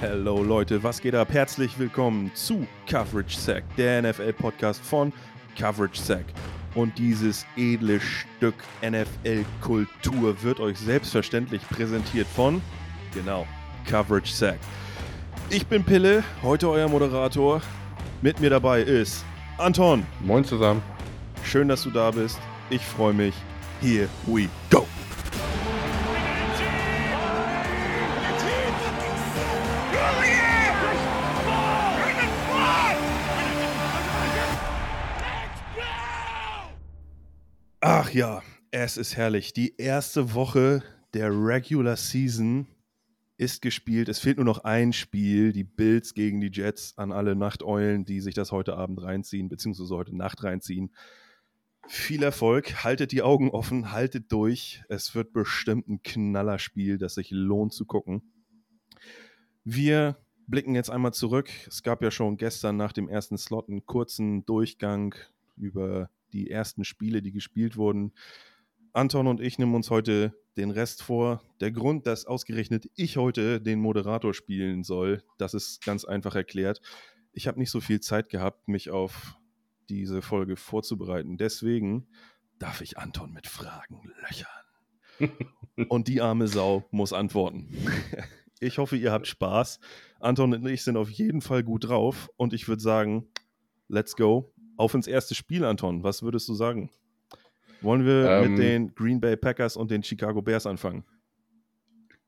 Hello 0.00 0.44
Leute, 0.44 0.80
was 0.84 1.00
geht 1.00 1.16
ab? 1.16 1.26
Herzlich 1.32 1.76
willkommen 1.76 2.30
zu 2.32 2.68
Coverage 2.88 3.36
Sack, 3.36 3.64
der 3.76 4.00
NFL-Podcast 4.00 4.80
von 4.80 5.12
Coverage 5.58 6.00
Sack. 6.00 6.24
Und 6.76 6.96
dieses 6.96 7.44
edle 7.56 7.98
Stück 7.98 8.54
NFL-Kultur 8.80 10.40
wird 10.40 10.60
euch 10.60 10.78
selbstverständlich 10.78 11.68
präsentiert 11.68 12.28
von, 12.28 12.62
genau, 13.12 13.44
Coverage 13.88 14.32
Sack. 14.32 14.60
Ich 15.50 15.66
bin 15.66 15.82
Pille, 15.82 16.22
heute 16.44 16.68
euer 16.68 16.88
Moderator. 16.88 17.60
Mit 18.22 18.38
mir 18.38 18.50
dabei 18.50 18.82
ist 18.82 19.24
Anton. 19.56 20.06
Moin 20.20 20.44
zusammen. 20.44 20.80
Schön, 21.42 21.66
dass 21.66 21.82
du 21.82 21.90
da 21.90 22.12
bist. 22.12 22.38
Ich 22.70 22.82
freue 22.82 23.14
mich. 23.14 23.34
Here 23.80 24.08
we 24.26 24.48
go. 24.70 24.87
Ach 38.08 38.14
ja, 38.14 38.42
es 38.70 38.96
ist 38.96 39.18
herrlich. 39.18 39.52
Die 39.52 39.76
erste 39.76 40.32
Woche 40.32 40.82
der 41.12 41.30
Regular 41.30 41.98
Season 41.98 42.66
ist 43.36 43.60
gespielt. 43.60 44.08
Es 44.08 44.18
fehlt 44.18 44.38
nur 44.38 44.46
noch 44.46 44.64
ein 44.64 44.94
Spiel, 44.94 45.52
die 45.52 45.64
Bills 45.64 46.14
gegen 46.14 46.40
die 46.40 46.50
Jets 46.50 46.96
an 46.96 47.12
alle 47.12 47.36
Nachteulen, 47.36 48.06
die 48.06 48.22
sich 48.22 48.34
das 48.34 48.50
heute 48.50 48.78
Abend 48.78 49.02
reinziehen, 49.02 49.50
beziehungsweise 49.50 49.94
heute 49.94 50.16
Nacht 50.16 50.42
reinziehen. 50.42 50.90
Viel 51.86 52.22
Erfolg, 52.22 52.82
haltet 52.82 53.12
die 53.12 53.20
Augen 53.20 53.50
offen, 53.50 53.92
haltet 53.92 54.32
durch. 54.32 54.82
Es 54.88 55.14
wird 55.14 55.34
bestimmt 55.34 55.86
ein 55.88 56.02
Knallerspiel, 56.02 56.96
das 56.96 57.12
sich 57.12 57.30
lohnt 57.30 57.74
zu 57.74 57.84
gucken. 57.84 58.22
Wir 59.64 60.16
blicken 60.46 60.74
jetzt 60.74 60.88
einmal 60.88 61.12
zurück. 61.12 61.50
Es 61.66 61.82
gab 61.82 62.02
ja 62.02 62.10
schon 62.10 62.38
gestern 62.38 62.78
nach 62.78 62.94
dem 62.94 63.10
ersten 63.10 63.36
Slot 63.36 63.68
einen 63.68 63.84
kurzen 63.84 64.46
Durchgang 64.46 65.14
über 65.58 66.08
die 66.32 66.50
ersten 66.50 66.84
Spiele, 66.84 67.22
die 67.22 67.32
gespielt 67.32 67.76
wurden. 67.76 68.12
Anton 68.92 69.26
und 69.26 69.40
ich 69.40 69.58
nehmen 69.58 69.74
uns 69.74 69.90
heute 69.90 70.34
den 70.56 70.70
Rest 70.70 71.02
vor. 71.02 71.42
Der 71.60 71.70
Grund, 71.70 72.06
dass 72.06 72.26
ausgerechnet 72.26 72.90
ich 72.96 73.16
heute 73.16 73.60
den 73.60 73.80
Moderator 73.80 74.34
spielen 74.34 74.82
soll, 74.82 75.22
das 75.38 75.54
ist 75.54 75.84
ganz 75.84 76.04
einfach 76.04 76.34
erklärt. 76.34 76.80
Ich 77.32 77.46
habe 77.46 77.58
nicht 77.58 77.70
so 77.70 77.80
viel 77.80 78.00
Zeit 78.00 78.28
gehabt, 78.28 78.68
mich 78.68 78.90
auf 78.90 79.38
diese 79.88 80.22
Folge 80.22 80.56
vorzubereiten. 80.56 81.36
Deswegen 81.38 82.08
darf 82.58 82.80
ich 82.80 82.98
Anton 82.98 83.32
mit 83.32 83.46
Fragen 83.46 84.10
löchern. 84.22 85.38
und 85.88 86.08
die 86.08 86.20
arme 86.20 86.48
Sau 86.48 86.84
muss 86.90 87.12
antworten. 87.12 87.68
ich 88.60 88.78
hoffe, 88.78 88.96
ihr 88.96 89.12
habt 89.12 89.26
Spaß. 89.26 89.80
Anton 90.20 90.54
und 90.54 90.66
ich 90.66 90.82
sind 90.82 90.96
auf 90.96 91.10
jeden 91.10 91.40
Fall 91.40 91.62
gut 91.62 91.88
drauf 91.88 92.30
und 92.36 92.52
ich 92.52 92.68
würde 92.68 92.82
sagen, 92.82 93.28
let's 93.88 94.16
go. 94.16 94.52
Auf 94.78 94.94
ins 94.94 95.08
erste 95.08 95.34
Spiel, 95.34 95.64
Anton. 95.64 96.04
Was 96.04 96.22
würdest 96.22 96.48
du 96.48 96.54
sagen? 96.54 96.88
Wollen 97.82 98.06
wir 98.06 98.30
ähm, 98.30 98.50
mit 98.54 98.58
den 98.58 98.94
Green 98.94 99.20
Bay 99.20 99.36
Packers 99.36 99.76
und 99.76 99.90
den 99.90 100.02
Chicago 100.02 100.40
Bears 100.40 100.66
anfangen? 100.66 101.04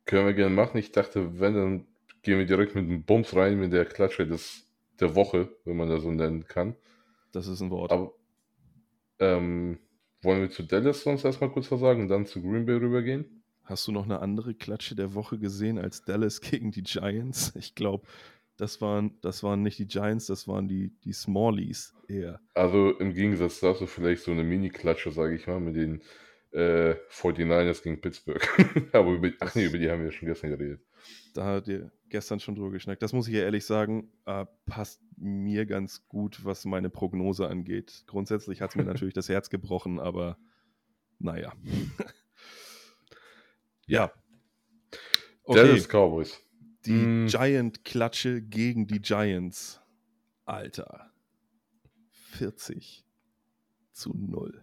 Können 0.04 0.26
wir 0.26 0.34
gerne 0.34 0.54
machen. 0.54 0.76
Ich 0.76 0.90
dachte, 0.90 1.38
wenn, 1.38 1.54
dann 1.54 1.86
gehen 2.22 2.38
wir 2.38 2.46
direkt 2.46 2.74
mit 2.74 2.88
dem 2.88 3.04
Bums 3.04 3.34
rein, 3.36 3.58
mit 3.58 3.72
der 3.72 3.84
Klatsche 3.84 4.26
des, 4.26 4.66
der 4.98 5.14
Woche, 5.14 5.48
wenn 5.64 5.76
man 5.76 5.88
das 5.88 6.02
so 6.02 6.10
nennen 6.10 6.44
kann. 6.46 6.74
Das 7.30 7.46
ist 7.46 7.60
ein 7.60 7.70
Wort. 7.70 7.92
Aber 7.92 8.12
ähm, 9.20 9.78
wollen 10.22 10.40
wir 10.40 10.50
zu 10.50 10.64
Dallas 10.64 11.02
sonst 11.02 11.24
erstmal 11.24 11.50
kurz 11.50 11.70
was 11.70 11.78
sagen 11.78 12.02
und 12.02 12.08
dann 12.08 12.26
zu 12.26 12.42
Green 12.42 12.66
Bay 12.66 12.76
rübergehen? 12.76 13.42
Hast 13.62 13.86
du 13.86 13.92
noch 13.92 14.04
eine 14.04 14.18
andere 14.18 14.54
Klatsche 14.54 14.96
der 14.96 15.14
Woche 15.14 15.38
gesehen 15.38 15.78
als 15.78 16.02
Dallas 16.04 16.40
gegen 16.40 16.72
die 16.72 16.82
Giants? 16.82 17.54
Ich 17.54 17.76
glaube, 17.76 18.04
das 18.60 18.80
waren, 18.82 19.18
das 19.22 19.42
waren 19.42 19.62
nicht 19.62 19.78
die 19.78 19.86
Giants, 19.86 20.26
das 20.26 20.46
waren 20.46 20.68
die, 20.68 20.92
die 21.04 21.14
Smallies 21.14 21.94
eher. 22.08 22.40
Also 22.54 22.90
im 22.98 23.14
Gegensatz 23.14 23.60
dazu 23.60 23.86
vielleicht 23.86 24.22
so 24.22 24.32
eine 24.32 24.44
Mini-Klatsche, 24.44 25.12
sage 25.12 25.34
ich 25.34 25.46
mal, 25.46 25.60
mit 25.60 25.76
den 25.76 26.02
äh, 26.52 26.94
49ers 27.10 27.82
gegen 27.82 28.00
Pittsburgh. 28.02 28.46
Aber 28.92 29.12
über, 29.12 29.30
ach 29.40 29.54
nee, 29.54 29.64
über 29.64 29.78
die 29.78 29.90
haben 29.90 30.04
wir 30.04 30.12
schon 30.12 30.28
gestern 30.28 30.50
geredet. 30.50 30.82
Da 31.32 31.46
hat 31.46 31.68
ihr 31.68 31.90
gestern 32.10 32.38
schon 32.38 32.54
drüber 32.54 32.70
geschnackt. 32.70 33.02
Das 33.02 33.14
muss 33.14 33.28
ich 33.28 33.34
ja 33.34 33.42
ehrlich 33.42 33.64
sagen, 33.64 34.12
äh, 34.26 34.44
passt 34.66 35.00
mir 35.16 35.64
ganz 35.64 36.06
gut, 36.06 36.44
was 36.44 36.66
meine 36.66 36.90
Prognose 36.90 37.48
angeht. 37.48 38.04
Grundsätzlich 38.06 38.60
hat 38.60 38.70
es 38.70 38.76
mir 38.76 38.84
natürlich 38.84 39.14
das 39.14 39.30
Herz 39.30 39.48
gebrochen, 39.48 39.98
aber 39.98 40.36
naja. 41.18 41.52
ja. 43.86 44.12
Okay. 45.42 45.66
Dallas 45.66 45.88
Cowboys. 45.88 46.49
Die 46.86 46.92
mm. 46.92 47.26
Giant-Klatsche 47.26 48.40
gegen 48.40 48.86
die 48.86 49.00
Giants. 49.00 49.80
Alter. 50.44 51.10
40 52.10 53.04
zu 53.92 54.12
0. 54.14 54.62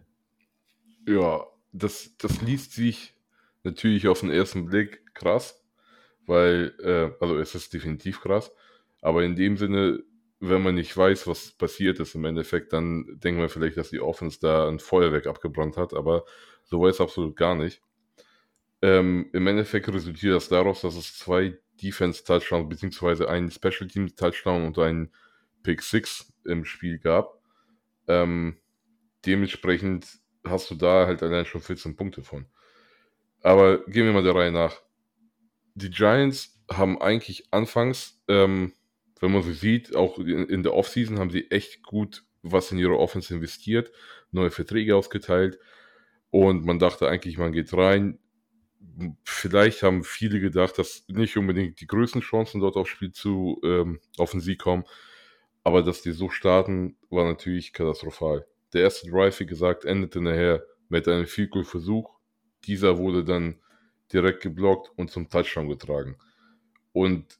Ja, 1.07 1.45
das, 1.71 2.17
das 2.17 2.41
liest 2.41 2.73
sich 2.73 3.15
natürlich 3.63 4.07
auf 4.07 4.21
den 4.21 4.31
ersten 4.31 4.65
Blick 4.65 5.13
krass, 5.13 5.63
weil, 6.25 6.73
äh, 6.79 7.11
also 7.21 7.37
es 7.37 7.55
ist 7.55 7.73
definitiv 7.73 8.21
krass, 8.21 8.51
aber 9.01 9.23
in 9.23 9.35
dem 9.35 9.57
Sinne, 9.57 10.03
wenn 10.39 10.63
man 10.63 10.75
nicht 10.75 10.95
weiß, 10.95 11.27
was 11.27 11.51
passiert 11.51 11.99
ist 11.99 12.15
im 12.15 12.25
Endeffekt, 12.25 12.73
dann 12.73 13.05
denkt 13.19 13.39
man 13.39 13.49
vielleicht, 13.49 13.77
dass 13.77 13.89
die 13.89 13.99
Offense 13.99 14.39
da 14.41 14.67
ein 14.67 14.79
Feuerwerk 14.79 15.27
abgebrannt 15.27 15.77
hat, 15.77 15.93
aber 15.93 16.25
so 16.63 16.81
war 16.81 16.89
es 16.89 17.01
absolut 17.01 17.35
gar 17.35 17.55
nicht. 17.55 17.81
Ähm, 18.81 19.29
Im 19.33 19.47
Endeffekt 19.47 19.87
resultiert 19.87 20.35
das 20.35 20.49
daraus, 20.49 20.81
dass 20.81 20.95
es 20.95 21.17
zwei 21.17 21.57
Defense-Touchdown, 21.77 22.69
beziehungsweise 22.69 23.29
einen 23.29 23.51
Special 23.51 23.87
Teams-Touchdown 23.87 24.65
und 24.65 24.77
einen 24.79 25.11
Pick 25.63 25.81
6 25.81 26.33
im 26.45 26.65
Spiel 26.65 26.99
gab. 26.99 27.41
Ähm, 28.07 28.57
dementsprechend 29.25 30.07
hast 30.45 30.69
du 30.71 30.75
da 30.75 31.07
halt 31.07 31.23
allein 31.23 31.45
schon 31.45 31.61
14 31.61 31.95
Punkte 31.95 32.23
von. 32.23 32.45
Aber 33.41 33.83
gehen 33.85 34.05
wir 34.05 34.13
mal 34.13 34.23
der 34.23 34.35
Reihe 34.35 34.51
nach. 34.51 34.81
Die 35.75 35.89
Giants 35.89 36.59
haben 36.71 37.01
eigentlich 37.01 37.51
anfangs, 37.51 38.21
ähm, 38.27 38.73
wenn 39.19 39.31
man 39.31 39.43
sie 39.43 39.53
sieht, 39.53 39.95
auch 39.95 40.17
in, 40.19 40.47
in 40.47 40.63
der 40.63 40.73
Offseason 40.73 41.19
haben 41.19 41.31
sie 41.31 41.49
echt 41.51 41.83
gut 41.83 42.23
was 42.43 42.71
in 42.71 42.77
ihre 42.77 42.97
Offense 42.97 43.33
investiert, 43.33 43.91
neue 44.31 44.51
Verträge 44.51 44.95
ausgeteilt 44.95 45.59
und 46.29 46.65
man 46.65 46.79
dachte 46.79 47.07
eigentlich, 47.07 47.37
man 47.37 47.51
geht 47.51 47.73
rein, 47.73 48.19
vielleicht 49.23 49.83
haben 49.83 50.03
viele 50.03 50.39
gedacht, 50.39 50.77
dass 50.77 51.05
nicht 51.07 51.37
unbedingt 51.37 51.81
die 51.81 51.87
größten 51.87 52.21
Chancen 52.21 52.61
dort 52.61 52.75
aufs 52.75 52.89
Spiel 52.89 53.11
zu 53.11 53.59
ähm, 53.63 53.99
auf 54.17 54.31
den 54.31 54.39
Sieg 54.39 54.59
kommen, 54.59 54.85
aber 55.63 55.83
dass 55.83 56.01
die 56.01 56.11
so 56.11 56.29
starten, 56.29 56.95
war 57.09 57.25
natürlich 57.25 57.73
katastrophal. 57.73 58.47
Der 58.73 58.81
erste 58.81 59.09
Drive, 59.09 59.39
wie 59.39 59.45
gesagt, 59.45 59.85
endete 59.85 60.21
nachher 60.21 60.63
mit 60.89 61.07
einem 61.07 61.27
Field 61.27 61.51
Goal 61.51 61.63
Versuch. 61.63 62.17
Dieser 62.65 62.97
wurde 62.97 63.23
dann 63.23 63.59
direkt 64.11 64.41
geblockt 64.41 64.91
und 64.97 65.11
zum 65.11 65.29
Touchdown 65.29 65.69
getragen. 65.69 66.17
Und 66.93 67.37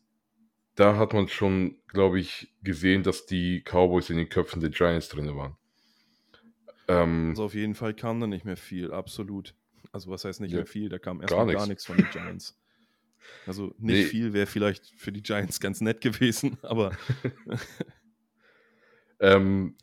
da 0.75 0.95
hat 0.97 1.13
man 1.13 1.27
schon, 1.27 1.77
glaube 1.87 2.19
ich, 2.19 2.53
gesehen, 2.61 3.03
dass 3.03 3.25
die 3.25 3.63
Cowboys 3.63 4.09
in 4.09 4.17
den 4.17 4.29
Köpfen 4.29 4.61
der 4.61 4.69
Giants 4.69 5.09
drin 5.09 5.35
waren. 5.35 5.57
Ähm, 6.87 7.29
also 7.29 7.45
auf 7.45 7.55
jeden 7.55 7.75
Fall 7.75 7.93
kam 7.93 8.19
da 8.19 8.27
nicht 8.27 8.45
mehr 8.45 8.57
viel, 8.57 8.91
absolut. 8.91 9.55
Also 9.91 10.09
was 10.09 10.25
heißt 10.25 10.41
nicht 10.41 10.51
ja, 10.51 10.57
mehr 10.57 10.65
viel? 10.65 10.89
Da 10.89 10.99
kam 10.99 11.21
erstmal 11.21 11.45
gar, 11.47 11.55
gar 11.55 11.67
nichts 11.67 11.85
von 11.85 11.97
den 11.97 12.09
Giants. 12.11 12.57
Also 13.45 13.67
nicht 13.77 13.97
nee. 13.97 14.03
viel 14.03 14.33
wäre 14.33 14.47
vielleicht 14.47 14.93
für 14.97 15.11
die 15.11 15.23
Giants 15.23 15.59
ganz 15.59 15.81
nett 15.81 16.01
gewesen, 16.01 16.57
aber. 16.61 16.91
ähm, 19.19 19.75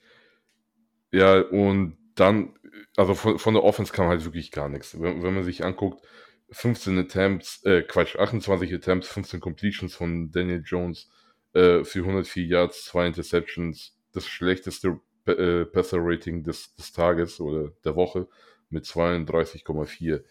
ja, 1.13 1.41
und 1.41 1.97
dann, 2.15 2.55
also 2.97 3.15
von, 3.15 3.39
von, 3.39 3.55
der 3.55 3.65
Offense 3.65 3.93
kam 3.93 4.09
halt 4.09 4.25
wirklich 4.25 4.51
gar 4.51 4.69
nichts. 4.69 5.01
Wenn, 5.01 5.23
wenn 5.23 5.35
man 5.35 5.45
sich 5.45 5.65
anguckt, 5.65 6.05
15 6.51 6.99
Attempts, 6.99 7.65
äh, 7.65 7.83
Quatsch, 7.83 8.17
28 8.17 8.73
Attempts, 8.75 9.09
15 9.09 9.41
Completions 9.41 9.95
von 9.95 10.31
Daniel 10.31 10.63
Jones 10.65 11.09
äh, 11.53 11.85
für 11.85 12.01
104 12.01 12.45
Yards, 12.45 12.85
2 12.87 13.09
Interceptions, 13.09 13.97
das 14.13 14.27
schlechteste 14.27 15.01
äh, 15.27 15.65
Passer-Rating 15.65 16.45
des, 16.45 16.75
des 16.75 16.93
Tages 16.93 17.41
oder 17.41 17.73
der 17.85 17.97
Woche 17.97 18.29
mit 18.75 18.85
32,4. 18.85 20.23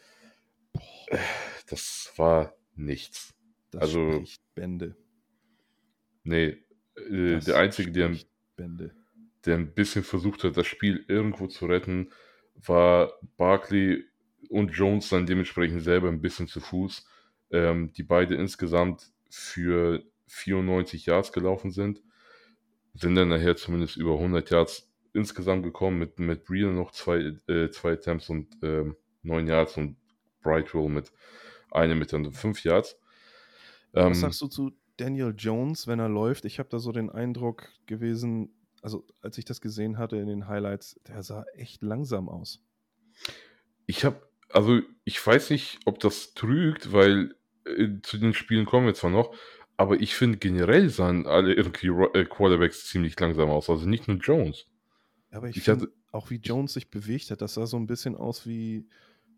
Das 1.68 2.14
war 2.18 2.54
nichts. 2.76 3.34
Das 3.72 3.82
also 3.82 4.24
Bände. 4.54 4.96
Nee, 6.24 6.64
äh, 6.96 7.40
der 7.40 7.58
Einzige, 7.58 7.92
der, 7.92 8.16
der 9.46 9.56
ein 9.56 9.74
bisschen 9.74 10.04
versucht 10.04 10.44
hat, 10.44 10.58
das 10.58 10.68
Spiel 10.68 11.06
irgendwo 11.08 11.48
zu 11.48 11.66
retten, 11.66 12.12
war 12.56 13.14
Barkley 13.38 14.04
und 14.50 14.72
Jones 14.72 15.10
dann 15.10 15.26
dementsprechend 15.26 15.82
selber 15.82 16.10
ein 16.10 16.22
bisschen 16.22 16.48
zu 16.48 16.60
Fuß, 16.60 17.06
ähm, 17.52 17.92
die 17.94 18.04
beide 18.04 18.36
insgesamt 18.36 19.12
für 19.30 20.04
94 20.28 21.06
Yards 21.06 21.32
gelaufen 21.32 21.72
sind, 21.72 22.04
sind 22.94 23.16
dann 23.16 23.30
nachher 23.30 23.56
zumindest 23.56 23.98
über 23.98 24.14
100 24.14 24.50
Yards 24.52 24.93
insgesamt 25.14 25.64
gekommen 25.64 26.00
mit, 26.00 26.20
mit 26.20 26.46
Breeder 26.46 26.72
noch 26.72 26.92
zwei, 26.92 27.34
äh, 27.48 27.70
zwei 27.70 27.94
Attempts 27.94 28.30
und 28.30 28.48
ähm, 28.62 28.96
neun 29.22 29.48
Yards 29.48 29.78
und 29.78 29.98
Brightwell 30.42 30.90
mit 30.90 31.12
einem 31.72 32.00
mit 32.00 32.14
dann 32.14 32.32
fünf 32.32 32.64
Yards. 32.64 33.00
Ähm, 33.94 34.12
Was 34.12 34.20
sagst 34.20 34.42
du 34.42 34.48
zu 34.48 34.72
Daniel 34.98 35.34
Jones, 35.36 35.88
wenn 35.88 36.00
er 36.00 36.10
läuft, 36.10 36.46
ich 36.46 36.60
habe 36.60 36.70
da 36.70 36.80
so 36.80 36.92
den 36.92 37.10
Eindruck 37.10 37.70
gewesen, 37.86 38.54
also 38.82 39.06
als 39.22 39.38
ich 39.38 39.46
das 39.46 39.62
gesehen 39.62 39.98
hatte 39.98 40.18
in 40.18 40.28
den 40.28 40.48
Highlights, 40.48 41.00
der 41.08 41.24
sah 41.24 41.46
echt 41.56 41.82
langsam 41.82 42.30
aus. 42.30 42.62
Ich 43.86 44.06
habe, 44.06 44.22
also 44.50 44.82
ich 45.04 45.26
weiß 45.26 45.50
nicht, 45.50 45.80
ob 45.86 46.00
das 46.00 46.34
trügt, 46.34 46.92
weil 46.92 47.36
äh, 47.66 47.88
zu 48.04 48.18
den 48.18 48.34
Spielen 48.34 48.66
kommen 48.66 48.86
wir 48.86 48.94
zwar 48.94 49.10
noch, 49.10 49.36
aber 49.78 50.00
ich 50.00 50.16
finde 50.16 50.38
generell 50.38 50.90
sahen 50.90 51.26
alle 51.26 51.54
irgendwie 51.54 51.88
äh, 51.88 52.26
Quarterbacks 52.26 52.88
ziemlich 52.88 53.20
langsam 53.20 53.50
aus, 53.50 53.70
also 53.70 53.88
nicht 53.88 54.08
nur 54.08 54.18
Jones. 54.18 54.68
Aber 55.34 55.50
ich, 55.50 55.58
ich 55.58 55.64
finde 55.64 55.92
auch, 56.12 56.30
wie 56.30 56.36
Jones 56.36 56.74
sich 56.74 56.90
bewegt 56.90 57.32
hat, 57.32 57.42
das 57.42 57.56
sah 57.56 57.66
so 57.66 57.78
ein 57.78 57.88
bisschen 57.88 58.16
aus 58.16 58.46
wie, 58.46 58.88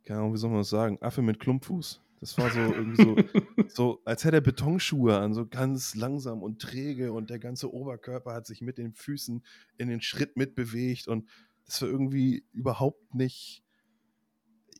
keine 0.03 0.19
Ahnung, 0.19 0.33
wie 0.33 0.37
soll 0.37 0.49
man 0.49 0.59
das 0.59 0.69
sagen, 0.69 0.97
Affe 1.01 1.21
mit 1.21 1.39
Klumpfuß. 1.39 2.01
Das 2.19 2.37
war 2.37 2.49
so 2.49 2.59
irgendwie 2.59 3.01
so, 3.01 3.15
so, 3.73 4.01
als 4.03 4.25
hätte 4.25 4.37
er 4.37 4.41
Betonschuhe 4.41 5.17
an, 5.17 5.33
so 5.33 5.45
ganz 5.45 5.95
langsam 5.95 6.43
und 6.43 6.61
träge 6.61 7.13
und 7.13 7.29
der 7.29 7.39
ganze 7.39 7.73
Oberkörper 7.73 8.33
hat 8.33 8.45
sich 8.45 8.61
mit 8.61 8.77
den 8.77 8.93
Füßen 8.93 9.43
in 9.77 9.87
den 9.87 10.01
Schritt 10.01 10.35
mitbewegt 10.35 11.07
und 11.07 11.29
das 11.65 11.81
war 11.81 11.89
irgendwie 11.89 12.43
überhaupt 12.51 13.15
nicht 13.15 13.63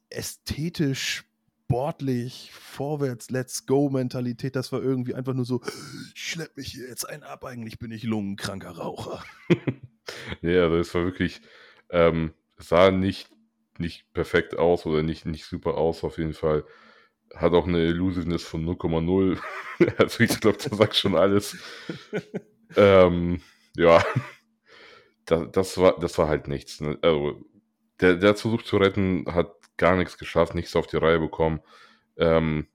ästhetisch, 0.09 1.23
sportlich, 1.65 2.51
vorwärts, 2.53 3.31
let's 3.31 3.65
go 3.65 3.89
Mentalität. 3.89 4.55
Das 4.55 4.71
war 4.71 4.81
irgendwie 4.81 5.15
einfach 5.15 5.33
nur 5.33 5.45
so, 5.45 5.61
ich 6.13 6.21
schlepp 6.21 6.57
mich 6.57 6.73
hier 6.73 6.87
jetzt 6.87 7.09
ein 7.09 7.23
ab, 7.23 7.45
eigentlich 7.45 7.79
bin 7.79 7.91
ich 7.91 8.03
lungenkranker 8.03 8.71
Raucher. 8.71 9.23
ja, 10.41 10.63
also 10.63 10.77
es 10.77 10.93
war 10.93 11.03
wirklich, 11.03 11.41
ähm, 11.89 12.33
sah 12.57 12.91
nicht, 12.91 13.29
nicht 13.77 14.11
perfekt 14.13 14.57
aus 14.57 14.85
oder 14.85 15.03
nicht, 15.03 15.25
nicht 15.25 15.45
super 15.45 15.75
aus 15.75 16.03
auf 16.03 16.17
jeden 16.17 16.33
Fall 16.33 16.65
hat 17.33 17.53
auch 17.53 17.67
eine 17.67 17.79
Elusiveness 17.79 18.43
von 18.43 18.65
0,0. 18.65 19.39
also 19.97 20.23
ich 20.23 20.39
glaube, 20.39 20.57
das 20.57 20.77
sagt 20.77 20.95
schon 20.95 21.15
alles. 21.15 21.57
ähm, 22.75 23.41
ja, 23.75 24.03
das, 25.25 25.51
das, 25.51 25.77
war, 25.77 25.99
das 25.99 26.17
war 26.17 26.27
halt 26.27 26.47
nichts. 26.47 26.81
Ne? 26.81 26.97
Also, 27.01 27.43
der, 27.99 28.15
der 28.15 28.29
hat 28.29 28.39
versucht 28.39 28.65
zu 28.65 28.77
retten, 28.77 29.25
hat 29.27 29.51
gar 29.77 29.95
nichts 29.95 30.17
geschafft, 30.17 30.55
nichts 30.55 30.75
auf 30.75 30.87
die 30.87 30.97
Reihe 30.97 31.19
bekommen. 31.19 31.61
Ähm, 32.17 32.67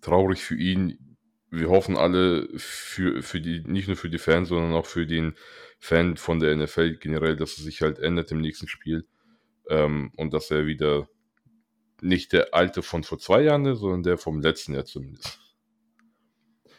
traurig 0.00 0.42
für 0.42 0.56
ihn. 0.56 1.16
Wir 1.50 1.68
hoffen 1.68 1.96
alle 1.96 2.48
für, 2.56 3.22
für 3.22 3.40
die, 3.40 3.62
nicht 3.66 3.86
nur 3.86 3.96
für 3.96 4.10
die 4.10 4.18
Fans, 4.18 4.48
sondern 4.48 4.72
auch 4.72 4.86
für 4.86 5.06
den 5.06 5.34
Fan 5.82 6.16
von 6.16 6.38
der 6.38 6.56
NFL 6.56 6.98
generell, 6.98 7.34
dass 7.34 7.58
es 7.58 7.64
sich 7.64 7.82
halt 7.82 7.98
ändert 7.98 8.30
im 8.30 8.40
nächsten 8.40 8.68
Spiel. 8.68 9.04
Ähm, 9.68 10.12
und 10.16 10.32
dass 10.32 10.48
er 10.52 10.64
wieder 10.64 11.08
nicht 12.00 12.32
der 12.32 12.54
alte 12.54 12.82
von 12.82 13.02
vor 13.02 13.18
zwei 13.18 13.42
Jahren 13.42 13.66
ist, 13.66 13.80
sondern 13.80 14.04
der 14.04 14.16
vom 14.16 14.40
letzten 14.40 14.74
Jahr 14.74 14.84
zumindest. 14.84 15.40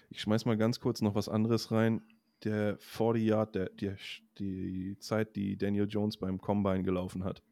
Ich 0.10 0.22
schmeiß 0.22 0.46
mal 0.46 0.56
ganz 0.56 0.80
kurz 0.80 1.02
noch 1.02 1.16
was 1.16 1.28
anderes 1.28 1.70
rein. 1.70 2.02
Der 2.46 2.78
40 2.80 3.26
Yard, 3.26 3.56
der, 3.56 3.72
die, 3.72 3.94
die 4.40 4.98
Zeit, 5.00 5.36
die 5.36 5.58
Daniel 5.58 5.88
Jones 5.90 6.16
beim 6.16 6.40
Combine 6.40 6.84
gelaufen 6.84 7.26
hat. 7.26 7.44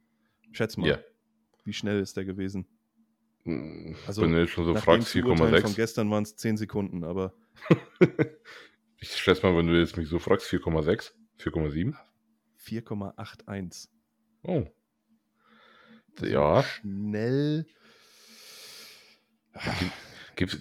Schätz 0.53 0.77
mal, 0.77 0.88
yeah. 0.88 1.03
wie 1.65 1.74
schnell 1.74 2.00
ist 2.00 2.15
der 2.15 2.24
gewesen? 2.24 2.65
Hm, 3.44 3.98
also, 4.07 4.21
wenn 4.21 4.31
du 4.31 4.39
jetzt 4.39 4.51
schon 4.51 4.63
so 4.63 4.75
fragst, 4.75 5.09
4,6. 5.09 5.62
Von 5.62 5.75
gestern 5.75 6.09
waren 6.12 6.24
es 6.24 6.38
10 6.38 6.56
Sekunden, 6.56 7.03
aber. 7.03 7.33
ich 9.00 9.09
schätze 9.18 9.45
mal, 9.45 9.57
wenn 9.57 9.68
du 9.68 9.77
jetzt 9.77 9.98
mich 9.98 10.07
so 10.07 10.18
fragst, 10.18 10.48
4,6, 10.48 11.12
4,7? 11.41 11.95
4,81. 12.63 13.88
Oh, 14.43 14.65
also 16.19 16.25
ja. 16.25 16.63
Schnell. 16.63 17.65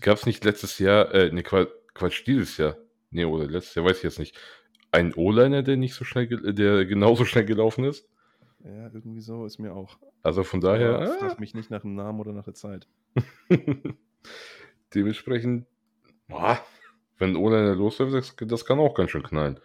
Gab 0.00 0.18
es 0.18 0.26
nicht 0.26 0.44
letztes 0.44 0.78
Jahr, 0.78 1.14
äh, 1.14 1.32
ne, 1.32 1.42
Quatsch, 1.42 2.26
dieses 2.26 2.56
Jahr, 2.56 2.76
ne, 3.10 3.26
oder 3.26 3.46
letztes 3.46 3.74
Jahr, 3.74 3.84
weiß 3.84 3.98
ich 3.98 4.02
jetzt 4.02 4.18
nicht, 4.18 4.36
einen 4.90 5.14
O-Liner, 5.14 5.62
der 5.62 5.76
nicht 5.76 5.94
so 5.94 6.04
schnell, 6.04 6.26
der 6.26 6.84
genauso 6.84 7.24
schnell 7.24 7.44
gelaufen 7.44 7.84
ist? 7.84 8.08
Ja, 8.64 8.90
irgendwie 8.92 9.20
so 9.20 9.46
ist 9.46 9.58
mir 9.58 9.72
auch. 9.72 9.98
Also 10.22 10.42
von 10.42 10.60
daher. 10.60 10.96
Aber 10.96 11.18
frag 11.18 11.32
ah. 11.32 11.40
mich 11.40 11.54
nicht 11.54 11.70
nach 11.70 11.82
dem 11.82 11.94
Namen 11.94 12.20
oder 12.20 12.32
nach 12.32 12.44
der 12.44 12.54
Zeit. 12.54 12.88
Dementsprechend, 14.94 15.66
boah, 16.28 16.62
wenn 17.18 17.36
O-Liner 17.36 17.74
losläuft, 17.74 18.12
das, 18.14 18.48
das 18.48 18.64
kann 18.66 18.78
auch 18.80 18.94
ganz 18.94 19.10
schön 19.10 19.22
knallen. 19.22 19.60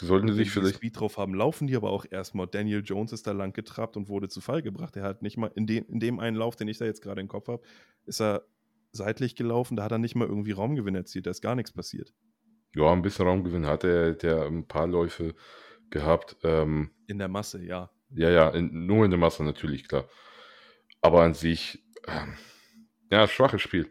Sollten 0.00 0.28
sie 0.28 0.34
sich 0.34 0.50
vielleicht. 0.50 0.76
Speed 0.76 1.00
drauf 1.00 1.18
haben, 1.18 1.34
laufen 1.34 1.66
die 1.66 1.76
aber 1.76 1.90
auch 1.90 2.04
erstmal. 2.08 2.46
Daniel 2.46 2.82
Jones 2.84 3.12
ist 3.12 3.26
da 3.26 3.32
lang 3.32 3.52
getrabt 3.52 3.96
und 3.96 4.08
wurde 4.08 4.28
zu 4.28 4.40
Fall 4.40 4.62
gebracht. 4.62 4.96
Er 4.96 5.02
hat 5.02 5.22
nicht 5.22 5.36
mal, 5.36 5.50
in, 5.54 5.66
den, 5.66 5.84
in 5.86 5.98
dem 6.00 6.20
einen 6.20 6.36
Lauf, 6.36 6.56
den 6.56 6.68
ich 6.68 6.78
da 6.78 6.84
jetzt 6.84 7.02
gerade 7.02 7.20
im 7.20 7.28
Kopf 7.28 7.48
habe, 7.48 7.62
ist 8.06 8.20
er 8.20 8.44
seitlich 8.92 9.36
gelaufen, 9.36 9.76
da 9.76 9.84
hat 9.84 9.92
er 9.92 9.98
nicht 9.98 10.14
mal 10.14 10.28
irgendwie 10.28 10.52
Raumgewinn 10.52 10.94
erzielt, 10.94 11.26
da 11.26 11.30
ist 11.30 11.42
gar 11.42 11.54
nichts 11.54 11.72
passiert. 11.72 12.12
Ja, 12.74 12.92
ein 12.92 13.02
bisschen 13.02 13.26
Raumgewinn 13.26 13.66
hat 13.66 13.84
er, 13.84 14.14
der 14.14 14.46
ein 14.46 14.66
paar 14.66 14.86
Läufe 14.86 15.34
gehabt. 15.90 16.36
Ähm, 16.42 16.90
in 17.06 17.18
der 17.18 17.28
Masse, 17.28 17.62
ja. 17.62 17.90
Ja, 18.10 18.30
ja, 18.30 18.50
in, 18.50 18.86
nur 18.86 19.04
in 19.04 19.10
der 19.10 19.18
Masse 19.18 19.42
natürlich, 19.44 19.88
klar. 19.88 20.08
Aber 21.00 21.22
an 21.22 21.34
sich, 21.34 21.84
ähm, 22.06 22.34
ja, 23.10 23.26
schwaches 23.26 23.62
Spiel. 23.62 23.90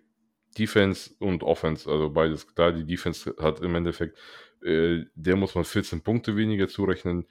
Defense 0.58 1.14
und 1.20 1.44
Offense, 1.44 1.90
also 1.90 2.10
beides. 2.10 2.54
Klar, 2.56 2.72
die 2.72 2.86
Defense 2.86 3.36
hat 3.40 3.60
im 3.60 3.76
Endeffekt 3.76 4.18
äh, 4.68 5.06
der 5.16 5.36
muss 5.36 5.56
man 5.56 5.64
14 5.64 6.02
Punkte 6.02 6.36
weniger 6.36 6.68
zurechnen. 6.68 7.26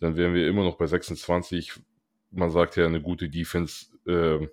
Dann 0.00 0.16
wären 0.16 0.34
wir 0.34 0.48
immer 0.48 0.64
noch 0.64 0.76
bei 0.76 0.86
26. 0.86 1.74
Man 2.30 2.50
sagt 2.50 2.76
ja, 2.76 2.86
eine 2.86 3.00
gute 3.00 3.28
Defense 3.28 3.86
äh, 4.06 4.46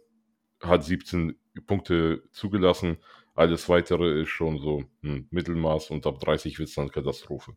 hat 0.62 0.84
17 0.84 1.36
Punkte 1.66 2.24
zugelassen. 2.32 2.98
Alles 3.34 3.70
weitere 3.70 4.22
ist 4.22 4.30
schon 4.30 4.58
so 4.60 4.84
ein 5.04 5.28
Mittelmaß 5.32 5.92
und 5.92 6.06
ab 6.08 6.20
30 6.20 6.58
wird 6.60 6.70
es 6.70 6.76
dann 6.76 6.90
Katastrophe. 6.90 7.56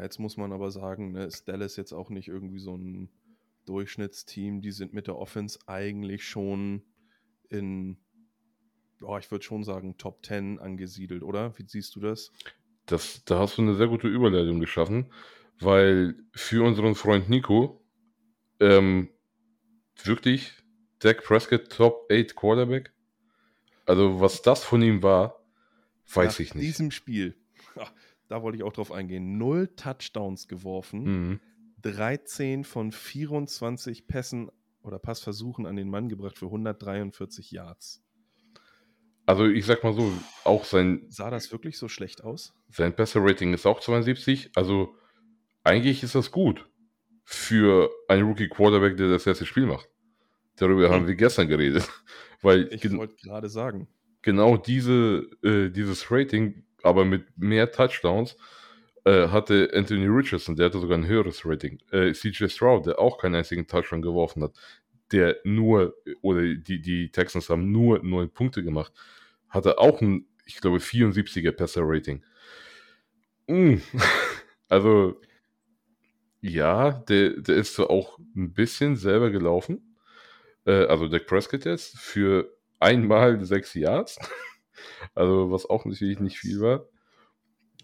Jetzt 0.00 0.18
muss 0.18 0.38
man 0.38 0.52
aber 0.52 0.70
sagen, 0.70 1.12
ne, 1.12 1.24
ist 1.24 1.46
Dallas 1.48 1.76
jetzt 1.76 1.92
auch 1.92 2.08
nicht 2.08 2.28
irgendwie 2.28 2.58
so 2.58 2.76
ein 2.76 3.10
Durchschnittsteam. 3.66 4.62
Die 4.62 4.70
sind 4.70 4.94
mit 4.94 5.06
der 5.06 5.18
Offense 5.18 5.58
eigentlich 5.66 6.24
schon 6.26 6.82
in, 7.50 7.98
oh, 9.02 9.18
ich 9.18 9.30
würde 9.30 9.44
schon 9.44 9.64
sagen, 9.64 9.98
Top 9.98 10.24
10 10.24 10.58
angesiedelt, 10.58 11.22
oder? 11.22 11.56
Wie 11.58 11.66
siehst 11.66 11.94
du 11.94 12.00
das? 12.00 12.32
Das, 12.86 13.24
da 13.24 13.38
hast 13.38 13.58
du 13.58 13.62
eine 13.62 13.74
sehr 13.74 13.88
gute 13.88 14.08
Überleitung 14.08 14.60
geschaffen, 14.60 15.12
weil 15.60 16.16
für 16.32 16.64
unseren 16.66 16.94
Freund 16.94 17.28
Nico 17.28 17.84
ähm, 18.60 19.08
wirklich 20.02 20.52
Dak 20.98 21.22
Prescott 21.24 21.70
Top 21.70 22.06
8 22.10 22.34
Quarterback. 22.34 22.92
Also 23.86 24.20
was 24.20 24.42
das 24.42 24.64
von 24.64 24.82
ihm 24.82 25.02
war, 25.02 25.42
weiß 26.12 26.34
Nach 26.34 26.40
ich 26.40 26.54
nicht. 26.54 26.62
In 26.62 26.68
diesem 26.68 26.90
Spiel, 26.90 27.36
da 28.28 28.42
wollte 28.42 28.56
ich 28.56 28.62
auch 28.62 28.72
drauf 28.72 28.92
eingehen, 28.92 29.38
null 29.38 29.68
Touchdowns 29.76 30.48
geworfen, 30.48 31.02
mhm. 31.04 31.40
13 31.82 32.64
von 32.64 32.92
24 32.92 34.06
Pässen 34.06 34.50
oder 34.82 34.98
Passversuchen 34.98 35.66
an 35.66 35.76
den 35.76 35.88
Mann 35.88 36.08
gebracht 36.08 36.38
für 36.38 36.46
143 36.46 37.50
Yards. 37.50 38.02
Also 39.26 39.46
ich 39.46 39.66
sag 39.66 39.84
mal 39.84 39.92
so, 39.92 40.12
auch 40.44 40.64
sein. 40.64 41.06
Sah 41.08 41.30
das 41.30 41.52
wirklich 41.52 41.78
so 41.78 41.88
schlecht 41.88 42.24
aus? 42.24 42.54
Sein 42.70 42.94
Passer-Rating 42.94 43.54
ist 43.54 43.66
auch 43.66 43.80
72. 43.80 44.50
Also 44.54 44.94
eigentlich 45.64 46.02
ist 46.02 46.14
das 46.14 46.30
gut 46.30 46.66
für 47.24 47.90
einen 48.08 48.26
Rookie-Quarterback, 48.26 48.96
der 48.96 49.08
das 49.08 49.26
erste 49.26 49.46
Spiel 49.46 49.66
macht. 49.66 49.88
Darüber 50.56 50.86
hm. 50.86 50.92
haben 50.92 51.06
wir 51.06 51.14
gestern 51.14 51.48
geredet. 51.48 51.88
Weil 52.42 52.68
ich 52.72 52.90
wollte 52.92 53.14
gerade 53.22 53.48
sagen. 53.48 53.88
Genau 54.22 54.56
diese, 54.56 55.26
äh, 55.42 55.70
dieses 55.70 56.10
Rating, 56.10 56.64
aber 56.82 57.04
mit 57.04 57.26
mehr 57.36 57.70
Touchdowns, 57.70 58.36
äh, 59.04 59.28
hatte 59.28 59.70
Anthony 59.72 60.06
Richardson, 60.06 60.56
der 60.56 60.66
hatte 60.66 60.78
sogar 60.78 60.98
ein 60.98 61.06
höheres 61.06 61.44
Rating. 61.44 61.78
Äh, 61.90 62.12
CJ 62.12 62.48
Stroud, 62.48 62.86
der 62.86 62.98
auch 62.98 63.18
keinen 63.18 63.36
einzigen 63.36 63.66
Touchdown 63.66 64.02
geworfen 64.02 64.42
hat 64.44 64.52
der 65.12 65.36
nur, 65.44 65.94
oder 66.20 66.42
die, 66.54 66.80
die 66.80 67.10
Texans 67.10 67.50
haben 67.50 67.70
nur 67.70 68.02
neun 68.02 68.30
Punkte 68.30 68.62
gemacht, 68.62 68.92
hatte 69.48 69.78
auch 69.78 70.00
ein, 70.00 70.26
ich 70.46 70.60
glaube, 70.60 70.78
74er 70.78 71.52
Passer-Rating. 71.52 72.24
Mm. 73.48 73.76
Also, 74.68 75.20
ja, 76.40 76.92
der, 76.92 77.42
der 77.42 77.56
ist 77.56 77.74
so 77.74 77.90
auch 77.90 78.18
ein 78.34 78.54
bisschen 78.54 78.96
selber 78.96 79.30
gelaufen. 79.30 79.98
Äh, 80.64 80.86
also 80.86 81.08
Dak 81.08 81.26
Prescott 81.26 81.66
jetzt 81.66 81.98
für 81.98 82.56
einmal 82.80 83.44
sechs 83.44 83.74
Yards. 83.74 84.18
Also, 85.14 85.50
was 85.50 85.66
auch 85.66 85.84
natürlich 85.84 86.18
nicht 86.20 86.38
viel 86.38 86.60
war. 86.60 86.88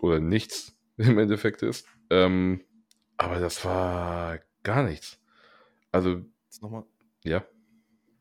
Oder 0.00 0.18
nichts 0.18 0.75
im 0.97 1.18
Endeffekt 1.18 1.62
ist. 1.62 1.87
Ähm, 2.08 2.64
aber 3.18 3.38
das 3.38 3.64
war 3.66 4.40
gar 4.62 4.82
nichts. 4.82 5.20
Also. 5.92 6.23
Nochmal 6.62 6.85
ja. 7.25 7.45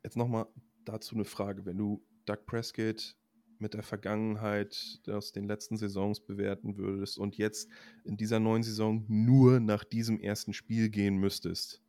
Jetzt 0.03 0.17
nochmal 0.17 0.47
dazu 0.85 1.15
eine 1.15 1.25
Frage. 1.25 1.65
Wenn 1.65 1.77
du 1.77 2.05
Doug 2.25 2.45
Prescott 2.45 3.15
mit 3.59 3.73
der 3.73 3.83
Vergangenheit 3.83 5.01
aus 5.07 5.31
den 5.31 5.47
letzten 5.47 5.77
Saisons 5.77 6.19
bewerten 6.19 6.77
würdest 6.77 7.17
und 7.17 7.37
jetzt 7.37 7.69
in 8.03 8.15
dieser 8.15 8.39
neuen 8.39 8.63
Saison 8.63 9.03
nur 9.07 9.59
nach 9.59 9.83
diesem 9.83 10.19
ersten 10.19 10.53
Spiel 10.53 10.89
gehen 10.89 11.17
müsstest, 11.17 11.81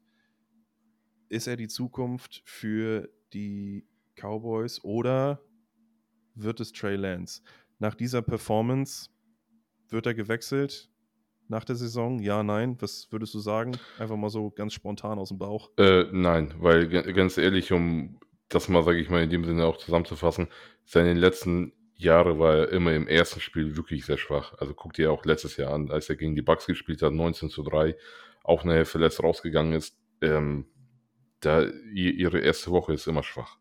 ist 1.29 1.47
er 1.47 1.57
die 1.57 1.69
Zukunft 1.69 2.43
für 2.47 3.11
die 3.35 3.87
Cowboys 4.17 4.83
oder 4.83 5.43
wird 6.35 6.61
es 6.61 6.73
Trey 6.73 6.97
Lance? 6.97 7.43
nach 7.79 7.95
dieser 7.95 8.23
Performance 8.23 9.11
wird 9.89 10.07
er 10.07 10.15
gewechselt 10.15 10.91
nach 11.49 11.65
der 11.65 11.77
Saison? 11.77 12.19
Ja, 12.21 12.43
nein. 12.43 12.77
Was 12.81 13.09
würdest 13.11 13.35
du 13.35 13.39
sagen? 13.39 13.77
Einfach 13.99 14.17
mal 14.17 14.31
so 14.31 14.51
ganz 14.51 14.73
spontan 14.73 15.19
aus 15.19 15.29
dem 15.29 15.39
Bauch. 15.39 15.71
Äh, 15.77 16.05
nein, 16.13 16.55
weil 16.59 16.89
ganz 16.89 17.39
ehrlich, 17.39 17.73
um 17.73 18.19
das 18.49 18.69
mal, 18.69 18.83
sage 18.83 18.99
ich 18.99 19.11
mal, 19.11 19.23
in 19.23 19.31
dem 19.31 19.45
Sinne 19.45 19.67
auch 19.67 19.77
zusammenzufassen, 19.77 20.49
seine 20.85 21.15
letzten 21.15 21.73
Jahre 21.97 22.39
war 22.39 22.57
er 22.57 22.73
immer 22.73 22.95
im 22.95 23.09
ersten 23.09 23.41
Spiel 23.41 23.77
wirklich 23.77 24.07
sehr 24.07 24.19
schwach. 24.19 24.55
Also 24.59 24.73
guck 24.73 24.93
dir 24.93 25.13
auch 25.13 25.25
letztes 25.25 25.57
Jahr 25.57 25.75
an, 25.75 25.91
als 25.91 26.09
er 26.09 26.17
gegen 26.17 26.37
die 26.37 26.43
Bucks 26.43 26.67
gespielt 26.67 27.03
hat, 27.03 27.13
19 27.13 27.51
zu 27.51 27.63
3, 27.63 27.97
auch 28.45 28.65
nachher 28.65 28.87
verletzt 28.87 29.23
rausgegangen 29.23 29.73
ist. 29.73 29.99
Ähm, 30.23 30.67
da 31.41 31.65
ihre 31.93 32.41
erste 32.41 32.71
Woche 32.71 32.93
ist 32.93 33.07
immer 33.07 33.23
schwach. 33.23 33.59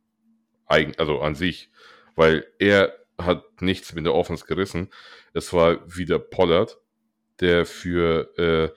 Eigen, 0.66 0.94
also 0.98 1.20
an 1.20 1.36
sich, 1.36 1.72
weil 2.16 2.46
er 2.60 2.94
hat 3.18 3.62
nichts 3.62 3.94
mit 3.94 4.06
der 4.06 4.14
Offense 4.14 4.46
gerissen. 4.46 4.90
Es 5.34 5.54
war 5.54 5.80
wieder 5.96 6.20
Pollard, 6.20 6.78
der 7.40 7.66
für 7.66 8.38
äh, 8.38 8.70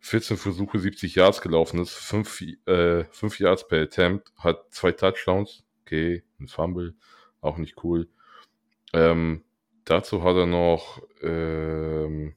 14 0.00 0.36
Versuche 0.36 0.78
70 0.78 1.14
Yards 1.14 1.40
gelaufen 1.40 1.80
ist, 1.80 1.94
5, 1.94 2.40
äh, 2.66 3.04
5 3.04 3.38
Yards 3.38 3.68
per 3.68 3.82
Attempt, 3.82 4.32
hat 4.36 4.72
zwei 4.72 4.92
Touchdowns, 4.92 5.64
okay, 5.82 6.24
ein 6.40 6.48
Fumble, 6.48 6.94
auch 7.40 7.56
nicht 7.56 7.84
cool. 7.84 8.08
Ähm, 8.92 9.44
dazu 9.84 10.22
hat 10.24 10.36
er 10.36 10.46
noch, 10.46 11.02
ähm, 11.22 12.34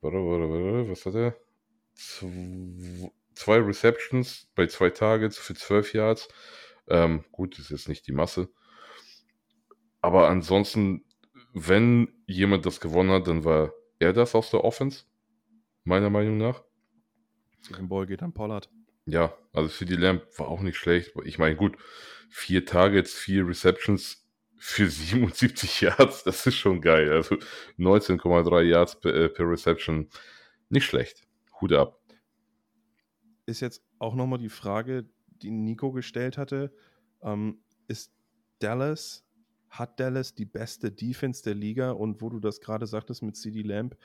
was 0.00 1.04
hat 1.06 1.14
er? 1.14 1.36
Zwei 3.34 3.58
Receptions 3.58 4.48
bei 4.54 4.66
zwei 4.66 4.90
Targets 4.90 5.38
für 5.38 5.54
12 5.54 5.92
Yards. 5.94 6.28
Ähm, 6.88 7.24
gut, 7.30 7.58
das 7.58 7.66
ist 7.66 7.70
jetzt 7.70 7.88
nicht 7.88 8.06
die 8.06 8.12
Masse. 8.12 8.48
Aber 10.00 10.28
ansonsten, 10.28 11.04
wenn 11.52 12.08
jemand 12.26 12.64
das 12.64 12.80
gewonnen 12.80 13.10
hat, 13.10 13.26
dann 13.26 13.44
war 13.44 13.72
er 14.00 14.12
das 14.12 14.34
aus 14.34 14.50
der 14.50 14.64
Offense. 14.64 15.04
Meiner 15.84 16.10
Meinung 16.10 16.36
nach. 16.38 16.64
Den 17.78 17.88
Ball 17.88 18.06
geht 18.06 18.22
an 18.22 18.32
Pollard. 18.32 18.68
Ja, 19.06 19.34
also 19.52 19.68
für 19.68 19.84
die 19.84 19.96
Lamp 19.96 20.22
war 20.38 20.48
auch 20.48 20.60
nicht 20.60 20.76
schlecht. 20.76 21.12
Ich 21.24 21.38
meine, 21.38 21.56
gut, 21.56 21.76
vier 22.28 22.64
Targets, 22.64 23.14
vier 23.14 23.46
Receptions 23.46 24.26
für 24.56 24.86
77 24.90 25.80
Yards, 25.80 26.24
das 26.24 26.46
ist 26.46 26.56
schon 26.56 26.80
geil. 26.80 27.10
Also 27.12 27.36
19,3 27.78 28.62
Yards 28.62 29.00
per, 29.00 29.14
äh, 29.14 29.28
per, 29.28 29.48
Reception, 29.48 30.08
nicht 30.68 30.84
schlecht. 30.84 31.22
Hut 31.60 31.72
ab. 31.72 32.00
Ist 33.46 33.60
jetzt 33.60 33.82
auch 33.98 34.14
nochmal 34.14 34.38
die 34.38 34.48
Frage, 34.48 35.08
die 35.28 35.50
Nico 35.50 35.92
gestellt 35.92 36.38
hatte. 36.38 36.72
Ähm, 37.22 37.62
ist 37.88 38.12
Dallas, 38.60 39.26
hat 39.70 39.98
Dallas 39.98 40.34
die 40.34 40.44
beste 40.44 40.90
Defense 40.90 41.42
der 41.42 41.54
Liga? 41.54 41.92
Und 41.92 42.20
wo 42.20 42.28
du 42.28 42.40
das 42.40 42.60
gerade 42.60 42.86
sagtest 42.86 43.22
mit 43.22 43.36
CD 43.36 43.62
Lamp, 43.62 43.96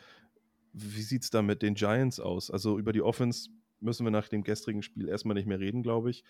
wie 0.73 1.01
sieht 1.01 1.23
es 1.23 1.29
da 1.29 1.41
mit 1.41 1.61
den 1.61 1.75
Giants 1.75 2.19
aus? 2.19 2.51
Also 2.51 2.77
über 2.79 2.93
die 2.93 3.01
Offense 3.01 3.49
müssen 3.79 4.05
wir 4.05 4.11
nach 4.11 4.27
dem 4.27 4.43
gestrigen 4.43 4.83
Spiel 4.83 5.07
erstmal 5.07 5.35
nicht 5.35 5.47
mehr 5.47 5.59
reden, 5.59 5.83
glaube 5.83 6.09
ich. 6.09 6.23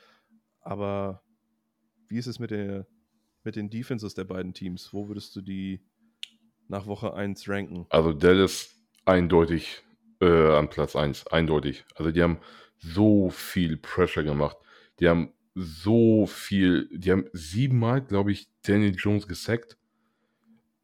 Aber 0.62 1.22
wie 2.08 2.18
ist 2.18 2.28
es 2.28 2.40
mit 2.40 2.52
der 2.52 2.88
mit 3.44 3.56
den 3.56 3.70
Defenses 3.70 4.16
der 4.16 4.24
beiden 4.24 4.54
Teams? 4.54 4.92
Wo 4.92 5.08
würdest 5.08 5.36
du 5.36 5.42
die 5.42 5.82
nach 6.68 6.88
Woche 6.88 7.14
1 7.14 7.48
ranken? 7.48 7.86
Also 7.90 8.12
Dallas 8.12 8.76
eindeutig 9.06 9.84
äh, 10.20 10.56
an 10.56 10.70
Platz 10.70 10.96
1, 10.96 11.28
eindeutig. 11.28 11.86
Also 11.96 12.12
die 12.12 12.24
haben 12.24 12.40
so 12.78 13.30
viel 13.30 13.78
Pressure 13.78 14.24
gemacht. 14.24 14.58
Die 15.00 15.08
haben 15.08 15.32
so 15.54 16.26
viel, 16.26 16.90
die 16.92 17.12
haben 17.12 17.26
siebenmal, 17.34 18.02
glaube 18.02 18.32
ich, 18.32 18.50
Daniel 18.68 18.96
Jones 18.96 19.28
gesackt. 19.28 19.78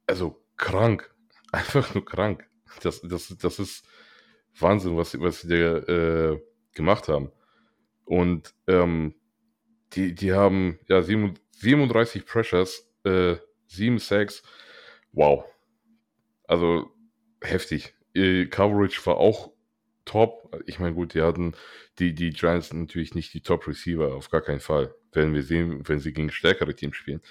Also 0.08 0.44
krank. 0.58 1.14
Einfach 1.52 1.94
nur 1.94 2.06
krank. 2.06 2.48
Das, 2.82 3.02
das, 3.02 3.36
das 3.38 3.60
ist 3.60 3.86
Wahnsinn, 4.60 4.98
was, 4.98 5.20
was 5.20 5.42
sie 5.42 5.50
da 5.50 5.78
äh, 5.78 6.42
gemacht 6.74 7.08
haben. 7.08 7.32
Und 8.06 8.54
ähm, 8.68 9.16
die, 9.94 10.14
die 10.16 10.34
haben 10.34 10.80
ja 10.88 11.02
37 11.02 12.26
Pressures, 12.26 12.90
äh, 13.04 13.36
7 13.68 14.00
Sacks. 14.00 14.44
Wow. 15.12 15.46
Also 16.46 16.92
heftig. 17.42 17.94
Ihr 18.14 18.50
Coverage 18.50 19.06
war 19.06 19.18
auch 19.18 19.52
top. 20.06 20.62
Ich 20.66 20.80
meine, 20.80 20.94
gut, 20.94 21.14
die 21.14 21.22
hatten 21.22 21.54
die, 22.00 22.14
die 22.14 22.32
Giants 22.32 22.74
natürlich 22.74 23.16
nicht 23.16 23.34
die 23.34 23.42
Top-Receiver, 23.42 24.14
auf 24.16 24.30
gar 24.30 24.42
keinen 24.42 24.60
Fall. 24.60 24.94
Werden 25.14 25.34
wir 25.34 25.44
sehen, 25.44 25.88
wenn 25.88 26.00
sie 26.00 26.14
gegen 26.14 26.32
stärkere 26.32 26.76
Teams 26.76 26.96
spielen. 26.96 27.22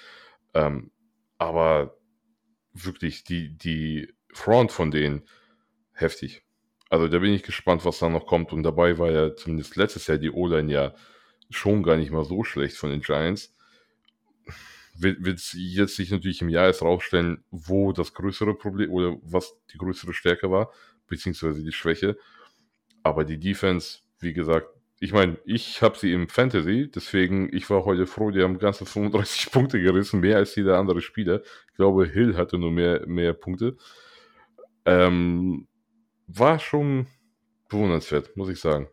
Ähm, 0.53 0.91
aber 1.37 1.97
wirklich, 2.73 3.23
die, 3.23 3.57
die 3.57 4.13
Front 4.33 4.71
von 4.71 4.91
denen 4.91 5.23
heftig. 5.93 6.43
Also 6.89 7.07
da 7.07 7.19
bin 7.19 7.33
ich 7.33 7.43
gespannt, 7.43 7.85
was 7.85 7.99
da 7.99 8.09
noch 8.09 8.25
kommt. 8.25 8.51
Und 8.53 8.63
dabei 8.63 8.97
war 8.97 9.11
ja 9.11 9.35
zumindest 9.35 9.75
letztes 9.75 10.07
Jahr 10.07 10.17
die 10.17 10.31
O-Line 10.31 10.71
ja 10.71 10.93
schon 11.49 11.83
gar 11.83 11.97
nicht 11.97 12.11
mal 12.11 12.25
so 12.25 12.43
schlecht 12.43 12.77
von 12.77 12.89
den 12.89 13.01
Giants. 13.01 13.55
Wird, 14.95 15.23
wird 15.23 15.39
jetzt 15.53 15.95
sich 15.95 16.11
natürlich 16.11 16.41
im 16.41 16.49
Jahr 16.49 16.65
erst 16.67 16.81
rausstellen, 16.81 17.43
wo 17.49 17.93
das 17.93 18.13
größere 18.13 18.55
Problem 18.55 18.91
oder 18.91 19.17
was 19.21 19.57
die 19.73 19.77
größere 19.77 20.13
Stärke 20.13 20.51
war, 20.51 20.71
beziehungsweise 21.07 21.63
die 21.63 21.71
Schwäche. 21.71 22.17
Aber 23.03 23.23
die 23.23 23.39
Defense, 23.39 23.99
wie 24.19 24.33
gesagt, 24.33 24.67
ich 25.03 25.13
meine, 25.13 25.39
ich 25.45 25.81
habe 25.81 25.97
sie 25.97 26.13
im 26.13 26.29
Fantasy, 26.29 26.89
deswegen, 26.93 27.51
ich 27.51 27.67
war 27.71 27.85
heute 27.85 28.05
froh, 28.05 28.29
die 28.29 28.43
haben 28.43 28.59
ganze 28.59 28.85
35 28.85 29.51
Punkte 29.51 29.81
gerissen, 29.81 30.19
mehr 30.19 30.37
als 30.37 30.55
jeder 30.55 30.77
andere 30.77 31.01
Spieler. 31.01 31.41
Ich 31.71 31.75
glaube, 31.75 32.05
Hill 32.05 32.37
hatte 32.37 32.59
nur 32.59 32.71
mehr, 32.71 33.07
mehr 33.07 33.33
Punkte. 33.33 33.77
Ähm, 34.85 35.67
war 36.27 36.59
schon 36.59 37.07
bewundernswert, 37.67 38.37
muss 38.37 38.49
ich 38.49 38.59
sagen. 38.59 38.89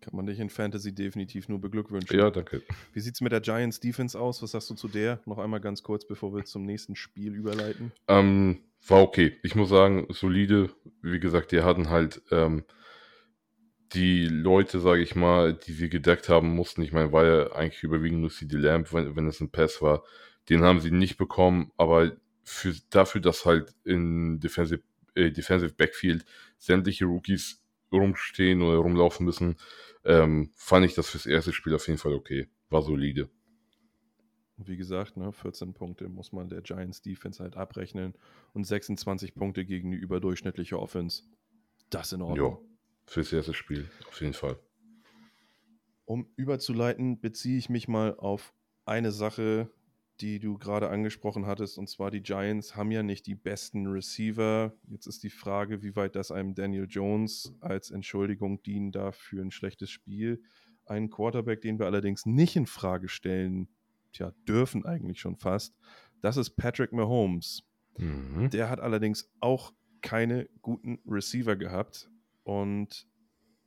Kann 0.00 0.16
man 0.16 0.26
dich 0.26 0.40
in 0.40 0.50
Fantasy 0.50 0.92
definitiv 0.92 1.48
nur 1.48 1.60
beglückwünschen. 1.60 2.18
Ja, 2.18 2.32
danke. 2.32 2.62
Wie 2.92 3.00
sieht 3.00 3.14
es 3.14 3.20
mit 3.20 3.30
der 3.30 3.40
Giants 3.40 3.78
Defense 3.78 4.18
aus? 4.18 4.42
Was 4.42 4.50
sagst 4.50 4.68
du 4.70 4.74
zu 4.74 4.88
der? 4.88 5.20
Noch 5.26 5.38
einmal 5.38 5.60
ganz 5.60 5.84
kurz, 5.84 6.04
bevor 6.04 6.34
wir 6.34 6.44
zum 6.44 6.64
nächsten 6.64 6.96
Spiel 6.96 7.36
überleiten. 7.36 7.92
Ähm, 8.08 8.64
war 8.84 9.00
okay. 9.00 9.36
Ich 9.44 9.54
muss 9.54 9.68
sagen, 9.68 10.08
solide. 10.10 10.70
Wie 11.02 11.20
gesagt, 11.20 11.52
die 11.52 11.60
hatten 11.60 11.88
halt 11.88 12.20
ähm, 12.32 12.64
die 13.92 14.26
Leute, 14.26 14.80
sage 14.80 15.02
ich 15.02 15.14
mal, 15.14 15.54
die 15.54 15.72
sie 15.72 15.88
gedeckt 15.88 16.28
haben 16.28 16.54
mussten. 16.54 16.82
Ich 16.82 16.92
meine, 16.92 17.12
war 17.12 17.24
ja 17.24 17.52
eigentlich 17.52 17.82
überwiegend 17.82 18.20
nur 18.20 18.30
CD 18.30 18.56
Lamp, 18.56 18.92
wenn, 18.92 19.16
wenn 19.16 19.26
es 19.26 19.40
ein 19.40 19.50
Pass 19.50 19.80
war. 19.80 20.04
Den 20.48 20.62
haben 20.62 20.80
sie 20.80 20.90
nicht 20.90 21.16
bekommen, 21.16 21.72
aber 21.76 22.12
für, 22.44 22.74
dafür, 22.90 23.20
dass 23.20 23.44
halt 23.44 23.74
in 23.84 24.40
Defensive, 24.40 24.82
äh, 25.14 25.30
Defensive 25.30 25.74
Backfield 25.74 26.24
sämtliche 26.58 27.06
Rookies 27.06 27.62
rumstehen 27.92 28.62
oder 28.62 28.78
rumlaufen 28.78 29.24
müssen, 29.24 29.56
ähm, 30.04 30.50
fand 30.54 30.86
ich 30.86 30.94
das 30.94 31.08
fürs 31.08 31.26
erste 31.26 31.52
Spiel 31.52 31.74
auf 31.74 31.86
jeden 31.86 31.98
Fall 31.98 32.14
okay. 32.14 32.48
War 32.70 32.82
solide. 32.82 33.28
Wie 34.58 34.76
gesagt, 34.76 35.16
ne, 35.16 35.32
14 35.32 35.72
Punkte 35.72 36.08
muss 36.08 36.32
man 36.32 36.48
der 36.48 36.62
Giants 36.62 37.00
Defense 37.00 37.42
halt 37.42 37.56
abrechnen 37.56 38.14
und 38.52 38.64
26 38.64 39.34
Punkte 39.34 39.64
gegen 39.64 39.92
die 39.92 39.96
überdurchschnittliche 39.96 40.78
Offense. 40.78 41.22
Das 41.90 42.12
in 42.12 42.22
Ordnung. 42.22 42.58
Ja, 42.60 42.67
fürs 43.08 43.32
erste 43.32 43.54
Spiel, 43.54 43.88
auf 44.06 44.20
jeden 44.20 44.34
Fall. 44.34 44.58
Um 46.04 46.28
überzuleiten, 46.36 47.20
beziehe 47.20 47.58
ich 47.58 47.68
mich 47.68 47.88
mal 47.88 48.14
auf 48.14 48.54
eine 48.84 49.12
Sache, 49.12 49.70
die 50.20 50.38
du 50.38 50.58
gerade 50.58 50.90
angesprochen 50.90 51.46
hattest, 51.46 51.78
und 51.78 51.88
zwar 51.88 52.10
die 52.10 52.22
Giants 52.22 52.76
haben 52.76 52.90
ja 52.90 53.02
nicht 53.02 53.26
die 53.26 53.34
besten 53.34 53.86
Receiver. 53.86 54.74
Jetzt 54.88 55.06
ist 55.06 55.22
die 55.22 55.30
Frage, 55.30 55.82
wie 55.82 55.96
weit 55.96 56.16
das 56.16 56.30
einem 56.30 56.54
Daniel 56.54 56.86
Jones 56.88 57.54
als 57.60 57.90
Entschuldigung 57.90 58.62
dienen 58.62 58.90
darf 58.90 59.16
für 59.16 59.40
ein 59.40 59.50
schlechtes 59.50 59.90
Spiel. 59.90 60.42
Ein 60.84 61.10
Quarterback, 61.10 61.60
den 61.60 61.78
wir 61.78 61.86
allerdings 61.86 62.26
nicht 62.26 62.56
in 62.56 62.66
Frage 62.66 63.08
stellen, 63.08 63.68
tja, 64.12 64.32
dürfen 64.46 64.84
eigentlich 64.84 65.20
schon 65.20 65.36
fast, 65.36 65.74
das 66.20 66.36
ist 66.36 66.50
Patrick 66.56 66.92
Mahomes. 66.92 67.62
Mhm. 67.96 68.50
Der 68.50 68.70
hat 68.70 68.80
allerdings 68.80 69.30
auch 69.40 69.72
keine 70.00 70.48
guten 70.62 70.98
Receiver 71.06 71.56
gehabt 71.56 72.08
und 72.48 73.06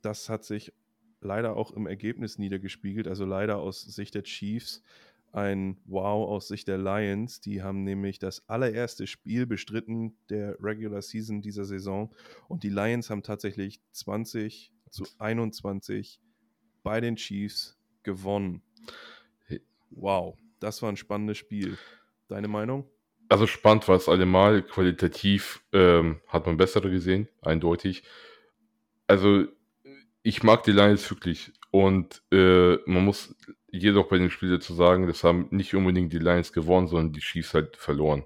das 0.00 0.28
hat 0.28 0.44
sich 0.44 0.72
leider 1.20 1.54
auch 1.54 1.70
im 1.70 1.86
Ergebnis 1.86 2.36
niedergespiegelt, 2.38 3.06
also 3.06 3.24
leider 3.24 3.58
aus 3.58 3.82
Sicht 3.82 4.16
der 4.16 4.24
Chiefs 4.24 4.82
ein 5.30 5.78
Wow 5.84 6.28
aus 6.28 6.48
Sicht 6.48 6.66
der 6.66 6.78
Lions. 6.78 7.40
Die 7.40 7.62
haben 7.62 7.84
nämlich 7.84 8.18
das 8.18 8.48
allererste 8.48 9.06
Spiel 9.06 9.46
bestritten 9.46 10.16
der 10.30 10.56
Regular 10.60 11.00
Season 11.00 11.42
dieser 11.42 11.64
Saison 11.64 12.12
und 12.48 12.64
die 12.64 12.70
Lions 12.70 13.08
haben 13.08 13.22
tatsächlich 13.22 13.80
20 13.92 14.72
zu 14.90 15.04
21 15.18 16.20
bei 16.82 17.00
den 17.00 17.14
Chiefs 17.14 17.78
gewonnen. 18.02 18.62
Wow, 19.90 20.36
das 20.58 20.82
war 20.82 20.90
ein 20.90 20.96
spannendes 20.96 21.38
Spiel. 21.38 21.78
Deine 22.26 22.48
Meinung? 22.48 22.90
Also 23.28 23.46
spannend 23.46 23.86
war 23.86 23.96
es 23.96 24.08
allemal, 24.08 24.62
qualitativ 24.62 25.62
ähm, 25.72 26.20
hat 26.26 26.46
man 26.46 26.56
bessere 26.56 26.90
gesehen, 26.90 27.28
eindeutig. 27.42 28.02
Also 29.06 29.46
ich 30.22 30.42
mag 30.42 30.64
die 30.64 30.72
Lions 30.72 31.10
wirklich 31.10 31.52
und 31.70 32.22
äh, 32.32 32.76
man 32.86 33.04
muss 33.04 33.34
jedoch 33.70 34.08
bei 34.08 34.18
den 34.18 34.30
Spielen 34.30 34.60
zu 34.60 34.74
sagen, 34.74 35.06
das 35.06 35.24
haben 35.24 35.48
nicht 35.50 35.74
unbedingt 35.74 36.12
die 36.12 36.18
Lions 36.18 36.52
gewonnen, 36.52 36.88
sondern 36.88 37.12
die 37.12 37.20
Chiefs 37.20 37.54
halt 37.54 37.76
verloren. 37.76 38.24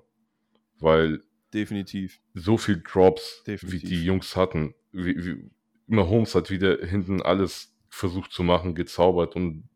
weil 0.78 1.22
definitiv 1.52 2.20
so 2.34 2.58
viel 2.58 2.82
Drops, 2.82 3.42
definitiv. 3.46 3.82
wie 3.82 3.86
die 3.86 4.04
Jungs 4.04 4.36
hatten, 4.36 4.74
wie, 4.92 5.16
wie 5.24 5.50
Mahomes 5.86 6.34
hat 6.34 6.50
wieder 6.50 6.78
hinten 6.84 7.22
alles 7.22 7.74
versucht 7.88 8.32
zu 8.32 8.42
machen, 8.42 8.74
gezaubert 8.74 9.36
und 9.36 9.68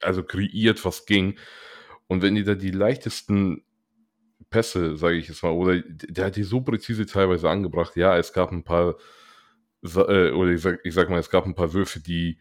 also 0.00 0.24
kreiert, 0.24 0.84
was 0.84 1.06
ging. 1.06 1.38
Und 2.08 2.22
wenn 2.22 2.34
die 2.34 2.44
da 2.44 2.54
die 2.54 2.70
leichtesten 2.70 3.64
Pässe, 4.50 4.96
sage 4.96 5.16
ich 5.16 5.28
jetzt 5.28 5.42
mal, 5.42 5.50
oder 5.52 5.80
der 5.80 6.26
hat 6.26 6.36
die 6.36 6.42
so 6.42 6.60
präzise 6.60 7.06
teilweise 7.06 7.48
angebracht, 7.48 7.96
ja, 7.96 8.16
es 8.18 8.32
gab 8.32 8.52
ein 8.52 8.64
paar, 8.64 8.96
oder 9.82 10.48
ich 10.48 10.62
sag, 10.62 10.80
ich 10.84 10.94
sag 10.94 11.10
mal, 11.10 11.18
es 11.18 11.30
gab 11.30 11.44
ein 11.44 11.54
paar 11.54 11.72
Würfe, 11.72 12.00
die 12.00 12.38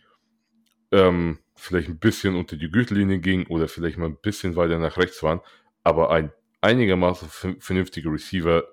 ähm, 0.91 1.39
vielleicht 1.55 1.89
ein 1.89 1.99
bisschen 1.99 2.35
unter 2.35 2.55
die 2.55 2.69
Gürtellinie 2.69 3.19
gingen 3.19 3.47
oder 3.47 3.67
vielleicht 3.67 3.97
mal 3.97 4.07
ein 4.07 4.17
bisschen 4.21 4.55
weiter 4.55 4.77
nach 4.77 4.97
rechts 4.97 5.23
waren, 5.23 5.41
aber 5.83 6.11
ein 6.11 6.31
einigermaßen 6.61 7.57
vernünftiger 7.59 8.11
Receiver 8.11 8.63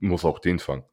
muss 0.00 0.24
auch 0.24 0.38
den 0.38 0.58
fangen. 0.58 0.84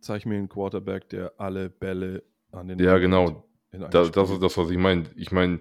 Zeig 0.00 0.26
mir 0.26 0.36
einen 0.36 0.48
Quarterback, 0.48 1.08
der 1.08 1.32
alle 1.38 1.68
Bälle 1.68 2.22
an 2.52 2.68
den. 2.68 2.78
Ja, 2.78 2.98
genau. 2.98 3.44
Das, 3.70 4.10
das, 4.10 4.30
ist 4.30 4.42
das, 4.42 4.56
was 4.56 4.70
ich 4.70 4.78
meine. 4.78 5.04
Ich 5.16 5.32
meine. 5.32 5.60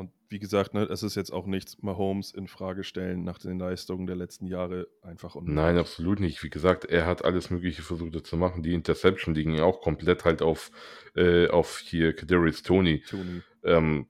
Und 0.00 0.10
wie 0.28 0.38
gesagt, 0.38 0.74
ne, 0.74 0.82
es 0.84 1.02
ist 1.02 1.14
jetzt 1.14 1.30
auch 1.30 1.46
nichts 1.46 1.82
Mahomes 1.82 2.32
in 2.32 2.48
Frage 2.48 2.84
stellen 2.84 3.22
nach 3.22 3.38
den 3.38 3.58
Leistungen 3.58 4.06
der 4.06 4.16
letzten 4.16 4.46
Jahre 4.46 4.88
einfach 5.02 5.34
und. 5.34 5.48
Nein, 5.48 5.78
absolut 5.78 6.20
nicht. 6.20 6.42
Wie 6.42 6.50
gesagt, 6.50 6.86
er 6.86 7.06
hat 7.06 7.24
alles 7.24 7.50
Mögliche 7.50 7.82
versucht 7.82 8.26
zu 8.26 8.36
machen. 8.36 8.62
Die 8.62 8.74
Interception, 8.74 9.34
die 9.34 9.44
ging 9.44 9.60
auch 9.60 9.80
komplett 9.80 10.24
halt 10.24 10.42
auf, 10.42 10.70
äh, 11.14 11.48
auf 11.48 11.78
hier 11.78 12.14
Kadarius 12.14 12.62
Tony. 12.62 13.02
Tony. 13.06 13.42
Ähm, 13.62 14.06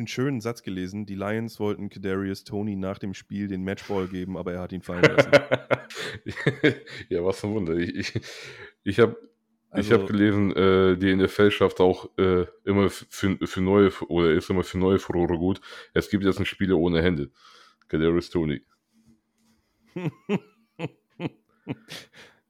einen 0.00 0.08
schönen 0.08 0.40
Satz 0.40 0.62
gelesen. 0.62 1.06
Die 1.06 1.14
Lions 1.14 1.60
wollten 1.60 1.88
Kadarius 1.90 2.42
Tony 2.42 2.74
nach 2.74 2.98
dem 2.98 3.14
Spiel 3.14 3.46
den 3.46 3.62
Matchball 3.62 4.08
geben, 4.08 4.36
aber 4.36 4.54
er 4.54 4.62
hat 4.62 4.72
ihn 4.72 4.82
fallen 4.82 5.04
lassen. 5.04 5.30
ja, 7.08 7.24
was 7.24 7.44
ein 7.44 7.54
Wunder. 7.54 7.74
Ich, 7.74 7.94
ich, 7.94 8.20
ich 8.82 8.98
habe 8.98 9.16
also, 9.70 9.94
hab 9.94 10.06
gelesen, 10.06 10.54
äh, 10.54 10.96
die 10.96 11.14
NFL 11.14 11.50
schafft 11.50 11.80
auch 11.80 12.08
äh, 12.18 12.46
immer 12.64 12.90
für, 12.90 13.38
für 13.46 13.60
neue 13.60 13.90
oder 14.08 14.32
ist 14.32 14.50
immer 14.50 14.64
für 14.64 14.78
neue 14.78 14.98
Furore 14.98 15.38
gut. 15.38 15.60
Es 15.94 16.10
gibt 16.10 16.24
jetzt 16.24 16.38
ein 16.38 16.46
Spiele 16.46 16.76
ohne 16.76 17.02
Hände. 17.02 17.30
Kadarius 17.88 18.30
Tony. 18.30 18.62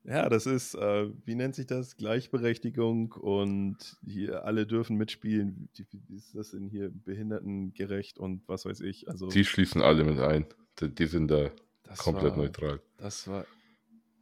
Ja, 0.05 0.29
das 0.29 0.47
ist, 0.47 0.75
äh, 0.75 1.11
wie 1.27 1.35
nennt 1.35 1.55
sich 1.55 1.67
das? 1.67 1.97
Gleichberechtigung 1.97 3.13
und 3.13 3.77
hier 4.05 4.45
alle 4.45 4.67
dürfen 4.67 4.97
mitspielen. 4.97 5.69
Wie 6.09 6.17
ist 6.17 6.35
das 6.35 6.53
denn 6.53 6.69
hier? 6.69 6.91
Behindertengerecht 6.91 8.19
und 8.19 8.43
was 8.49 8.65
weiß 8.65 8.81
ich. 8.81 9.09
Also, 9.09 9.29
die 9.29 9.45
schließen 9.45 9.83
alle 9.83 10.05
mit 10.05 10.19
ein. 10.19 10.47
Die, 10.81 10.93
die 10.93 11.07
sind 11.07 11.31
da 11.31 11.51
komplett 11.99 12.33
war, 12.33 12.39
neutral. 12.39 12.81
Das 12.97 13.29
war 13.29 13.45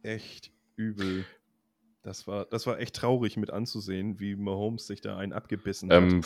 echt 0.03 0.51
übel. 0.75 1.25
Das 2.01 2.27
war, 2.27 2.45
das 2.45 2.65
war 2.65 2.79
echt 2.79 2.95
traurig 2.95 3.37
mit 3.37 3.51
anzusehen, 3.51 4.19
wie 4.19 4.35
Mahomes 4.35 4.87
sich 4.87 5.01
da 5.01 5.17
einen 5.17 5.33
abgebissen 5.33 5.91
hat. 5.91 6.01
Ähm, 6.01 6.21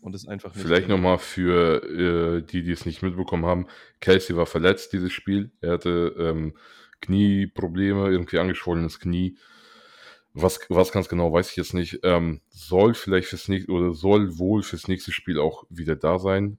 und 0.00 0.14
es 0.14 0.26
einfach 0.26 0.54
nicht. 0.54 0.64
Vielleicht 0.64 0.88
nochmal 0.88 1.18
für 1.18 1.82
äh, 1.82 2.42
die, 2.42 2.62
die 2.62 2.72
es 2.72 2.86
nicht 2.86 3.02
mitbekommen 3.02 3.44
haben: 3.44 3.66
Kelsey 4.00 4.36
war 4.36 4.46
verletzt 4.46 4.92
dieses 4.92 5.12
Spiel. 5.12 5.52
Er 5.60 5.72
hatte. 5.72 6.14
Ähm, 6.18 6.54
Knieprobleme, 7.00 8.08
irgendwie 8.08 8.38
angeschwollenes 8.38 9.00
Knie. 9.00 9.36
Was, 10.32 10.60
was 10.68 10.92
ganz 10.92 11.08
genau 11.08 11.32
weiß 11.32 11.50
ich 11.50 11.56
jetzt 11.56 11.74
nicht. 11.74 12.00
Ähm, 12.02 12.40
soll 12.50 12.94
vielleicht 12.94 13.28
fürs 13.28 13.48
nächste 13.48 13.72
oder 13.72 13.92
soll 13.94 14.38
wohl 14.38 14.62
fürs 14.62 14.86
nächste 14.86 15.12
Spiel 15.12 15.40
auch 15.40 15.64
wieder 15.70 15.96
da 15.96 16.18
sein. 16.18 16.58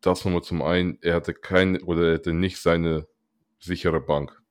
Das 0.00 0.24
nochmal 0.24 0.42
zum 0.42 0.62
einen, 0.62 0.98
er 1.02 1.14
hatte 1.14 1.32
kein 1.32 1.80
oder 1.82 2.08
er 2.08 2.14
hatte 2.14 2.32
nicht 2.32 2.58
seine 2.58 3.06
sichere 3.60 4.00
Bank. 4.00 4.41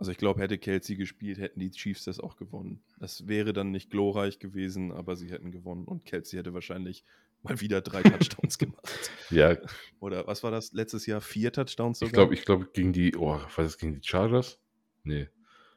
Also 0.00 0.12
ich 0.12 0.16
glaube, 0.16 0.40
hätte 0.40 0.56
Kelsey 0.56 0.96
gespielt, 0.96 1.38
hätten 1.38 1.60
die 1.60 1.70
Chiefs 1.70 2.04
das 2.04 2.20
auch 2.20 2.36
gewonnen. 2.36 2.82
Das 2.98 3.28
wäre 3.28 3.52
dann 3.52 3.70
nicht 3.70 3.90
glorreich 3.90 4.38
gewesen, 4.38 4.92
aber 4.92 5.14
sie 5.14 5.30
hätten 5.30 5.52
gewonnen. 5.52 5.84
Und 5.84 6.06
Kelsey 6.06 6.38
hätte 6.38 6.54
wahrscheinlich 6.54 7.04
mal 7.42 7.60
wieder 7.60 7.82
drei 7.82 8.02
Touchdowns 8.02 8.56
gemacht. 8.56 9.10
Ja. 9.30 9.58
Oder 10.00 10.26
was 10.26 10.42
war 10.42 10.50
das 10.50 10.72
letztes 10.72 11.04
Jahr? 11.04 11.20
Vier 11.20 11.52
Touchdowns 11.52 11.98
sogar? 11.98 12.08
Ich 12.08 12.14
glaube, 12.14 12.34
ich 12.34 12.44
glaube 12.46 12.68
gegen 12.72 12.94
die, 12.94 13.14
oh, 13.14 13.38
was 13.54 13.66
ist 13.66 13.78
gegen 13.78 13.92
die 13.92 14.00
Chargers? 14.02 14.58
Nee. 15.04 15.28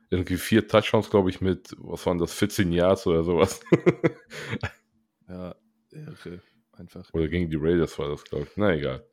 Irgendwie 0.09 0.37
vier 0.37 0.67
Touchdowns, 0.67 1.09
glaube 1.09 1.29
ich, 1.29 1.41
mit, 1.41 1.75
was 1.77 2.05
waren 2.05 2.17
das, 2.17 2.33
14 2.33 2.71
Yards 2.71 3.05
oder 3.05 3.23
sowas. 3.25 3.59
ja, 5.27 5.53
irre. 5.91 6.41
Einfach. 6.71 7.13
Oder 7.13 7.27
gegen 7.27 7.49
die 7.49 7.57
Raiders 7.59 7.99
war 7.99 8.07
das, 8.07 8.23
glaube 8.23 8.45
ich. 8.49 8.55
Na 8.55 8.73
egal. 8.73 9.05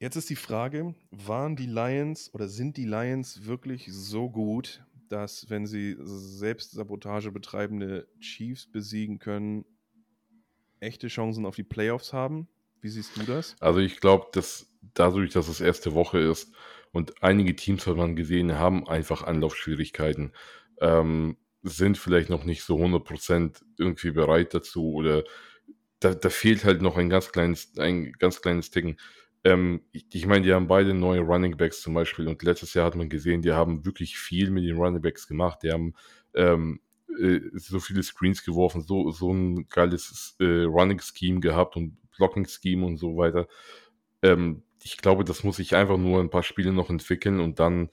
Jetzt 0.00 0.16
ist 0.16 0.30
die 0.30 0.36
Frage, 0.36 0.94
waren 1.10 1.56
die 1.56 1.66
Lions 1.66 2.32
oder 2.32 2.48
sind 2.48 2.78
die 2.78 2.86
Lions 2.86 3.44
wirklich 3.44 3.86
so 3.92 4.30
gut, 4.30 4.82
dass 5.10 5.50
wenn 5.50 5.66
sie 5.66 5.94
selbst 6.00 6.70
Sabotage 6.70 7.30
betreibende 7.30 8.08
Chiefs 8.18 8.66
besiegen 8.66 9.18
können, 9.18 9.66
echte 10.80 11.08
Chancen 11.08 11.44
auf 11.44 11.54
die 11.54 11.64
Playoffs 11.64 12.14
haben? 12.14 12.48
Wie 12.80 12.88
siehst 12.88 13.14
du 13.14 13.24
das? 13.24 13.56
Also 13.60 13.80
ich 13.80 14.00
glaube, 14.00 14.28
dass 14.32 14.68
dadurch, 14.94 15.34
dass 15.34 15.48
es 15.48 15.60
erste 15.60 15.92
Woche 15.92 16.18
ist 16.18 16.50
und 16.92 17.22
einige 17.22 17.54
Teams, 17.54 17.86
was 17.86 17.94
man 17.94 18.16
gesehen 18.16 18.54
haben, 18.54 18.88
einfach 18.88 19.24
Anlaufschwierigkeiten, 19.24 20.32
ähm, 20.80 21.36
sind 21.62 21.98
vielleicht 21.98 22.30
noch 22.30 22.44
nicht 22.44 22.62
so 22.62 22.78
100% 22.78 23.60
irgendwie 23.76 24.12
bereit 24.12 24.54
dazu 24.54 24.94
oder 24.94 25.24
da, 25.98 26.14
da, 26.14 26.30
fehlt 26.30 26.64
halt 26.64 26.80
noch 26.80 26.96
ein 26.96 27.10
ganz 27.10 27.32
kleines, 27.32 27.76
ein 27.76 28.12
ganz 28.12 28.40
kleines 28.40 28.70
Ticken. 28.70 28.96
Ähm, 29.44 29.82
ich, 29.92 30.06
ich 30.12 30.26
meine, 30.26 30.44
die 30.44 30.52
haben 30.52 30.66
beide 30.66 30.94
neue 30.94 31.20
Running 31.20 31.56
Backs 31.56 31.80
zum 31.80 31.94
Beispiel 31.94 32.28
und 32.28 32.42
letztes 32.42 32.74
Jahr 32.74 32.86
hat 32.86 32.96
man 32.96 33.08
gesehen, 33.08 33.42
die 33.42 33.52
haben 33.52 33.84
wirklich 33.84 34.18
viel 34.18 34.50
mit 34.50 34.64
den 34.64 34.76
Running 34.76 35.00
Backs 35.00 35.26
gemacht. 35.26 35.60
Die 35.62 35.72
haben 35.72 35.94
ähm, 36.34 36.80
äh, 37.18 37.40
so 37.54 37.80
viele 37.80 38.02
Screens 38.02 38.44
geworfen, 38.44 38.82
so, 38.82 39.10
so 39.10 39.32
ein 39.32 39.66
geiles 39.68 40.36
äh, 40.40 40.64
Running 40.64 41.00
Scheme 41.00 41.40
gehabt 41.40 41.76
und 41.76 41.96
Blocking 42.16 42.46
Scheme 42.46 42.84
und 42.84 42.96
so 42.98 43.16
weiter. 43.16 43.48
Ähm, 44.22 44.62
ich 44.82 44.98
glaube, 44.98 45.24
das 45.24 45.44
muss 45.44 45.56
sich 45.56 45.74
einfach 45.74 45.98
nur 45.98 46.20
ein 46.20 46.30
paar 46.30 46.42
Spiele 46.42 46.72
noch 46.72 46.90
entwickeln 46.90 47.40
und 47.40 47.60
dann 47.60 47.90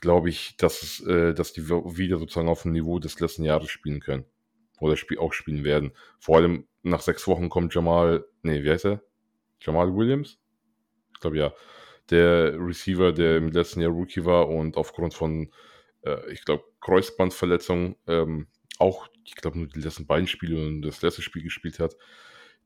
glaube 0.00 0.28
ich, 0.28 0.56
dass, 0.56 0.82
es, 0.82 1.00
äh, 1.06 1.34
dass 1.34 1.52
die 1.52 1.68
wieder 1.68 2.18
sozusagen 2.18 2.48
auf 2.48 2.62
dem 2.62 2.72
Niveau 2.72 2.98
des 2.98 3.18
letzten 3.20 3.44
Jahres 3.44 3.70
spielen 3.70 4.00
können. 4.00 4.24
Oder 4.80 4.96
spiel 4.96 5.18
auch 5.18 5.32
spielen 5.32 5.64
werden. 5.64 5.92
Vor 6.20 6.36
allem 6.36 6.66
nach 6.82 7.00
sechs 7.00 7.26
Wochen 7.26 7.48
kommt 7.48 7.74
Jamal, 7.74 8.24
nee, 8.42 8.62
wie 8.62 8.70
heißt 8.70 8.84
er? 8.84 9.02
Jamal 9.60 9.94
Williams? 9.94 10.38
Ich 11.18 11.20
glaube 11.20 11.38
ja. 11.38 11.52
Der 12.10 12.54
Receiver, 12.56 13.12
der 13.12 13.38
im 13.38 13.50
letzten 13.50 13.80
Jahr 13.80 13.90
Rookie 13.90 14.24
war 14.24 14.48
und 14.48 14.76
aufgrund 14.76 15.14
von, 15.14 15.50
äh, 16.02 16.32
ich 16.32 16.44
glaube, 16.44 16.62
Kreuzbandverletzung 16.80 17.96
ähm, 18.06 18.46
auch, 18.78 19.08
ich 19.24 19.34
glaube, 19.34 19.58
nur 19.58 19.66
die 19.66 19.80
letzten 19.80 20.06
beiden 20.06 20.28
Spiele 20.28 20.64
und 20.64 20.82
das 20.82 21.02
letzte 21.02 21.22
Spiel 21.22 21.42
gespielt 21.42 21.80
hat. 21.80 21.96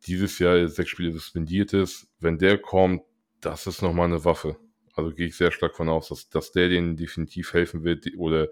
Dieses 0.07 0.38
Jahr 0.38 0.69
sechs 0.69 0.91
Spiele 0.91 1.12
suspendiert 1.12 1.73
ist. 1.73 2.09
Wenn 2.21 2.38
der 2.38 2.59
kommt, 2.59 3.03
das 3.41 3.67
ist 3.67 3.81
nochmal 3.81 4.07
eine 4.07 4.23
Waffe. 4.25 4.57
Also 4.95 5.12
gehe 5.15 5.29
ich 5.29 5.37
sehr 5.37 5.51
stark 5.51 5.75
von 5.75 5.88
aus, 5.88 6.09
dass, 6.09 6.29
dass 6.29 6.53
der 6.53 6.69
denen 6.69 6.97
definitiv 6.97 7.55
helfen 7.55 7.85
wird 7.85 8.07
oder 8.19 8.49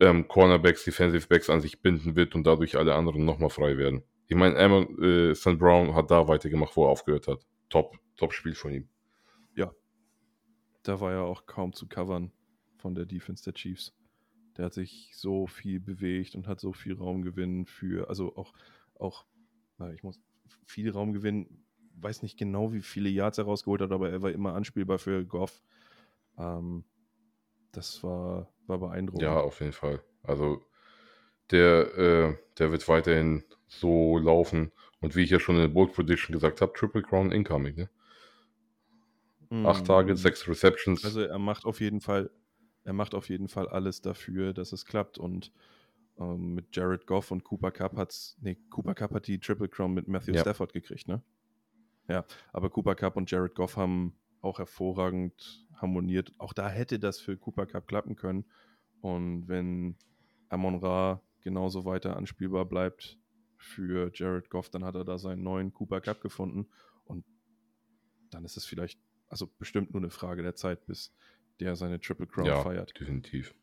ähm, 0.00 0.28
Cornerbacks, 0.28 0.84
Defensive 0.84 1.26
Backs 1.28 1.48
an 1.48 1.62
sich 1.62 1.80
binden 1.80 2.14
wird 2.14 2.34
und 2.34 2.46
dadurch 2.46 2.76
alle 2.76 2.94
anderen 2.94 3.24
nochmal 3.24 3.48
frei 3.48 3.78
werden. 3.78 4.02
Ich 4.28 4.36
meine, 4.36 4.58
Amon 4.58 5.02
äh, 5.02 5.34
St. 5.34 5.58
Brown 5.58 5.94
hat 5.94 6.10
da 6.10 6.28
weitergemacht, 6.28 6.76
wo 6.76 6.84
er 6.84 6.90
aufgehört 6.90 7.26
hat. 7.26 7.46
Top, 7.70 7.96
top 8.16 8.34
Spiel 8.34 8.54
von 8.54 8.72
ihm. 8.72 8.88
Da 10.84 11.00
war 11.00 11.12
ja 11.12 11.22
auch 11.22 11.46
kaum 11.46 11.72
zu 11.72 11.88
covern 11.88 12.30
von 12.76 12.94
der 12.94 13.06
Defense 13.06 13.42
der 13.42 13.54
Chiefs. 13.54 13.92
Der 14.56 14.66
hat 14.66 14.74
sich 14.74 15.10
so 15.14 15.46
viel 15.46 15.80
bewegt 15.80 16.36
und 16.36 16.46
hat 16.46 16.60
so 16.60 16.72
viel 16.72 16.94
Raum 16.94 17.22
gewinnen 17.22 17.66
für, 17.66 18.08
also 18.08 18.36
auch, 18.36 18.52
auch, 18.94 19.24
ich 19.94 20.04
muss 20.04 20.20
viel 20.66 20.90
Raum 20.90 21.12
gewinnen, 21.12 21.64
weiß 21.96 22.22
nicht 22.22 22.38
genau, 22.38 22.72
wie 22.72 22.82
viele 22.82 23.08
Yards 23.08 23.38
er 23.38 23.44
rausgeholt 23.44 23.80
hat, 23.80 23.90
aber 23.90 24.10
er 24.10 24.22
war 24.22 24.30
immer 24.30 24.54
anspielbar 24.54 24.98
für 24.98 25.24
Goff. 25.24 25.62
Ähm, 26.38 26.84
das 27.72 28.02
war, 28.04 28.52
war 28.66 28.78
beeindruckend. 28.78 29.22
Ja, 29.22 29.40
auf 29.40 29.60
jeden 29.60 29.72
Fall. 29.72 30.00
Also 30.22 30.62
der, 31.50 31.98
äh, 31.98 32.36
der 32.58 32.70
wird 32.70 32.86
weiterhin 32.88 33.44
so 33.66 34.18
laufen. 34.18 34.72
Und 35.00 35.16
wie 35.16 35.22
ich 35.22 35.30
ja 35.30 35.38
schon 35.38 35.56
in 35.56 35.62
der 35.62 35.68
Bold 35.68 35.92
Prediction 35.92 36.32
gesagt 36.32 36.60
habe, 36.60 36.72
Triple 36.72 37.02
Crown 37.02 37.32
Incoming. 37.32 37.74
Ne? 37.76 37.90
Mm. 39.62 39.66
Acht 39.66 39.86
Tage, 39.86 40.16
sechs 40.16 40.48
Receptions. 40.48 41.04
Also 41.04 41.20
er 41.20 41.38
macht 41.38 41.64
auf 41.64 41.80
jeden 41.80 42.00
Fall 42.00 42.30
er 42.84 42.92
macht 42.92 43.14
auf 43.14 43.28
jeden 43.28 43.48
Fall 43.48 43.68
alles 43.68 44.02
dafür, 44.02 44.52
dass 44.52 44.72
es 44.72 44.84
klappt. 44.84 45.18
Und 45.18 45.52
ähm, 46.18 46.54
mit 46.54 46.76
Jared 46.76 47.06
Goff 47.06 47.30
und 47.30 47.42
Cooper 47.42 47.72
Cup 47.72 47.96
hat's, 47.96 48.36
nee, 48.40 48.56
Cooper 48.70 48.94
Cup 48.94 49.12
hat 49.12 49.26
die 49.26 49.40
Triple 49.40 49.68
Crown 49.68 49.92
mit 49.92 50.06
Matthew 50.06 50.34
ja. 50.34 50.42
Stafford 50.42 50.72
gekriegt, 50.72 51.08
ne? 51.08 51.22
Ja, 52.08 52.24
aber 52.52 52.68
Cooper 52.68 52.94
Cup 52.94 53.16
und 53.16 53.30
Jared 53.30 53.54
Goff 53.54 53.76
haben 53.78 54.14
auch 54.42 54.58
hervorragend 54.58 55.66
harmoniert. 55.76 56.32
Auch 56.36 56.52
da 56.52 56.68
hätte 56.68 56.98
das 56.98 57.18
für 57.18 57.36
Cooper 57.38 57.64
Cup 57.64 57.88
klappen 57.88 58.14
können. 58.14 58.44
Und 59.00 59.48
wenn 59.48 59.96
Amon 60.50 60.76
Ra 60.76 61.22
genauso 61.40 61.86
weiter 61.86 62.16
anspielbar 62.16 62.66
bleibt 62.66 63.18
für 63.56 64.10
Jared 64.12 64.50
Goff, 64.50 64.68
dann 64.68 64.84
hat 64.84 64.94
er 64.94 65.04
da 65.04 65.16
seinen 65.16 65.42
neuen 65.42 65.72
Cooper 65.72 66.02
Cup 66.02 66.20
gefunden. 66.20 66.68
Und 67.04 67.24
dann 68.30 68.44
ist 68.44 68.58
es 68.58 68.66
vielleicht 68.66 69.00
also 69.28 69.48
bestimmt 69.58 69.92
nur 69.92 70.02
eine 70.02 70.10
Frage 70.10 70.42
der 70.42 70.54
Zeit, 70.54 70.86
bis 70.86 71.12
der 71.60 71.76
seine 71.76 72.00
Triple 72.00 72.26
Crown 72.26 72.46
Ja, 72.46 72.62
feiert. 72.62 72.98
definitiv. 72.98 73.54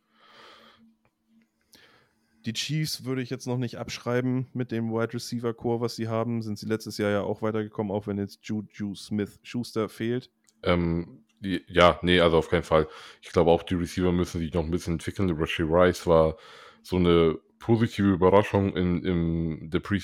Die 2.46 2.54
Chiefs 2.54 3.06
würde 3.06 3.22
ich 3.22 3.30
jetzt 3.30 3.46
noch 3.46 3.58
nicht 3.58 3.78
abschreiben 3.78 4.48
mit 4.54 4.72
dem 4.72 4.92
Wide 4.92 5.14
Receiver 5.14 5.54
Core, 5.54 5.82
was 5.82 5.96
sie 5.96 6.08
haben. 6.08 6.42
Sind 6.42 6.58
sie 6.58 6.66
letztes 6.66 6.98
Jahr 6.98 7.12
ja 7.12 7.22
auch 7.22 7.44
weitergekommen, 7.44 7.92
auch 7.92 8.08
wenn 8.08 8.18
jetzt 8.18 8.44
Juju 8.48 8.96
Smith 8.96 9.40
Schuster 9.44 9.90
fehlt. 9.90 10.32
Ähm, 10.64 11.24
die, 11.40 11.64
ja, 11.68 12.00
nee, 12.02 12.20
also 12.20 12.38
auf 12.38 12.50
keinen 12.50 12.64
Fall. 12.64 12.88
Ich 13.22 13.30
glaube 13.30 13.52
auch, 13.52 13.62
die 13.62 13.76
Receiver 13.76 14.12
müssen 14.12 14.40
sich 14.40 14.54
noch 14.54 14.64
ein 14.64 14.72
bisschen 14.72 14.94
entwickeln. 14.94 15.30
Rashi 15.30 15.62
Rice 15.64 16.08
war 16.08 16.36
so 16.82 16.96
eine 16.96 17.38
positive 17.60 18.10
Überraschung 18.12 18.76
in, 18.76 19.04
in 19.04 19.70
der 19.70 19.80
Pre 19.80 20.00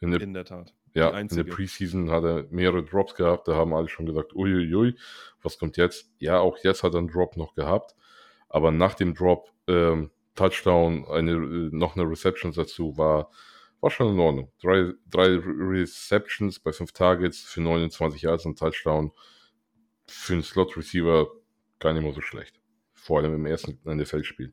in 0.00 0.10
der, 0.10 0.20
In 0.20 0.34
der 0.34 0.44
Tat. 0.44 0.74
Ja, 0.96 1.18
in 1.18 1.28
der. 1.28 1.44
Preseason 1.44 2.10
hat 2.10 2.24
er 2.24 2.46
mehrere 2.50 2.84
Drops 2.84 3.14
gehabt. 3.14 3.48
Da 3.48 3.54
haben 3.54 3.74
alle 3.74 3.88
schon 3.88 4.06
gesagt, 4.06 4.34
uiuiui, 4.34 4.96
was 5.42 5.58
kommt 5.58 5.76
jetzt? 5.76 6.10
Ja, 6.18 6.38
auch 6.40 6.58
jetzt 6.62 6.82
hat 6.82 6.94
er 6.94 6.98
einen 6.98 7.08
Drop 7.08 7.36
noch 7.36 7.54
gehabt. 7.54 7.94
Aber 8.48 8.70
nach 8.70 8.94
dem 8.94 9.14
Drop, 9.14 9.50
ähm, 9.68 10.10
Touchdown, 10.34 11.06
eine, 11.06 11.32
äh, 11.32 11.70
noch 11.72 11.96
eine 11.96 12.08
Reception 12.08 12.52
dazu, 12.52 12.96
war, 12.96 13.30
war 13.80 13.90
schon 13.90 14.12
in 14.12 14.20
Ordnung. 14.20 14.52
Drei, 14.62 14.92
drei 15.10 15.38
Receptions 15.42 16.60
bei 16.60 16.72
fünf 16.72 16.92
Targets 16.92 17.40
für 17.40 17.60
29 17.60 18.22
Yards 18.22 18.46
und 18.46 18.58
Touchdown 18.58 19.12
für 20.06 20.34
einen 20.34 20.42
Slot-Receiver 20.42 21.28
gar 21.78 21.92
nicht 21.92 22.02
mal 22.02 22.14
so 22.14 22.20
schlecht. 22.20 22.60
Vor 22.92 23.18
allem 23.18 23.34
im 23.34 23.46
ersten 23.46 23.78
NFL-Spiel. 23.84 24.52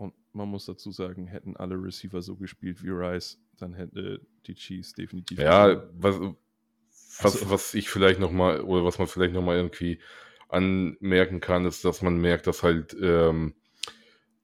Und 0.00 0.14
man 0.32 0.48
muss 0.48 0.64
dazu 0.64 0.90
sagen, 0.92 1.26
hätten 1.26 1.56
alle 1.56 1.74
Receiver 1.74 2.22
so 2.22 2.34
gespielt 2.34 2.82
wie 2.82 2.88
Rice, 2.88 3.38
dann 3.60 3.74
hätte 3.74 4.20
die 4.46 4.54
Chiefs 4.54 4.92
definitiv. 4.94 5.38
Ja, 5.38 5.82
was, 5.94 6.18
was, 6.20 7.36
Also- 7.36 7.50
was 7.50 7.74
ich 7.74 7.88
vielleicht 7.88 8.20
nochmal, 8.20 8.60
oder 8.62 8.84
was 8.84 8.98
man 8.98 9.06
vielleicht 9.08 9.34
nochmal 9.34 9.56
irgendwie 9.56 10.00
anmerken 10.48 11.40
kann, 11.40 11.64
ist, 11.64 11.84
dass 11.84 12.02
man 12.02 12.16
merkt, 12.18 12.46
dass 12.46 12.62
halt, 12.62 12.96
ähm, 13.00 13.54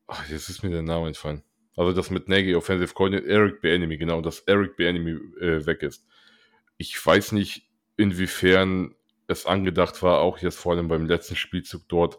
ach, 0.06 0.28
jetzt 0.28 0.48
ist 0.48 0.62
mir 0.62 0.70
der 0.70 0.82
Name 0.82 1.08
entfallen. 1.08 1.42
Also, 1.76 1.92
dass 1.92 2.10
mit 2.10 2.28
Nagy 2.28 2.54
Offensive 2.54 2.94
Coordinator 2.94 3.28
Eric 3.28 3.60
Bieniemy, 3.60 3.98
genau, 3.98 4.20
dass 4.20 4.40
Eric 4.40 4.76
Bieniemy 4.76 5.18
äh, 5.40 5.66
weg 5.66 5.82
ist. 5.82 6.06
Ich 6.78 7.04
weiß 7.04 7.32
nicht, 7.32 7.68
inwiefern 7.96 8.94
es 9.26 9.46
angedacht 9.46 10.02
war, 10.02 10.20
auch 10.20 10.38
jetzt 10.38 10.58
vor 10.58 10.72
allem 10.74 10.88
beim 10.88 11.06
letzten 11.06 11.36
Spielzug 11.36 11.88
dort, 11.88 12.18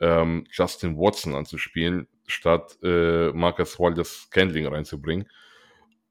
ähm, 0.00 0.46
Justin 0.50 0.96
Watson 0.96 1.34
anzuspielen, 1.34 2.08
statt 2.26 2.78
äh, 2.82 3.30
Marcus 3.32 3.78
Wallace 3.78 4.22
Scandling 4.26 4.66
reinzubringen. 4.66 5.28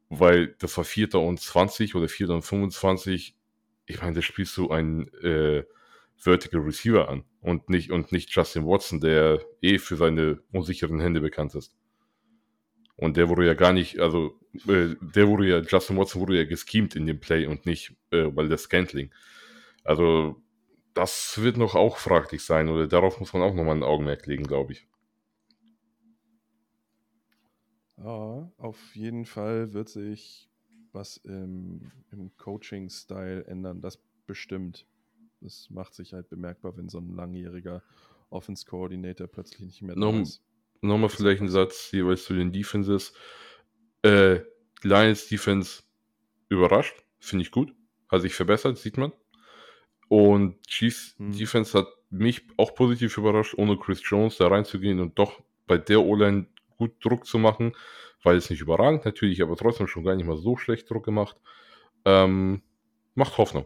Weil 0.09 0.55
das 0.59 0.77
war 0.77 0.83
Vierter 0.83 1.19
und 1.19 1.39
20 1.39 1.95
oder 1.95 2.07
Vierter 2.07 2.35
und 2.35 2.43
25. 2.43 3.35
Ich 3.87 4.01
meine, 4.01 4.13
da 4.13 4.21
spielst 4.21 4.55
du 4.57 4.69
einen 4.69 5.07
äh, 5.15 5.63
Vertical 6.17 6.61
Receiver 6.61 7.09
an 7.09 7.23
und 7.41 7.69
nicht, 7.69 7.91
und 7.91 8.11
nicht 8.11 8.31
Justin 8.31 8.65
Watson, 8.65 8.99
der 9.01 9.41
eh 9.61 9.77
für 9.77 9.95
seine 9.95 10.41
unsicheren 10.51 10.99
Hände 10.99 11.21
bekannt 11.21 11.55
ist. 11.55 11.75
Und 12.97 13.17
der 13.17 13.27
wurde 13.29 13.45
ja 13.45 13.53
gar 13.53 13.73
nicht, 13.73 13.99
also 13.99 14.39
äh, 14.67 14.95
der 15.01 15.27
wurde 15.27 15.47
ja, 15.47 15.59
Justin 15.59 15.97
Watson 15.97 16.21
wurde 16.21 16.37
ja 16.37 16.45
geschemt 16.45 16.95
in 16.95 17.05
dem 17.05 17.19
Play 17.19 17.45
und 17.45 17.65
nicht, 17.65 17.93
äh, 18.11 18.27
weil 18.33 18.47
der 18.47 18.57
Scantling. 18.57 19.11
Also 19.83 20.41
das 20.93 21.41
wird 21.41 21.57
noch 21.57 21.75
auch 21.75 21.97
fraglich 21.97 22.43
sein 22.43 22.69
oder 22.69 22.87
darauf 22.87 23.19
muss 23.19 23.33
man 23.33 23.41
auch 23.43 23.53
nochmal 23.53 23.75
ein 23.75 23.83
Augenmerk 23.83 24.25
legen, 24.27 24.45
glaube 24.45 24.73
ich. 24.73 24.87
Ja, 27.97 28.51
auf 28.57 28.95
jeden 28.95 29.25
Fall 29.25 29.73
wird 29.73 29.89
sich 29.89 30.49
was 30.91 31.17
im, 31.17 31.91
im 32.11 32.35
Coaching-Style 32.37 33.45
ändern. 33.47 33.81
Das 33.81 33.99
bestimmt. 34.27 34.85
Das 35.41 35.69
macht 35.69 35.93
sich 35.93 36.13
halt 36.13 36.29
bemerkbar, 36.29 36.75
wenn 36.77 36.89
so 36.89 36.99
ein 36.99 37.15
langjähriger 37.15 37.83
Offense-Coordinator 38.29 39.27
plötzlich 39.27 39.61
nicht 39.61 39.81
mehr 39.81 39.95
da 39.95 40.01
Noch- 40.01 40.21
ist. 40.21 40.41
Nochmal 40.81 41.09
vielleicht 41.09 41.41
ein 41.41 41.49
Satz 41.49 41.91
jeweils 41.91 42.25
zu 42.25 42.33
den 42.33 42.51
Defenses. 42.51 43.13
Äh, 44.03 44.41
Lions 44.83 45.27
Defense 45.27 45.83
überrascht, 46.49 46.95
finde 47.19 47.43
ich 47.43 47.51
gut. 47.51 47.73
Hat 48.11 48.21
sich 48.21 48.35
verbessert, 48.35 48.77
sieht 48.77 48.97
man. 48.97 49.11
Und 50.09 50.61
Chiefs 50.67 51.15
Hm. 51.17 51.31
Defense 51.31 51.77
hat 51.77 51.87
mich 52.11 52.43
auch 52.57 52.75
positiv 52.75 53.17
überrascht, 53.17 53.55
ohne 53.57 53.77
Chris 53.77 54.01
Jones 54.03 54.37
da 54.37 54.47
reinzugehen 54.47 54.99
und 54.99 55.17
doch 55.17 55.41
bei 55.65 55.77
der 55.77 56.01
O-Line 56.01 56.45
gut 56.77 57.03
Druck 57.03 57.25
zu 57.25 57.37
machen. 57.37 57.73
Weil 58.23 58.37
es 58.37 58.49
nicht 58.49 58.61
überragend 58.61 59.05
natürlich, 59.05 59.41
aber 59.41 59.55
trotzdem 59.55 59.87
schon 59.87 60.03
gar 60.03 60.15
nicht 60.15 60.25
mal 60.25 60.37
so 60.37 60.57
schlecht 60.57 60.89
Druck 60.89 61.05
gemacht. 61.05 61.39
Ähm, 62.05 62.61
macht 63.13 63.37
Hoffnung. 63.37 63.65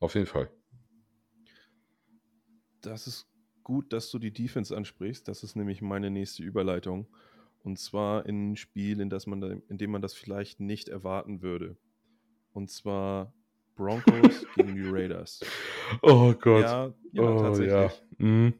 Auf 0.00 0.14
jeden 0.14 0.26
Fall. 0.26 0.50
Das 2.80 3.06
ist 3.08 3.26
gut, 3.64 3.92
dass 3.92 4.10
du 4.10 4.18
die 4.18 4.32
Defense 4.32 4.76
ansprichst. 4.76 5.26
Das 5.26 5.42
ist 5.42 5.56
nämlich 5.56 5.82
meine 5.82 6.10
nächste 6.10 6.42
Überleitung. 6.42 7.08
Und 7.64 7.78
zwar 7.78 8.24
in 8.26 8.52
ein 8.52 8.56
Spiel, 8.56 9.00
in, 9.00 9.10
das 9.10 9.26
man 9.26 9.40
da, 9.40 9.48
in 9.48 9.78
dem 9.78 9.90
man 9.90 10.00
das 10.00 10.14
vielleicht 10.14 10.60
nicht 10.60 10.88
erwarten 10.88 11.42
würde. 11.42 11.76
Und 12.52 12.70
zwar 12.70 13.32
Broncos 13.74 14.46
gegen 14.54 14.74
die 14.74 14.84
Raiders. 14.88 15.40
Oh 16.02 16.32
Gott. 16.34 16.62
Ja, 16.62 16.94
ja 17.12 17.22
oh, 17.22 17.40
tatsächlich. 17.40 17.72
ja. 17.72 17.92
Mhm. 18.18 18.54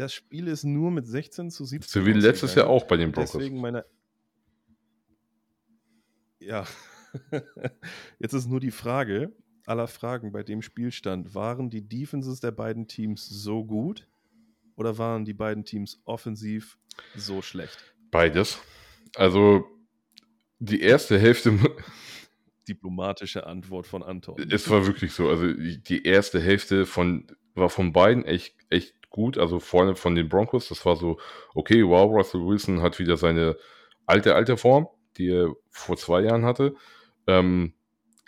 Das 0.00 0.14
Spiel 0.14 0.48
ist 0.48 0.64
nur 0.64 0.90
mit 0.90 1.06
16 1.06 1.50
zu 1.50 1.66
17. 1.66 2.00
So 2.00 2.06
wie 2.06 2.14
letztes 2.14 2.54
Jahr 2.54 2.68
auch 2.68 2.84
bei 2.84 2.96
den 2.96 3.12
Broncos. 3.12 3.32
Deswegen 3.32 3.60
meine. 3.60 3.84
Ja. 6.38 6.64
Jetzt 8.18 8.32
ist 8.32 8.48
nur 8.48 8.60
die 8.60 8.70
Frage 8.70 9.30
aller 9.66 9.88
Fragen 9.88 10.32
bei 10.32 10.42
dem 10.42 10.62
Spielstand. 10.62 11.34
Waren 11.34 11.68
die 11.68 11.86
Defenses 11.86 12.40
der 12.40 12.50
beiden 12.50 12.88
Teams 12.88 13.28
so 13.28 13.62
gut 13.62 14.08
oder 14.74 14.96
waren 14.96 15.26
die 15.26 15.34
beiden 15.34 15.66
Teams 15.66 16.00
offensiv 16.06 16.78
so 17.14 17.42
schlecht? 17.42 17.94
Beides. 18.10 18.58
Also 19.16 19.66
die 20.60 20.80
erste 20.80 21.18
Hälfte, 21.18 21.58
Diplomatische 22.68 23.46
Antwort 23.46 23.86
von 23.86 24.02
Anton. 24.02 24.38
es 24.50 24.70
war 24.70 24.86
wirklich 24.86 25.12
so. 25.12 25.28
Also 25.28 25.52
die 25.52 25.82
die 25.82 26.04
erste 26.04 26.40
Hälfte 26.40 26.86
von 26.86 27.26
war 27.54 27.68
von 27.68 27.92
beiden 27.92 28.24
echt 28.24 28.54
echt 28.70 28.94
gut. 29.10 29.38
Also 29.38 29.60
allem 29.72 29.96
von 29.96 30.14
den 30.14 30.28
Broncos. 30.28 30.68
Das 30.68 30.84
war 30.86 30.96
so 30.96 31.18
okay. 31.54 31.84
Wow, 31.86 32.10
Russell 32.10 32.46
Wilson 32.46 32.82
hat 32.82 32.98
wieder 32.98 33.16
seine 33.16 33.56
alte 34.06 34.34
alte 34.34 34.56
Form, 34.56 34.88
die 35.18 35.28
er 35.30 35.52
vor 35.70 35.96
zwei 35.96 36.22
Jahren 36.22 36.44
hatte. 36.44 36.74
Ähm, 37.26 37.74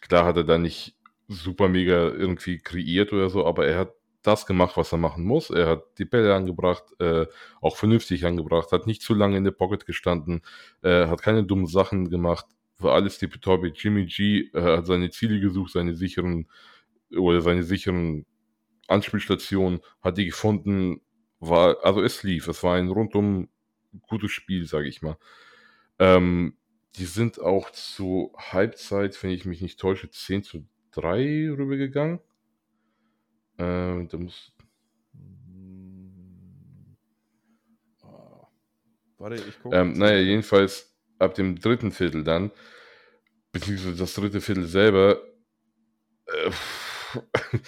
klar 0.00 0.26
hat 0.26 0.36
er 0.36 0.44
da 0.44 0.58
nicht 0.58 0.96
super 1.28 1.68
mega 1.68 2.08
irgendwie 2.08 2.58
kreiert 2.58 3.12
oder 3.12 3.30
so, 3.30 3.46
aber 3.46 3.66
er 3.66 3.78
hat 3.78 3.92
das 4.22 4.46
gemacht, 4.46 4.76
was 4.76 4.92
er 4.92 4.98
machen 4.98 5.24
muss. 5.24 5.50
Er 5.50 5.66
hat 5.66 5.84
die 5.98 6.04
Bälle 6.04 6.34
angebracht, 6.34 6.84
äh, 7.00 7.26
auch 7.60 7.76
vernünftig 7.76 8.24
angebracht, 8.24 8.72
hat 8.72 8.86
nicht 8.86 9.02
zu 9.02 9.14
lange 9.14 9.36
in 9.36 9.44
der 9.44 9.50
Pocket 9.52 9.84
gestanden, 9.84 10.42
äh, 10.82 11.06
hat 11.06 11.22
keine 11.22 11.44
dummen 11.44 11.66
Sachen 11.66 12.08
gemacht, 12.10 12.46
war 12.78 12.94
alles 12.94 13.18
tippitoppi. 13.18 13.72
Jimmy 13.74 14.06
G 14.06 14.50
äh, 14.54 14.76
hat 14.76 14.86
seine 14.86 15.10
Ziele 15.10 15.40
gesucht, 15.40 15.72
seine 15.72 15.94
sicheren 15.94 16.48
oder 17.16 17.40
seine 17.42 17.62
sicheren 17.64 18.26
Anspielstationen, 18.88 19.80
hat 20.00 20.18
die 20.18 20.26
gefunden, 20.26 21.00
war, 21.40 21.84
also 21.84 22.02
es 22.02 22.22
lief, 22.22 22.48
es 22.48 22.62
war 22.62 22.76
ein 22.76 22.88
rundum 22.88 23.48
gutes 24.02 24.30
Spiel, 24.30 24.66
sage 24.66 24.88
ich 24.88 25.02
mal. 25.02 25.16
Ähm, 25.98 26.56
die 26.96 27.04
sind 27.04 27.40
auch 27.40 27.70
zu 27.70 28.32
Halbzeit, 28.36 29.22
wenn 29.22 29.30
ich 29.30 29.44
mich 29.44 29.60
nicht 29.60 29.80
täusche, 29.80 30.10
10 30.10 30.42
zu 30.42 30.66
3 30.92 31.50
rübergegangen. 31.56 32.20
Ähm, 33.58 34.08
da 34.08 34.18
muss. 34.18 34.52
Warte, 39.18 39.36
ich 39.36 39.62
gucke. 39.62 39.76
Ähm, 39.76 39.92
naja, 39.92 40.18
jedenfalls 40.18 40.92
ab 41.18 41.34
dem 41.34 41.58
dritten 41.60 41.92
Viertel 41.92 42.24
dann, 42.24 42.50
beziehungsweise 43.52 43.96
das 43.96 44.14
dritte 44.14 44.40
Viertel 44.40 44.66
selber, 44.66 45.22
äh, 46.26 46.50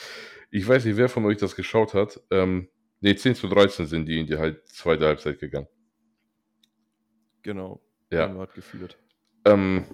ich 0.55 0.69
weiß 0.69 0.85
nicht, 0.85 0.97
wer 0.97 1.09
von 1.09 1.25
euch 1.25 1.38
das 1.38 1.57
geschaut 1.57 1.95
hat. 1.95 2.21
Ähm, 2.31 2.69
ne, 3.01 3.17
10 3.17 3.35
zu 3.35 3.49
13 3.49 3.87
sind 3.87 4.07
die 4.07 4.21
in 4.21 4.29
die 4.29 4.38
halt 4.38 4.64
zweite 4.69 5.05
Halbzeit 5.05 5.40
gegangen. 5.40 5.67
Genau. 7.43 7.83
Ja. 8.12 8.33
Hat 8.38 8.55
geführt. 8.55 8.97
Ähm, 9.45 9.85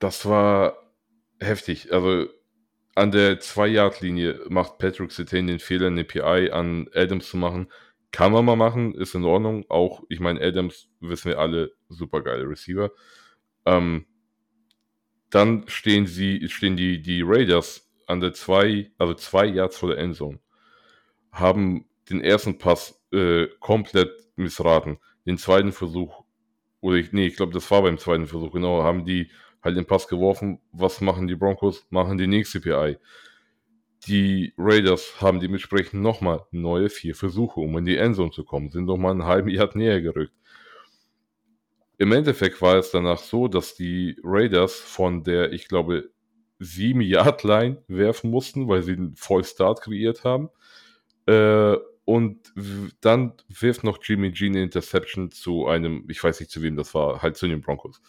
das 0.00 0.26
war 0.26 0.76
heftig. 1.40 1.94
Also 1.94 2.28
an 2.94 3.10
der 3.10 3.40
2-Yard-Linie 3.40 4.42
macht 4.50 4.76
Patrick 4.76 5.10
Sertain 5.10 5.46
den 5.46 5.60
Fehler, 5.60 5.86
eine 5.86 6.04
PI 6.04 6.50
an 6.52 6.90
Adams 6.92 7.30
zu 7.30 7.38
machen. 7.38 7.72
Kann 8.12 8.32
man 8.32 8.44
mal 8.44 8.56
machen, 8.56 8.94
ist 8.94 9.14
in 9.14 9.24
Ordnung. 9.24 9.64
Auch, 9.70 10.02
ich 10.10 10.20
meine, 10.20 10.42
Adams 10.42 10.90
wissen 11.00 11.30
wir 11.30 11.38
alle, 11.38 11.72
super 11.88 12.20
geile 12.22 12.46
Receiver. 12.46 12.90
Ähm, 13.64 14.04
dann 15.30 15.66
stehen 15.68 16.06
sie, 16.06 16.50
stehen 16.50 16.76
die, 16.76 17.00
die 17.00 17.22
Raiders 17.24 17.83
an 18.06 18.20
der 18.20 18.32
2, 18.32 18.92
also 18.98 19.14
2 19.14 19.46
Yards 19.46 19.76
vor 19.76 19.90
der 19.90 19.98
Endzone. 19.98 20.38
Haben 21.32 21.86
den 22.10 22.20
ersten 22.20 22.58
Pass 22.58 23.02
äh, 23.12 23.46
komplett 23.60 24.10
missraten. 24.36 24.98
Den 25.26 25.38
zweiten 25.38 25.72
Versuch, 25.72 26.24
oder 26.80 26.96
ich, 26.96 27.12
nee, 27.12 27.26
ich 27.26 27.36
glaube, 27.36 27.52
das 27.52 27.70
war 27.70 27.82
beim 27.82 27.98
zweiten 27.98 28.26
Versuch, 28.26 28.52
genau, 28.52 28.82
haben 28.82 29.04
die 29.04 29.30
halt 29.62 29.76
den 29.76 29.86
Pass 29.86 30.06
geworfen. 30.06 30.60
Was 30.72 31.00
machen 31.00 31.26
die 31.26 31.34
Broncos? 31.34 31.86
Machen 31.90 32.18
die 32.18 32.26
nächste 32.26 32.60
PI. 32.60 32.98
Die 34.06 34.52
Raiders 34.58 35.20
haben 35.20 35.40
dementsprechend 35.40 36.02
nochmal 36.02 36.44
neue 36.50 36.90
vier 36.90 37.14
Versuche, 37.14 37.60
um 37.60 37.78
in 37.78 37.86
die 37.86 37.96
Endzone 37.96 38.30
zu 38.30 38.44
kommen, 38.44 38.70
sind 38.70 38.84
nochmal 38.84 39.12
einen 39.12 39.24
halben 39.24 39.48
Yard 39.48 39.76
näher 39.76 40.02
gerückt. 40.02 40.34
Im 41.96 42.12
Endeffekt 42.12 42.60
war 42.60 42.76
es 42.76 42.90
danach 42.90 43.18
so, 43.18 43.48
dass 43.48 43.76
die 43.76 44.18
Raiders 44.22 44.74
von 44.74 45.22
der, 45.22 45.52
ich 45.52 45.68
glaube, 45.68 46.10
7 46.64 47.00
Yard 47.00 47.42
Line 47.42 47.82
werfen 47.88 48.30
mussten, 48.30 48.68
weil 48.68 48.82
sie 48.82 48.92
einen 48.92 49.16
Vollstart 49.16 49.82
kreiert 49.82 50.24
haben. 50.24 50.50
Äh, 51.26 51.76
und 52.04 52.52
dann 53.00 53.32
wirft 53.48 53.82
noch 53.82 53.98
Jimmy 54.02 54.30
G 54.30 54.46
eine 54.46 54.62
Interception 54.62 55.30
zu 55.30 55.66
einem, 55.66 56.04
ich 56.10 56.22
weiß 56.22 56.40
nicht 56.40 56.50
zu 56.50 56.60
wem 56.62 56.76
das 56.76 56.94
war, 56.94 57.22
halt 57.22 57.36
zu 57.36 57.48
den 57.48 57.62
Broncos. 57.62 58.02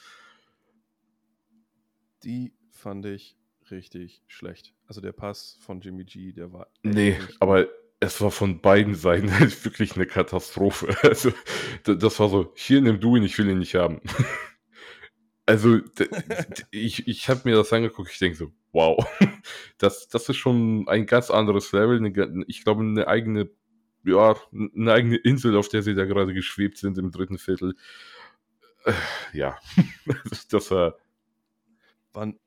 Die 2.24 2.54
fand 2.72 3.06
ich 3.06 3.38
richtig 3.72 4.22
schlecht. 4.28 4.74
Also 4.88 5.00
der 5.00 5.13
Pass 5.13 5.58
von 5.62 5.80
Jimmy 5.80 6.04
G, 6.04 6.34
der 6.34 6.52
war. 6.52 6.68
Nee, 6.84 7.18
aber 7.39 7.68
es 8.00 8.20
war 8.22 8.32
von 8.32 8.62
beiden 8.62 8.96
Seiten 8.96 9.32
halt 9.39 9.63
wirklich 9.63 9.96
eine 9.96 10.06
Katastrophe. 10.06 10.96
Also, 11.04 11.32
das 11.84 12.20
war 12.20 12.30
so, 12.30 12.52
hier 12.56 12.82
nimm 12.82 13.00
du 13.00 13.15
ihn, 13.15 13.24
ich 13.24 13.38
will 13.38 13.50
ihn 13.50 13.60
nicht 13.60 13.76
haben. 13.76 14.02
Also, 15.45 15.79
ich, 16.71 17.08
ich 17.08 17.29
habe 17.29 17.41
mir 17.45 17.55
das 17.55 17.71
angeguckt, 17.71 18.10
ich 18.12 18.19
denke 18.19 18.38
so, 18.38 18.51
wow, 18.71 19.05
das, 19.77 20.08
das 20.08 20.27
ist 20.29 20.38
schon 20.38 20.88
ein 20.88 21.05
ganz 21.05 21.29
anderes 21.29 21.71
Level. 21.71 22.45
Ich 22.47 22.63
glaube, 22.63 22.81
eine 22.81 23.08
eigene, 23.08 23.49
ja, 24.03 24.36
eine 24.51 24.91
eigene 24.91 25.17
Insel, 25.17 25.55
auf 25.55 25.69
der 25.69 25.84
sie 25.84 25.93
da 25.93 26.05
gerade 26.05 26.34
geschwebt 26.34 26.77
sind 26.77 26.97
im 26.97 27.12
dritten 27.12 27.38
Viertel. 27.38 27.75
Äh, 28.86 28.93
ja, 29.34 29.58
das 30.49 30.71
war. 30.71 30.97
Wann, 32.13 32.39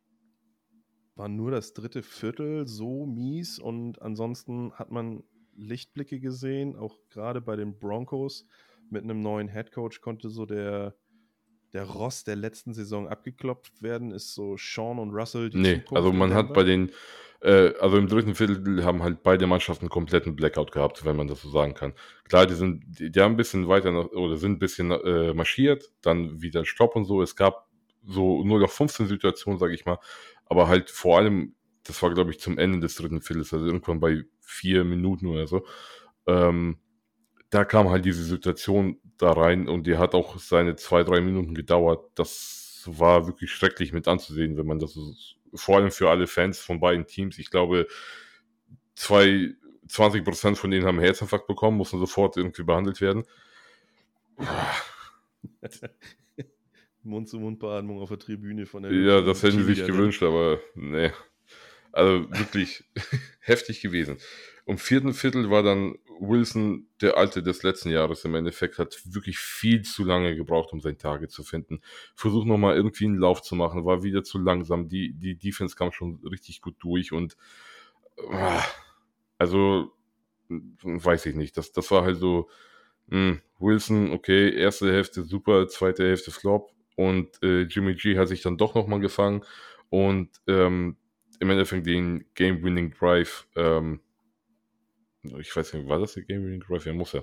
war 1.18 1.28
nur 1.28 1.50
das 1.50 1.74
dritte 1.74 2.02
Viertel 2.02 2.66
so 2.66 3.04
mies 3.04 3.58
und 3.58 4.00
ansonsten 4.00 4.72
hat 4.74 4.90
man 4.90 5.24
Lichtblicke 5.56 6.20
gesehen, 6.20 6.76
auch 6.76 6.96
gerade 7.10 7.40
bei 7.40 7.56
den 7.56 7.78
Broncos 7.78 8.46
mit 8.88 9.02
einem 9.02 9.20
neuen 9.20 9.48
Headcoach 9.48 10.00
konnte 10.00 10.30
so 10.30 10.46
der, 10.46 10.94
der 11.72 11.84
Rost 11.84 12.26
der 12.26 12.36
letzten 12.36 12.74
Saison 12.74 13.08
abgeklopft 13.08 13.82
werden. 13.82 14.12
Ist 14.12 14.34
so 14.34 14.56
Sean 14.56 14.98
und 14.98 15.10
Russell 15.10 15.50
die 15.50 15.58
Nee, 15.58 15.74
Zukunft 15.74 15.96
also 15.96 16.12
man 16.12 16.34
hat 16.34 16.54
bei 16.54 16.64
den, 16.64 16.90
äh, 17.40 17.72
also 17.80 17.96
im 17.96 18.08
dritten 18.08 18.34
Viertel 18.34 18.84
haben 18.84 19.02
halt 19.02 19.22
beide 19.22 19.46
Mannschaften 19.46 19.84
einen 19.84 19.90
kompletten 19.90 20.36
Blackout 20.36 20.72
gehabt, 20.72 21.04
wenn 21.04 21.16
man 21.16 21.28
das 21.28 21.42
so 21.42 21.50
sagen 21.50 21.74
kann. 21.74 21.92
Klar, 22.28 22.46
die 22.46 22.54
sind, 22.54 22.82
die, 22.86 23.10
die 23.10 23.20
haben 23.20 23.34
ein 23.34 23.36
bisschen 23.36 23.68
weiter 23.68 23.92
nach, 23.92 24.06
oder 24.06 24.36
sind 24.36 24.52
ein 24.52 24.58
bisschen 24.58 24.90
äh, 24.90 25.34
marschiert, 25.34 25.92
dann 26.02 26.40
wieder 26.40 26.64
Stopp 26.64 26.96
und 26.96 27.04
so. 27.04 27.22
Es 27.22 27.36
gab 27.36 27.68
so 28.04 28.42
nur 28.44 28.58
noch 28.58 28.70
15 28.70 29.06
Situationen, 29.06 29.58
sage 29.58 29.74
ich 29.74 29.84
mal, 29.84 29.98
aber 30.46 30.68
halt 30.68 30.90
vor 30.90 31.18
allem, 31.18 31.54
das 31.84 32.02
war 32.02 32.12
glaube 32.14 32.30
ich 32.30 32.40
zum 32.40 32.58
Ende 32.58 32.80
des 32.80 32.96
dritten 32.96 33.20
Viertels, 33.20 33.52
also 33.52 33.66
irgendwann 33.66 34.00
bei 34.00 34.24
vier 34.40 34.84
Minuten 34.84 35.26
oder 35.26 35.46
so, 35.46 35.66
ähm, 36.26 36.78
da 37.50 37.64
kam 37.64 37.88
halt 37.88 38.04
diese 38.04 38.24
Situation 38.24 39.00
da 39.16 39.32
rein 39.32 39.68
und 39.68 39.86
die 39.86 39.96
hat 39.96 40.14
auch 40.14 40.38
seine 40.38 40.76
zwei, 40.76 41.02
drei 41.02 41.20
Minuten 41.20 41.54
gedauert. 41.54 42.10
Das 42.14 42.82
war 42.86 43.26
wirklich 43.26 43.50
schrecklich 43.50 43.92
mit 43.92 44.06
anzusehen, 44.08 44.56
wenn 44.56 44.66
man 44.66 44.78
das 44.78 44.94
so, 44.94 45.14
vor 45.54 45.76
allem 45.76 45.90
für 45.90 46.10
alle 46.10 46.26
Fans 46.26 46.58
von 46.58 46.80
beiden 46.80 47.06
Teams, 47.06 47.38
ich 47.38 47.50
glaube, 47.50 47.86
zwei, 48.94 49.54
20 49.88 50.24
Prozent 50.24 50.58
von 50.58 50.70
denen 50.70 50.86
haben 50.86 51.00
Herzinfarkt 51.00 51.46
bekommen, 51.46 51.78
mussten 51.78 51.98
sofort 51.98 52.36
irgendwie 52.36 52.64
behandelt 52.64 53.00
werden. 53.00 53.24
Mund-zu-Mund-Beatmung 57.02 58.00
auf 58.00 58.10
der 58.10 58.18
Tribüne 58.18 58.66
von 58.66 58.82
der. 58.82 58.92
Ja, 58.92 59.20
das 59.22 59.42
hätten 59.42 59.58
sie 59.58 59.74
sich 59.74 59.86
gewünscht, 59.86 60.22
aber 60.22 60.60
nee. 60.74 61.10
Also 61.92 62.30
wirklich 62.30 62.84
heftig 63.40 63.80
gewesen. 63.80 64.18
Im 64.68 64.76
vierten 64.76 65.14
Viertel 65.14 65.50
war 65.50 65.62
dann 65.62 65.96
Wilson, 66.20 66.88
der 67.00 67.16
Alte 67.16 67.42
des 67.42 67.62
letzten 67.62 67.88
Jahres 67.88 68.26
im 68.26 68.34
Endeffekt, 68.34 68.78
hat 68.78 69.00
wirklich 69.06 69.38
viel 69.38 69.80
zu 69.80 70.04
lange 70.04 70.36
gebraucht, 70.36 70.74
um 70.74 70.80
sein 70.82 70.98
Target 70.98 71.30
zu 71.30 71.42
finden. 71.42 71.80
Versucht 72.14 72.46
nochmal 72.46 72.76
irgendwie 72.76 73.06
einen 73.06 73.16
Lauf 73.16 73.40
zu 73.40 73.56
machen, 73.56 73.86
war 73.86 74.02
wieder 74.02 74.24
zu 74.24 74.38
langsam. 74.38 74.90
Die, 74.90 75.14
die 75.14 75.36
Defense 75.36 75.74
kam 75.74 75.90
schon 75.90 76.20
richtig 76.22 76.60
gut 76.60 76.74
durch 76.80 77.12
und 77.12 77.38
äh, 78.30 78.60
also 79.38 79.90
weiß 80.50 81.24
ich 81.24 81.34
nicht. 81.34 81.56
Das, 81.56 81.72
das 81.72 81.90
war 81.90 82.04
halt 82.04 82.18
so, 82.18 82.50
mh, 83.06 83.16
hm, 83.16 83.40
Wilson, 83.58 84.12
okay, 84.12 84.54
erste 84.54 84.92
Hälfte 84.92 85.22
super, 85.22 85.66
zweite 85.68 86.04
Hälfte 86.04 86.30
Flop 86.30 86.72
und 86.94 87.42
äh, 87.42 87.62
Jimmy 87.62 87.94
G 87.94 88.18
hat 88.18 88.28
sich 88.28 88.42
dann 88.42 88.58
doch 88.58 88.74
nochmal 88.74 89.00
gefangen 89.00 89.46
und 89.88 90.28
ähm, 90.46 90.98
im 91.40 91.50
Endeffekt 91.50 91.86
den 91.86 92.26
Game-Winning 92.34 92.92
Drive, 92.92 93.46
ähm, 93.56 94.00
ich 95.38 95.54
weiß 95.54 95.74
nicht, 95.74 95.88
war 95.88 95.98
das 95.98 96.14
der 96.14 96.24
Game-Winning 96.24 96.60
Drive? 96.60 96.86
Ja, 96.86 96.92
muss 96.92 97.12
ja. 97.12 97.22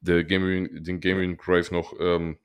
Der 0.00 0.24
Game 0.24 0.82
den 0.84 1.00
Game-Winning 1.00 1.38
Drive 1.38 1.70
noch 1.70 1.94
ähm, 1.98 2.38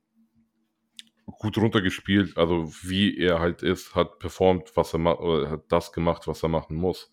gut 1.26 1.58
runtergespielt, 1.58 2.38
also 2.38 2.72
wie 2.82 3.18
er 3.18 3.40
halt 3.40 3.64
ist, 3.64 3.96
hat 3.96 4.20
performt, 4.20 4.72
was 4.76 4.94
er 4.94 5.00
macht, 5.00 5.20
oder 5.20 5.50
hat 5.50 5.72
das 5.72 5.92
gemacht, 5.92 6.28
was 6.28 6.44
er 6.44 6.50
machen 6.50 6.76
muss. 6.76 7.12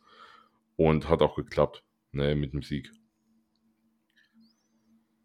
Und 0.76 1.08
hat 1.08 1.20
auch 1.20 1.36
geklappt, 1.36 1.84
ne, 2.12 2.34
mit 2.34 2.54
dem 2.54 2.62
Sieg. 2.62 2.90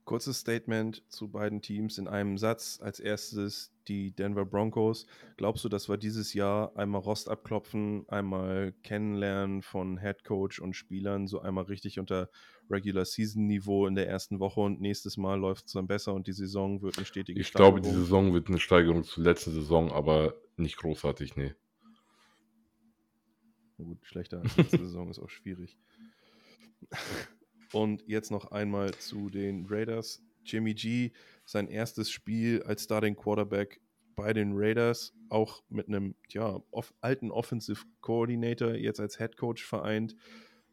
Kurzes 0.05 0.39
Statement 0.39 1.03
zu 1.11 1.29
beiden 1.29 1.61
Teams 1.61 1.97
in 1.97 2.07
einem 2.07 2.37
Satz. 2.37 2.79
Als 2.81 2.99
erstes 2.99 3.73
die 3.87 4.11
Denver 4.11 4.45
Broncos. 4.45 5.07
Glaubst 5.37 5.63
du, 5.65 5.69
dass 5.69 5.89
wir 5.89 5.97
dieses 5.97 6.33
Jahr 6.33 6.75
einmal 6.77 7.01
Rost 7.01 7.29
abklopfen, 7.29 8.07
einmal 8.07 8.73
kennenlernen 8.83 9.61
von 9.61 9.99
Head 9.99 10.23
Coach 10.23 10.59
und 10.59 10.75
Spielern, 10.75 11.27
so 11.27 11.41
einmal 11.41 11.65
richtig 11.65 11.99
unter 11.99 12.29
Regular 12.69 13.05
Season 13.05 13.45
Niveau 13.47 13.85
in 13.87 13.95
der 13.95 14.07
ersten 14.07 14.39
Woche 14.39 14.61
und 14.61 14.79
nächstes 14.81 15.17
Mal 15.17 15.39
läuft 15.39 15.67
es 15.67 15.73
dann 15.73 15.87
besser 15.87 16.13
und 16.13 16.27
die 16.27 16.33
Saison 16.33 16.81
wird 16.81 16.97
eine 16.97 17.05
stetige 17.05 17.39
Ich 17.39 17.47
Steigerung? 17.47 17.81
glaube, 17.81 17.87
die 17.87 17.95
Saison 17.95 18.33
wird 18.33 18.47
eine 18.47 18.59
Steigerung 18.59 19.03
zur 19.03 19.23
letzten 19.23 19.51
Saison, 19.51 19.91
aber 19.91 20.35
nicht 20.57 20.77
großartig, 20.77 21.35
nee. 21.35 21.53
Na 23.77 23.85
gut, 23.85 23.99
schlechter 24.03 24.39
als 24.39 24.55
letzte 24.57 24.77
Saison 24.77 25.09
ist 25.09 25.19
auch 25.19 25.29
schwierig. 25.29 25.77
Und 27.75 28.03
jetzt 28.07 28.31
noch 28.31 28.51
einmal 28.51 28.93
zu 28.93 29.29
den 29.29 29.65
Raiders. 29.69 30.21
Jimmy 30.45 30.73
G, 30.73 31.11
sein 31.43 31.67
erstes 31.67 32.09
Spiel 32.09 32.63
als 32.63 32.83
Starting 32.83 33.15
Quarterback 33.17 33.81
bei 34.15 34.31
den 34.31 34.53
Raiders, 34.55 35.13
auch 35.29 35.61
mit 35.67 35.89
einem 35.89 36.15
ja, 36.29 36.61
off 36.71 36.93
alten 37.01 37.31
Offensive 37.31 37.81
Coordinator, 37.99 38.75
jetzt 38.75 39.01
als 39.01 39.17
Head 39.17 39.35
Coach 39.35 39.65
vereint. 39.65 40.15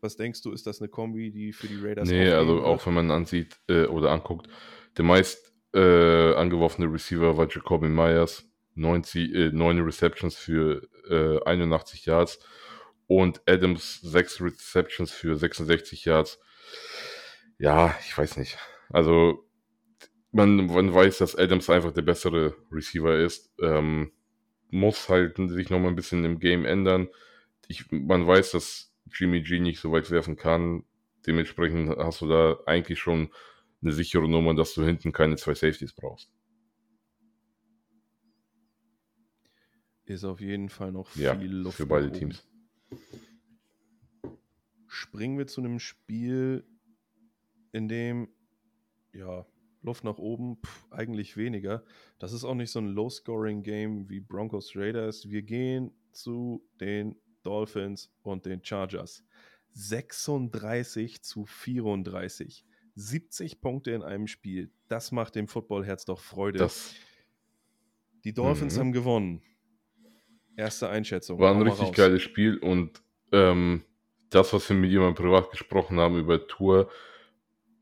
Was 0.01 0.17
denkst 0.17 0.43
du, 0.43 0.53
ist 0.53 0.67
das 0.67 0.81
eine 0.81 0.89
Kombi, 0.89 1.33
die 1.33 1.53
für 1.53 1.67
die 1.67 1.85
Raiders 1.85 2.09
Nee, 2.09 2.31
also 2.31 2.55
wird? 2.55 2.67
auch 2.67 2.87
wenn 2.87 2.95
man 2.95 3.11
ansieht 3.11 3.59
äh, 3.69 3.87
oder 3.87 4.13
anguckt, 4.13 4.49
der 4.97 5.05
meist 5.05 5.53
äh, 5.75 6.35
angeworfene 6.35 6.93
Receiver 6.93 7.37
war 7.37 7.49
Jacoby 7.51 7.89
Myers, 7.89 8.45
90, 8.77 9.35
äh, 9.35 9.51
9 9.51 9.81
Receptions 9.81 10.37
für 10.37 10.89
äh, 11.11 11.43
81 11.49 12.07
Yards 12.07 12.39
und 13.09 13.41
Adams 13.47 14.01
6 14.03 14.41
Receptions 14.41 15.11
für 15.11 15.37
66 15.37 16.05
Yards. 16.05 16.39
Ja, 17.63 17.97
ich 18.01 18.19
weiß 18.19 18.39
nicht. 18.39 18.59
Also 18.89 19.49
man, 20.33 20.67
man 20.67 20.93
weiß, 20.93 21.19
dass 21.19 21.37
Adams 21.37 21.71
einfach 21.71 21.93
der 21.93 22.03
bessere 22.03 22.57
Receiver 22.73 23.17
ist. 23.17 23.55
Ähm, 23.61 24.11
muss 24.71 25.09
halt 25.09 25.37
sich 25.37 25.71
nochmal 25.71 25.91
ein 25.91 25.95
bisschen 25.95 26.25
im 26.25 26.41
Game 26.41 26.65
ändern. 26.65 27.09
Ich, 27.69 27.89
man 27.93 28.27
weiß, 28.27 28.51
dass 28.51 28.93
Jimmy 29.07 29.43
G 29.43 29.61
nicht 29.61 29.79
so 29.79 29.93
weit 29.93 30.11
werfen 30.11 30.35
kann. 30.35 30.83
Dementsprechend 31.25 31.91
hast 31.99 32.23
du 32.23 32.27
da 32.27 32.59
eigentlich 32.67 32.99
schon 32.99 33.31
eine 33.81 33.93
sichere 33.93 34.29
Nummer, 34.29 34.55
dass 34.55 34.75
du 34.75 34.85
hinten 34.85 35.13
keine 35.13 35.37
zwei 35.37 35.55
Safeties 35.55 35.93
brauchst. 35.93 36.33
Ist 40.05 40.25
auf 40.25 40.41
jeden 40.41 40.69
Fall 40.69 40.91
noch 40.91 41.07
viel 41.07 41.23
ja, 41.23 41.35
Luft 41.35 41.77
für 41.77 41.87
beide 41.87 42.11
Teams. 42.11 42.45
Springen 44.89 45.39
wir 45.39 45.47
zu 45.47 45.61
einem 45.61 45.79
Spiel, 45.79 46.65
in 47.73 47.89
dem 47.89 48.29
ja 49.13 49.47
Luft 49.83 50.05
nach 50.05 50.19
oben, 50.19 50.59
pff, 50.65 50.87
eigentlich 50.91 51.37
weniger. 51.37 51.85
Das 52.19 52.33
ist 52.33 52.45
auch 52.45 52.55
nicht 52.55 52.71
so 52.71 52.79
ein 52.79 52.87
Low-Scoring-Game 52.87 54.09
wie 54.09 54.21
Broncos 54.21 54.77
Raiders. 54.77 55.29
Wir 55.29 55.43
gehen 55.43 55.93
zu 56.13 56.65
den 56.81 57.17
Dolphins 57.43 58.13
und 58.23 58.47
den 58.47 58.65
Chargers. 58.65 59.25
36 59.73 61.23
zu 61.23 61.47
34. 61.47 62.65
70 62.95 63.61
Punkte 63.61 63.91
in 63.91 64.03
einem 64.03 64.27
Spiel. 64.27 64.71
Das 64.89 65.13
macht 65.13 65.35
dem 65.35 65.49
Footballherz 65.49 66.05
doch 66.05 66.21
Freude. 66.21 66.59
Das 66.59 66.95
die 68.25 68.33
Dolphins 68.33 68.77
mhm. 68.77 68.81
haben 68.81 68.93
gewonnen. 68.93 69.43
Erste 70.57 70.89
Einschätzung. 70.89 71.39
War 71.39 71.55
ein 71.55 71.63
richtig 71.63 71.89
raus. 71.89 71.97
geiles 71.97 72.23
Spiel 72.23 72.59
und 72.59 73.03
ähm, 73.33 73.83
das, 74.31 74.53
was 74.53 74.69
wir 74.69 74.77
mit 74.77 74.91
jemandem 74.91 75.25
privat 75.25 75.51
gesprochen 75.51 75.99
haben 75.99 76.19
über 76.19 76.47
Tour, 76.47 76.91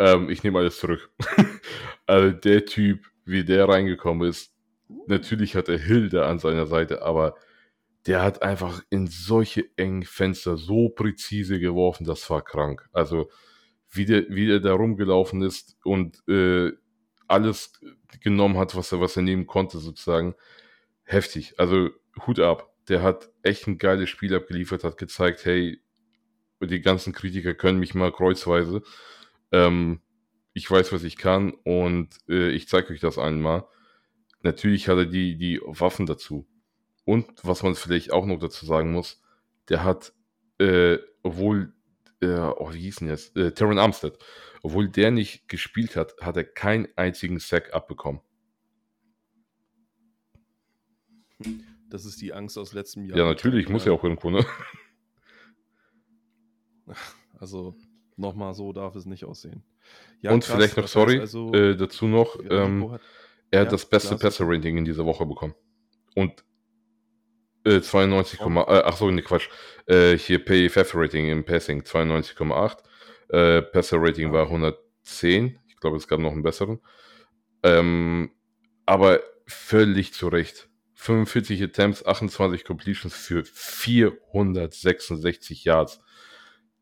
ähm, 0.01 0.31
ich 0.31 0.43
nehme 0.43 0.59
alles 0.59 0.79
zurück. 0.79 1.11
also 2.07 2.37
der 2.37 2.65
Typ, 2.65 3.07
wie 3.25 3.45
der 3.45 3.69
reingekommen 3.69 4.29
ist, 4.29 4.53
natürlich 5.07 5.55
hat 5.55 5.69
er 5.69 5.79
Hilde 5.79 6.25
an 6.25 6.39
seiner 6.39 6.67
Seite, 6.67 7.03
aber 7.03 7.37
der 8.07 8.23
hat 8.23 8.43
einfach 8.43 8.83
in 8.89 9.07
solche 9.07 9.67
engen 9.77 10.05
Fenster 10.05 10.57
so 10.57 10.89
präzise 10.89 11.61
geworfen, 11.61 12.05
das 12.07 12.29
war 12.31 12.43
krank. 12.43 12.89
Also 12.93 13.31
wie 13.91 14.07
der, 14.07 14.25
wie 14.31 14.47
der 14.47 14.61
da 14.61 14.73
rumgelaufen 14.73 15.43
ist 15.43 15.77
und 15.85 16.27
äh, 16.27 16.73
alles 17.29 17.79
genommen 18.21 18.57
hat, 18.57 18.75
was 18.75 18.93
er, 18.93 19.01
was 19.01 19.17
er 19.17 19.23
nehmen 19.23 19.47
konnte, 19.47 19.79
sozusagen. 19.79 20.35
Heftig. 21.05 21.55
Also 21.59 21.91
Hut 22.27 22.41
ab. 22.41 22.73
Der 22.89 23.03
hat 23.03 23.31
echt 23.43 23.67
ein 23.67 23.79
geiles 23.79 24.09
Spiel 24.09 24.35
abgeliefert, 24.35 24.83
hat 24.83 24.97
gezeigt, 24.97 25.45
hey, 25.45 25.81
die 26.63 26.81
ganzen 26.81 27.13
Kritiker 27.13 27.55
können 27.55 27.79
mich 27.79 27.95
mal 27.95 28.13
kreuzweise. 28.13 28.83
Ähm, 29.53 30.01
ich 30.53 30.71
weiß, 30.71 30.93
was 30.93 31.05
ich 31.05 31.17
kann 31.17 31.53
und 31.65 32.09
äh, 32.29 32.51
ich 32.51 32.69
zeige 32.69 32.93
euch 32.93 33.01
das 33.01 33.19
einmal. 33.19 33.67
Natürlich 34.43 34.89
hat 34.89 34.99
er 34.99 35.07
die, 35.07 35.37
die 35.37 35.61
Waffen 35.65 36.07
dazu. 36.07 36.47
Und 37.05 37.27
was 37.43 37.63
man 37.63 37.75
vielleicht 37.75 38.13
auch 38.13 38.27
noch 38.27 38.39
dazu 38.39 38.67
sagen 38.67 38.93
muss, 38.93 39.23
der 39.69 39.85
hat, 39.85 40.13
äh, 40.59 40.99
obwohl, 41.23 41.73
äh, 42.21 42.39
oh, 42.39 42.73
wie 42.73 42.81
hieß 42.81 42.97
denn 42.97 43.09
jetzt? 43.09 43.37
Äh, 43.37 43.53
Terran 43.53 43.79
Armstead, 43.79 44.19
obwohl 44.63 44.89
der 44.89 45.11
nicht 45.11 45.49
gespielt 45.49 45.97
hat, 45.97 46.15
hat 46.21 46.37
er 46.37 46.45
keinen 46.45 46.89
einzigen 46.97 47.39
Sack 47.39 47.73
abbekommen. 47.73 48.21
Das 51.89 52.05
ist 52.05 52.21
die 52.21 52.33
Angst 52.33 52.59
aus 52.59 52.73
letztem 52.73 53.05
Jahr. 53.05 53.19
Ja, 53.19 53.25
natürlich, 53.25 53.69
muss 53.69 53.85
ja 53.85 53.93
auch 53.93 54.05
irgendwo, 54.05 54.31
ne? 54.31 54.45
Also, 57.39 57.75
nochmal 58.21 58.55
so 58.55 58.73
darf 58.73 58.95
es 58.95 59.07
nicht 59.07 59.25
aussehen. 59.25 59.65
Ja, 60.21 60.33
und 60.33 60.45
krass, 60.45 60.55
vielleicht 60.55 60.77
noch, 60.77 60.87
sorry, 60.87 61.19
also, 61.19 61.53
äh, 61.53 61.77
dazu 61.77 62.07
noch, 62.07 62.39
ähm, 62.49 62.93
hat, 62.93 63.01
er 63.51 63.61
hat 63.61 63.67
ja, 63.67 63.71
das 63.73 63.87
beste 63.87 64.17
Passer-Rating 64.17 64.77
in 64.77 64.85
dieser 64.85 65.07
Woche 65.07 65.27
bekommen. 65.27 65.55
Und 66.15 66.45
äh, 67.65 67.81
92, 67.81 68.41
oh. 68.41 68.49
äh, 68.49 68.83
ach 68.85 68.97
so, 68.97 69.11
ne 69.11 69.23
Quatsch, 69.23 69.49
äh, 69.87 70.17
hier 70.17 70.45
PFF-Rating 70.45 71.29
im 71.29 71.45
Passing 71.45 71.83
92,8. 71.83 72.77
Äh, 73.31 73.63
Passer-Rating 73.63 74.29
ja. 74.29 74.33
war 74.33 74.45
110. 74.45 75.59
Ich 75.69 75.77
glaube, 75.77 75.97
es 75.97 76.09
gab 76.09 76.21
noch 76.21 76.33
einen 76.33 76.43
besseren. 76.43 76.81
Ähm, 77.63 78.31
aber 78.87 79.21
völlig 79.47 80.15
zu 80.15 80.29
Recht. 80.29 80.69
45 80.95 81.63
Attempts, 81.63 82.05
28 82.05 82.65
Completions 82.65 83.15
für 83.15 83.45
466 83.45 85.65
Yards 85.65 86.01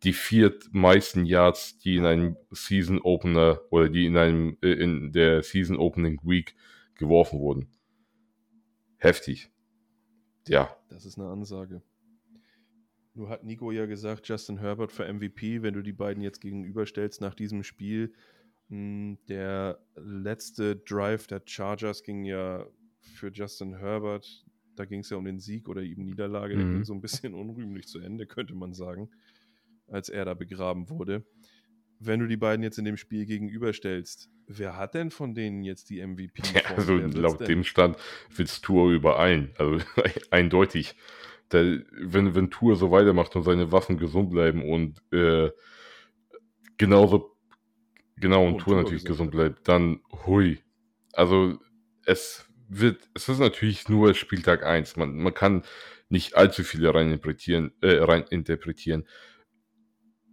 die 0.05 0.13
vier 0.13 0.57
meisten 0.71 1.25
Yards, 1.25 1.79
die 1.79 1.97
in 1.97 2.07
einem 2.07 2.37
Season 2.51 3.01
Opener 3.01 3.61
oder 3.71 3.89
die 3.89 4.07
in 4.07 4.17
einem 4.17 4.57
äh, 4.63 4.73
in 4.73 5.13
der 5.13 5.43
Season 5.43 5.77
Opening 5.77 6.21
Week 6.23 6.55
geworfen 6.95 7.41
wurden. 7.41 7.69
Heftig. 8.97 9.51
Ja. 10.47 10.75
Das 10.89 11.05
ist 11.05 11.19
eine 11.19 11.29
Ansage. 11.29 11.83
Nur 13.15 13.29
hat 13.29 13.45
Nico 13.45 13.73
ja 13.73 13.87
gesagt, 13.87 14.29
Justin 14.29 14.59
Herbert 14.59 14.93
für 14.93 15.13
MVP, 15.13 15.63
wenn 15.63 15.75
du 15.75 15.83
die 15.83 15.93
beiden 15.93 16.23
jetzt 16.23 16.41
gegenüberstellst 16.41 17.21
nach 17.21 17.35
diesem 17.35 17.65
Spiel. 17.65 18.15
Hm, 18.69 19.19
der 19.29 19.81
letzte 19.97 20.77
Drive 20.77 21.27
der 21.27 21.43
Chargers 21.45 22.05
ging 22.05 22.25
ja 22.25 22.67
für 23.01 23.33
Justin 23.33 23.77
Herbert, 23.77 24.45
da 24.77 24.85
ging 24.85 25.01
es 25.01 25.11
ja 25.11 25.17
um 25.17 25.25
den 25.25 25.41
Sieg 25.41 25.69
oder 25.69 25.83
eben 25.83 26.05
Niederlage, 26.05 26.55
mhm. 26.55 26.59
der 26.59 26.69
ging 26.69 26.85
so 26.85 26.95
ein 26.95 27.01
bisschen 27.01 27.35
unrühmlich 27.35 27.89
zu 27.89 27.99
Ende, 27.99 28.27
könnte 28.27 28.55
man 28.55 28.75
sagen 28.75 29.11
als 29.91 30.09
er 30.09 30.25
da 30.25 30.35
begraben 30.35 30.89
wurde. 30.89 31.25
Wenn 32.01 32.21
du 32.21 32.27
die 32.27 32.37
beiden 32.37 32.63
jetzt 32.63 32.79
in 32.79 32.85
dem 32.85 32.97
Spiel 32.97 33.27
gegenüberstellst, 33.27 34.31
wer 34.47 34.77
hat 34.77 34.95
denn 34.95 35.11
von 35.11 35.35
denen 35.35 35.63
jetzt 35.63 35.91
die 35.91 36.05
MVP? 36.05 36.43
Ja, 36.55 36.63
also 36.77 36.97
laut 36.97 37.47
dem 37.47 37.65
Stand 37.65 37.97
willst 38.35 38.65
Tour 38.65 38.91
überein. 38.91 39.53
Also 39.59 39.79
eindeutig. 40.31 40.95
Der, 41.51 41.81
wenn, 41.93 42.35
wenn 42.35 42.51
Tour 42.51 42.77
so 42.77 42.91
weitermacht 42.91 43.35
und 43.35 43.43
seine 43.43 43.73
Waffen 43.73 43.97
gesund 43.97 44.31
bleiben 44.31 44.63
und 44.63 45.01
äh, 45.13 45.51
genauso 46.77 47.37
genau 48.17 48.47
und, 48.47 48.55
und 48.55 48.59
Tour 48.61 48.77
natürlich 48.77 49.05
gesund 49.05 49.31
bleibt, 49.31 49.67
dann 49.67 50.01
hui. 50.27 50.59
Also 51.15 51.59
es 52.05 52.47
wird, 52.69 53.09
es 53.15 53.29
ist 53.29 53.39
natürlich 53.39 53.89
nur 53.89 54.13
Spieltag 54.15 54.65
1. 54.65 54.97
Man, 54.97 55.17
man 55.17 55.33
kann 55.33 55.65
nicht 56.11 56.37
allzu 56.37 56.65
viele 56.65 56.95
rein 56.95 57.07
interpretieren, 57.07 57.73
äh, 57.81 57.97
rein 57.97 58.25
interpretieren 58.29 59.07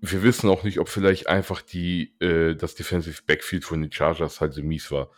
wir 0.02 0.24
wissen 0.24 0.50
auch 0.50 0.64
nicht, 0.64 0.80
ob 0.80 0.90
vielleicht 0.90 1.28
einfach 1.28 1.62
die, 1.62 2.16
äh, 2.20 2.56
das 2.56 2.76
Defensive 2.76 3.22
Backfield 3.26 3.66
von 3.66 3.82
den 3.82 3.92
Chargers 3.92 4.42
halt 4.42 4.54
so 4.54 4.64
mies 4.64 4.92
war. 4.92 5.10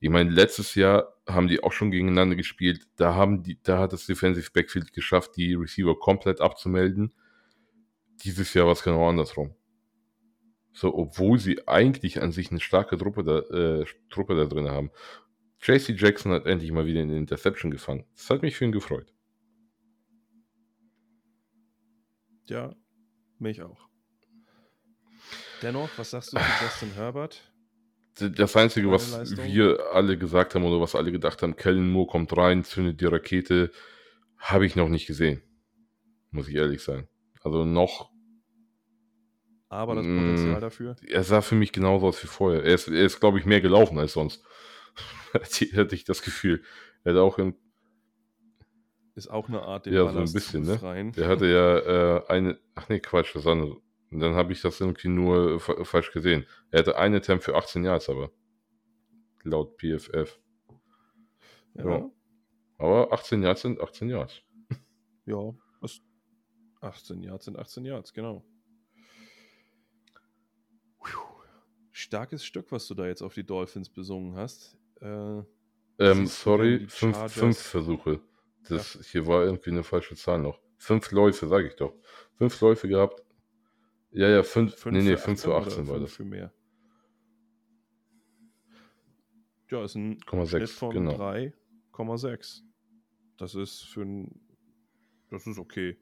Ich 0.00 0.10
meine, 0.10 0.30
letztes 0.30 0.74
Jahr 0.74 1.14
haben 1.26 1.48
die 1.48 1.62
auch 1.62 1.72
schon 1.72 1.90
gegeneinander 1.90 2.36
gespielt. 2.36 2.86
Da 2.96 3.14
haben 3.14 3.42
die, 3.42 3.58
da 3.62 3.78
hat 3.78 3.92
das 3.92 4.06
Defensive 4.06 4.50
Backfield 4.52 4.92
geschafft, 4.92 5.36
die 5.36 5.54
Receiver 5.54 5.98
komplett 5.98 6.40
abzumelden. 6.40 7.12
Dieses 8.22 8.52
Jahr 8.54 8.66
war 8.66 8.72
es 8.72 8.82
genau 8.82 9.08
andersrum. 9.08 9.54
So, 10.72 10.94
obwohl 10.94 11.38
sie 11.38 11.66
eigentlich 11.68 12.20
an 12.20 12.32
sich 12.32 12.50
eine 12.50 12.60
starke 12.60 12.98
Truppe 12.98 13.24
da, 13.24 13.38
äh, 13.38 13.86
Truppe 14.10 14.36
da 14.36 14.44
drin 14.44 14.68
haben. 14.68 14.90
JC 15.62 15.98
Jackson 15.98 16.32
hat 16.32 16.46
endlich 16.46 16.72
mal 16.72 16.84
wieder 16.84 17.00
eine 17.00 17.16
Interception 17.16 17.70
gefangen. 17.70 18.04
Das 18.14 18.28
hat 18.28 18.42
mich 18.42 18.56
für 18.56 18.64
ihn 18.64 18.72
gefreut. 18.72 19.14
Ja, 22.46 22.74
mich 23.38 23.62
auch. 23.62 23.83
Dennoch, 25.62 25.88
was 25.96 26.10
sagst 26.10 26.32
du 26.32 26.36
zu 26.36 26.42
Justin 26.62 26.92
Herbert? 26.94 27.40
Das 28.18 28.56
Einzige, 28.56 28.90
was 28.92 29.36
wir 29.36 29.78
alle 29.92 30.16
gesagt 30.16 30.54
haben 30.54 30.64
oder 30.64 30.80
was 30.80 30.94
alle 30.94 31.10
gedacht 31.10 31.42
haben, 31.42 31.56
Kellen 31.56 31.90
Moore 31.90 32.06
kommt 32.06 32.36
rein, 32.36 32.62
zündet 32.62 33.00
die 33.00 33.06
Rakete, 33.06 33.72
habe 34.38 34.66
ich 34.66 34.76
noch 34.76 34.88
nicht 34.88 35.06
gesehen. 35.06 35.42
Muss 36.30 36.48
ich 36.48 36.54
ehrlich 36.54 36.82
sein. 36.82 37.08
Also 37.42 37.64
noch. 37.64 38.10
Aber 39.68 39.96
das 39.96 40.04
Potenzial 40.04 40.58
mm, 40.58 40.60
dafür? 40.60 40.96
Er 41.08 41.24
sah 41.24 41.40
für 41.40 41.56
mich 41.56 41.72
genauso 41.72 42.06
aus 42.06 42.22
wie 42.22 42.28
vorher. 42.28 42.62
Er 42.62 42.74
ist, 42.74 42.86
er 42.86 43.04
ist 43.04 43.18
glaube 43.18 43.40
ich, 43.40 43.46
mehr 43.46 43.60
gelaufen 43.60 43.98
als 43.98 44.12
sonst. 44.12 44.44
Hätte 45.32 45.94
ich 45.94 46.04
das 46.04 46.22
Gefühl. 46.22 46.62
Er 47.02 47.14
hat 47.14 47.20
auch 47.20 47.38
in, 47.38 47.56
ist 49.16 49.30
auch 49.30 49.48
eine 49.48 49.62
Art, 49.62 49.86
den 49.86 49.94
ja, 49.94 50.04
Ballast 50.04 50.32
so 50.32 50.38
ein 50.38 50.40
bisschen, 50.40 50.62
ne? 50.64 50.82
Rein. 50.82 51.12
Der 51.12 51.28
hatte 51.28 51.46
ja 51.46 51.78
äh, 52.16 52.26
eine, 52.28 52.58
ach 52.74 52.88
nee, 52.88 52.98
Quatsch, 52.98 53.34
das 53.34 53.44
war 53.44 53.52
eine, 53.52 53.76
und 54.14 54.20
dann 54.20 54.34
habe 54.36 54.52
ich 54.52 54.62
das 54.62 54.80
irgendwie 54.80 55.08
nur 55.08 55.58
falsch 55.58 56.12
gesehen. 56.12 56.46
Er 56.70 56.78
hatte 56.78 56.96
eine 56.96 57.16
Attempt 57.16 57.42
für 57.42 57.56
18 57.56 57.82
Yards, 57.82 58.08
aber 58.08 58.30
laut 59.42 59.76
PFF. 59.76 60.40
Ja. 61.74 61.84
ja. 61.84 62.10
Aber 62.78 63.12
18 63.12 63.42
Yards 63.42 63.62
sind 63.62 63.80
18 63.80 64.08
Yards. 64.08 64.40
Ja, 65.26 65.54
18 66.82 67.22
Yards 67.22 67.46
sind 67.46 67.58
18 67.58 67.86
Yards, 67.86 68.12
genau. 68.12 68.44
Starkes 71.90 72.44
Stück, 72.44 72.70
was 72.70 72.86
du 72.86 72.94
da 72.94 73.06
jetzt 73.06 73.22
auf 73.22 73.32
die 73.32 73.46
Dolphins 73.46 73.88
besungen 73.88 74.36
hast. 74.36 74.76
Äh, 75.00 75.42
ähm, 75.98 76.26
sorry, 76.26 76.86
fünf, 76.88 77.16
fünf, 77.32 77.58
Versuche. 77.58 78.20
Das, 78.68 78.94
ja. 78.94 79.00
Hier 79.02 79.26
war 79.26 79.44
irgendwie 79.44 79.70
eine 79.70 79.82
falsche 79.82 80.14
Zahl 80.14 80.40
noch. 80.40 80.60
Fünf 80.76 81.10
Läufe, 81.10 81.48
sage 81.48 81.68
ich 81.68 81.76
doch. 81.76 81.94
Fünf 82.36 82.60
Läufe 82.60 82.86
gehabt, 82.86 83.23
ja, 84.14 84.28
ja, 84.28 84.42
5 84.42 84.74
5 84.74 84.96
nee, 84.96 85.02
nee, 85.02 85.16
5 85.16 85.40
zu 85.40 85.54
18 85.54 85.88
war 85.88 85.98
das. 85.98 86.12
Für 86.12 86.24
mehr. 86.24 86.52
Ja, 89.70 89.84
ist 89.84 89.96
ein 89.96 90.18
6, 90.30 90.48
Schnitt 90.48 90.70
von 90.70 90.90
genau. 90.90 91.12
3,6. 91.12 92.62
Das 93.38 93.54
ist 93.54 93.82
für 93.82 94.02
ein. 94.02 94.40
Das 95.30 95.46
ist 95.48 95.58
okay. 95.58 95.98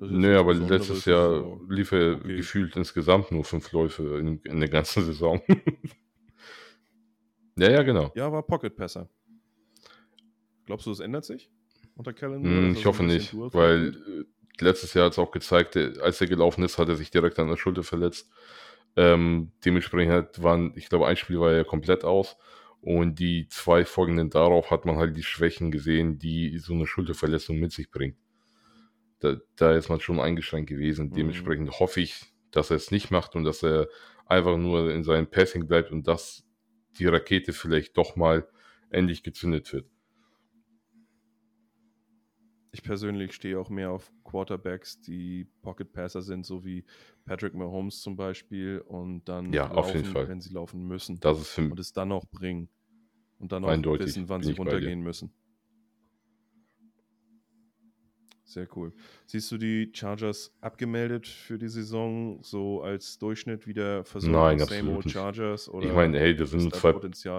Das 0.00 0.10
ist 0.10 0.16
nee, 0.16 0.34
aber 0.34 0.54
letztes 0.54 1.04
Jahr 1.04 1.40
so, 1.40 1.60
lief 1.68 1.92
er 1.92 2.16
okay. 2.16 2.36
gefühlt 2.36 2.76
insgesamt 2.76 3.30
nur 3.30 3.44
fünf 3.44 3.70
Läufe 3.72 4.18
in, 4.18 4.40
in 4.40 4.58
der 4.58 4.68
ganzen 4.68 5.04
Saison. 5.04 5.40
ja, 7.56 7.70
ja, 7.70 7.82
genau. 7.82 8.10
Ja, 8.16 8.30
war 8.30 8.42
Pocket-Passer. 8.42 9.08
Glaubst 10.66 10.86
du, 10.86 10.90
das 10.90 11.00
ändert 11.00 11.24
sich 11.24 11.50
unter 11.94 12.12
Kellen? 12.12 12.70
Mm, 12.70 12.72
ich 12.72 12.84
hoffe 12.84 13.04
nicht, 13.04 13.34
weil 13.54 14.26
letztes 14.60 14.94
Jahr 14.94 15.06
hat 15.06 15.12
es 15.12 15.18
auch 15.18 15.30
gezeigt, 15.30 15.76
als 15.76 16.20
er 16.20 16.26
gelaufen 16.26 16.64
ist, 16.64 16.78
hat 16.78 16.88
er 16.88 16.96
sich 16.96 17.10
direkt 17.10 17.38
an 17.38 17.48
der 17.48 17.56
Schulter 17.56 17.82
verletzt. 17.82 18.30
Ähm, 18.96 19.52
dementsprechend 19.64 20.42
waren, 20.42 20.72
ich 20.76 20.88
glaube, 20.88 21.06
ein 21.06 21.16
Spiel 21.16 21.40
war 21.40 21.52
er 21.52 21.64
komplett 21.64 22.04
aus. 22.04 22.36
Und 22.80 23.18
die 23.18 23.48
zwei 23.48 23.84
folgenden 23.84 24.30
darauf 24.30 24.70
hat 24.70 24.84
man 24.84 24.96
halt 24.96 25.16
die 25.16 25.22
Schwächen 25.22 25.70
gesehen, 25.70 26.18
die 26.18 26.58
so 26.58 26.72
eine 26.72 26.86
Schulterverletzung 26.86 27.58
mit 27.58 27.72
sich 27.72 27.90
bringt. 27.90 28.16
Da, 29.18 29.36
da 29.56 29.72
ist 29.72 29.88
man 29.88 30.00
schon 30.00 30.20
eingeschränkt 30.20 30.68
gewesen. 30.68 31.08
Mhm. 31.08 31.14
Dementsprechend 31.14 31.80
hoffe 31.80 32.00
ich, 32.00 32.26
dass 32.50 32.70
er 32.70 32.76
es 32.76 32.90
nicht 32.90 33.10
macht 33.10 33.34
und 33.34 33.44
dass 33.44 33.62
er 33.62 33.88
einfach 34.26 34.56
nur 34.56 34.90
in 34.92 35.04
seinem 35.04 35.26
Passing 35.26 35.66
bleibt 35.66 35.90
und 35.90 36.06
dass 36.06 36.44
die 36.98 37.06
Rakete 37.06 37.52
vielleicht 37.52 37.96
doch 37.96 38.16
mal 38.16 38.48
endlich 38.90 39.22
gezündet 39.22 39.72
wird 39.72 39.86
ich 42.76 42.82
persönlich 42.82 43.32
stehe 43.32 43.58
auch 43.58 43.70
mehr 43.70 43.90
auf 43.90 44.12
Quarterbacks, 44.22 45.00
die 45.00 45.46
Pocket 45.62 45.90
Passer 45.90 46.20
sind, 46.20 46.44
so 46.44 46.62
wie 46.62 46.84
Patrick 47.24 47.54
Mahomes 47.54 48.02
zum 48.02 48.16
Beispiel, 48.16 48.82
und 48.86 49.24
dann 49.24 49.50
ja, 49.50 49.72
laufen, 49.72 50.14
wenn 50.14 50.40
sie 50.42 50.52
laufen 50.52 50.86
müssen. 50.86 51.18
Das 51.20 51.40
ist 51.40 51.58
und 51.58 51.80
es 51.80 51.94
dann 51.94 52.12
auch 52.12 52.26
bringen. 52.26 52.68
Und 53.38 53.52
dann 53.52 53.64
auch 53.64 53.98
wissen, 53.98 54.28
wann 54.28 54.42
sie 54.42 54.52
runtergehen 54.52 55.00
müssen. 55.00 55.32
Sehr 58.44 58.68
cool. 58.76 58.92
Siehst 59.26 59.50
du 59.50 59.56
die 59.56 59.90
Chargers 59.92 60.54
abgemeldet 60.60 61.26
für 61.26 61.58
die 61.58 61.68
Saison, 61.68 62.42
so 62.42 62.82
als 62.82 63.18
Durchschnitt 63.18 63.66
wieder 63.66 64.04
versucht? 64.04 64.32
Nein, 64.32 64.60
absolut 64.60 64.96
old. 65.06 65.10
Chargers? 65.10 65.66
Ich 65.66 65.74
Oder 65.74 65.94
meine, 65.94 66.18
hey, 66.18 66.36
das 66.36 66.50
sind, 66.50 66.60
nur 66.60 66.70
da 66.70 66.78
zwei, 66.78 66.92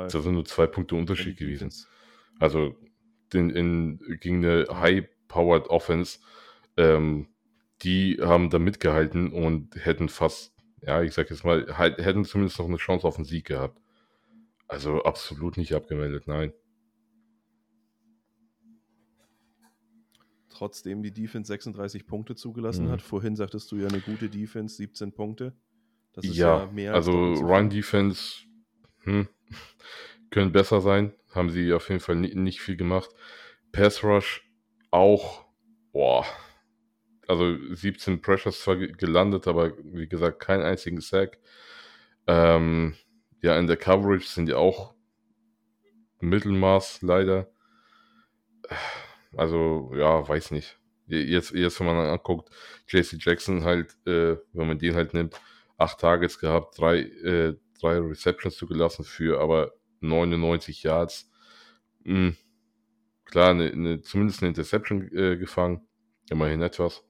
das 0.08 0.24
sind 0.24 0.34
nur 0.34 0.46
zwei 0.46 0.68
Punkte 0.68 0.96
Unterschied 0.96 1.38
gewesen. 1.38 1.72
Also 2.40 2.76
den, 3.34 3.50
in, 3.50 4.00
gegen 4.20 4.44
eine 4.44 4.66
Ja. 4.68 5.17
High-Powered 5.30 5.70
Offense, 5.70 6.20
ähm, 6.78 7.28
die 7.84 8.18
haben 8.22 8.50
da 8.50 8.60
mitgehalten 8.60 9.32
und 9.32 9.76
hätten 9.76 10.10
fast, 10.10 10.54
ja, 10.82 11.02
ich 11.04 11.14
sag 11.14 11.30
jetzt 11.30 11.44
mal, 11.46 11.78
halt, 11.78 11.98
hätten 12.00 12.26
zumindest 12.26 12.60
noch 12.60 12.68
eine 12.68 12.78
Chance 12.78 13.08
auf 13.08 13.18
einen 13.18 13.26
Sieg 13.26 13.46
gehabt. 13.46 13.80
Also 14.68 15.04
absolut 15.04 15.58
nicht 15.58 15.74
abgemeldet, 15.74 16.28
nein. 16.28 16.54
Trotzdem 20.50 21.04
die 21.04 21.14
Defense 21.14 21.48
36 21.48 22.08
Punkte 22.08 22.36
zugelassen 22.36 22.88
Mhm. 22.88 22.92
hat. 22.92 23.02
Vorhin 23.02 23.36
sagtest 23.36 23.72
du 23.72 23.76
ja 23.78 23.88
eine 23.88 24.00
gute 24.02 24.30
Defense, 24.30 24.76
17 24.76 25.12
Punkte. 25.14 25.54
Das 26.14 26.26
ist 26.26 26.36
Ja, 26.36 26.58
ja, 26.60 26.66
mehr 26.72 26.94
als 26.94 27.08
also. 27.08 27.34
Run-Defense 27.46 28.46
hm, 29.04 29.28
können 30.32 30.52
besser 30.52 30.82
sein. 30.82 31.14
Haben 31.32 31.50
sie 31.52 31.74
auf 31.74 31.90
jeden 31.90 32.02
Fall 32.02 32.16
ni 32.16 32.34
nicht 32.34 32.62
viel 32.62 32.76
gemacht. 32.76 33.10
Pass 33.72 34.04
Rush 34.04 34.47
auch, 34.98 35.46
boah, 35.94 36.26
also 37.28 37.58
17 37.74 38.22
Pressures 38.22 38.62
zwar 38.62 38.78
ge- 38.78 38.92
gelandet, 38.94 39.48
aber 39.48 39.74
wie 39.84 40.08
gesagt, 40.08 40.40
keinen 40.40 40.64
einzigen 40.64 41.02
Sack. 41.02 41.38
Ähm, 42.28 42.96
ja, 43.42 43.58
in 43.60 43.68
der 43.68 43.78
Coverage 43.78 44.28
sind 44.28 44.48
die 44.48 44.54
auch 44.54 44.96
Mittelmaß 46.22 47.02
leider. 47.02 47.50
Also, 49.36 49.92
ja, 49.96 50.28
weiß 50.28 50.52
nicht. 50.52 50.78
Jetzt, 51.08 51.52
jetzt 51.52 51.80
wenn 51.80 51.88
man 51.88 51.98
anguckt, 52.08 52.50
JC 52.88 53.18
Jackson 53.20 53.64
halt, 53.64 53.96
äh, 54.06 54.38
wenn 54.54 54.68
man 54.68 54.80
den 54.80 54.96
halt 54.96 55.14
nimmt, 55.14 55.40
acht 55.78 56.00
Targets 56.00 56.40
gehabt, 56.40 56.78
drei, 56.80 57.00
äh, 57.02 57.56
drei 57.80 58.00
Receptions 58.00 58.56
zugelassen 58.58 59.06
für 59.06 59.40
aber 59.40 59.72
99 60.02 60.84
Yards. 60.84 61.30
Hm, 62.06 62.36
klar, 63.28 63.52
eine, 63.52 63.72
eine, 63.72 64.02
zumindest 64.02 64.42
eine 64.42 64.50
Interception 64.50 65.12
äh, 65.14 65.38
gefangen. 65.38 65.88
Immerhin 66.30 66.62
etwas. 66.62 67.04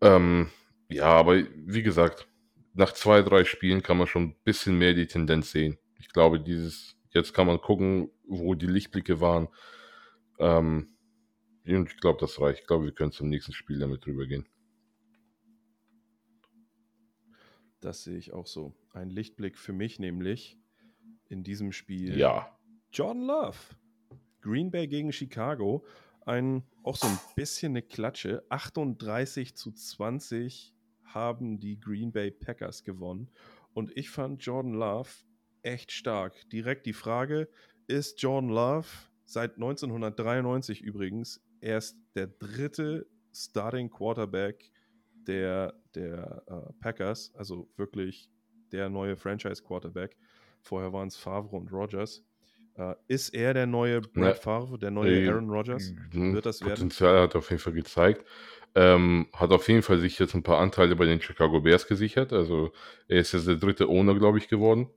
Ähm, 0.00 0.50
ja, 0.88 1.06
aber 1.06 1.42
wie 1.54 1.82
gesagt, 1.82 2.26
nach 2.74 2.92
zwei, 2.92 3.22
drei 3.22 3.44
Spielen 3.44 3.82
kann 3.82 3.98
man 3.98 4.06
schon 4.06 4.22
ein 4.22 4.36
bisschen 4.44 4.78
mehr 4.78 4.94
die 4.94 5.06
Tendenz 5.06 5.52
sehen. 5.52 5.78
Ich 5.98 6.08
glaube, 6.08 6.40
dieses, 6.40 6.96
jetzt 7.10 7.34
kann 7.34 7.46
man 7.46 7.60
gucken, 7.60 8.10
wo 8.26 8.54
die 8.54 8.66
Lichtblicke 8.66 9.20
waren. 9.20 9.48
Ähm, 10.38 10.96
und 11.64 11.92
ich 11.92 12.00
glaube, 12.00 12.18
das 12.20 12.40
reicht. 12.40 12.60
Ich 12.62 12.66
glaube, 12.66 12.86
wir 12.86 12.92
können 12.92 13.12
zum 13.12 13.28
nächsten 13.28 13.52
Spiel 13.52 13.78
damit 13.78 14.04
drüber 14.04 14.26
gehen. 14.26 14.48
Das 17.80 18.04
sehe 18.04 18.16
ich 18.16 18.32
auch 18.32 18.46
so. 18.46 18.74
Ein 18.92 19.10
Lichtblick 19.10 19.58
für 19.58 19.72
mich 19.72 19.98
nämlich 19.98 20.58
in 21.28 21.44
diesem 21.44 21.72
Spiel. 21.72 22.16
Ja. 22.16 22.56
Jordan 22.92 23.22
Love. 23.24 23.56
Green 24.42 24.70
Bay 24.70 24.86
gegen 24.86 25.12
Chicago. 25.12 25.84
Ein, 26.26 26.62
auch 26.82 26.96
so 26.96 27.06
ein 27.06 27.18
bisschen 27.34 27.72
eine 27.72 27.82
Klatsche. 27.82 28.44
38 28.50 29.56
zu 29.56 29.72
20 29.72 30.74
haben 31.04 31.58
die 31.58 31.80
Green 31.80 32.12
Bay 32.12 32.30
Packers 32.30 32.84
gewonnen. 32.84 33.30
Und 33.72 33.96
ich 33.96 34.10
fand 34.10 34.44
Jordan 34.44 34.74
Love 34.74 35.08
echt 35.62 35.90
stark. 35.92 36.48
Direkt 36.50 36.86
die 36.86 36.92
Frage, 36.92 37.48
ist 37.86 38.20
Jordan 38.20 38.50
Love 38.50 38.88
seit 39.24 39.54
1993 39.54 40.82
übrigens 40.82 41.42
erst 41.60 41.96
der 42.14 42.26
dritte 42.26 43.06
Starting 43.32 43.88
Quarterback 43.88 44.70
der, 45.26 45.74
der 45.94 46.42
äh, 46.46 46.72
Packers, 46.80 47.32
also 47.34 47.70
wirklich 47.76 48.28
der 48.72 48.88
neue 48.90 49.16
Franchise 49.16 49.62
Quarterback. 49.62 50.16
Vorher 50.60 50.92
waren 50.92 51.08
es 51.08 51.16
Favre 51.16 51.56
und 51.56 51.72
Rogers. 51.72 52.24
Äh, 52.76 52.94
ist 53.08 53.30
er 53.30 53.54
der 53.54 53.66
neue 53.66 54.00
Brett 54.00 54.36
Ja. 54.36 54.42
Favre, 54.42 54.78
der 54.78 54.90
neue 54.90 55.18
Äh, 55.24 55.28
Aaron 55.28 55.50
Rodgers? 55.50 55.94
hm, 56.12 56.34
Wird 56.34 56.46
das 56.46 56.60
werden? 56.60 56.74
Potenzial 56.74 57.20
hat 57.22 57.34
er 57.34 57.38
auf 57.38 57.50
jeden 57.50 57.60
Fall 57.60 57.72
gezeigt. 57.74 58.26
Ähm, 58.74 59.28
hat 59.34 59.50
auf 59.52 59.68
jeden 59.68 59.82
Fall 59.82 59.98
sich 60.00 60.18
jetzt 60.18 60.34
ein 60.34 60.42
paar 60.42 60.58
Anteile 60.58 60.96
bei 60.96 61.04
den 61.04 61.20
Chicago 61.20 61.60
Bears 61.60 61.86
gesichert. 61.86 62.32
Also 62.32 62.72
er 63.08 63.20
ist 63.20 63.32
jetzt 63.32 63.46
der 63.46 63.56
dritte 63.56 63.86
Owner, 63.88 64.14
glaube 64.14 64.38
ich, 64.38 64.48
geworden. 64.48 64.88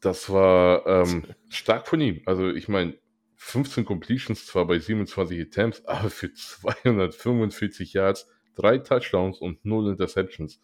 Das 0.00 0.30
war 0.30 0.86
ähm, 0.86 1.24
stark 1.48 1.88
von 1.88 2.00
ihm. 2.00 2.22
Also 2.26 2.48
ich 2.50 2.68
meine, 2.68 2.96
15 3.36 3.84
Completions 3.84 4.46
zwar 4.46 4.66
bei 4.66 4.78
27 4.78 5.40
Attempts, 5.40 5.84
aber 5.86 6.10
für 6.10 6.32
245 6.32 7.92
Yards, 7.94 8.28
drei 8.54 8.78
Touchdowns 8.78 9.38
und 9.40 9.64
null 9.64 9.90
Interceptions. 9.90 10.60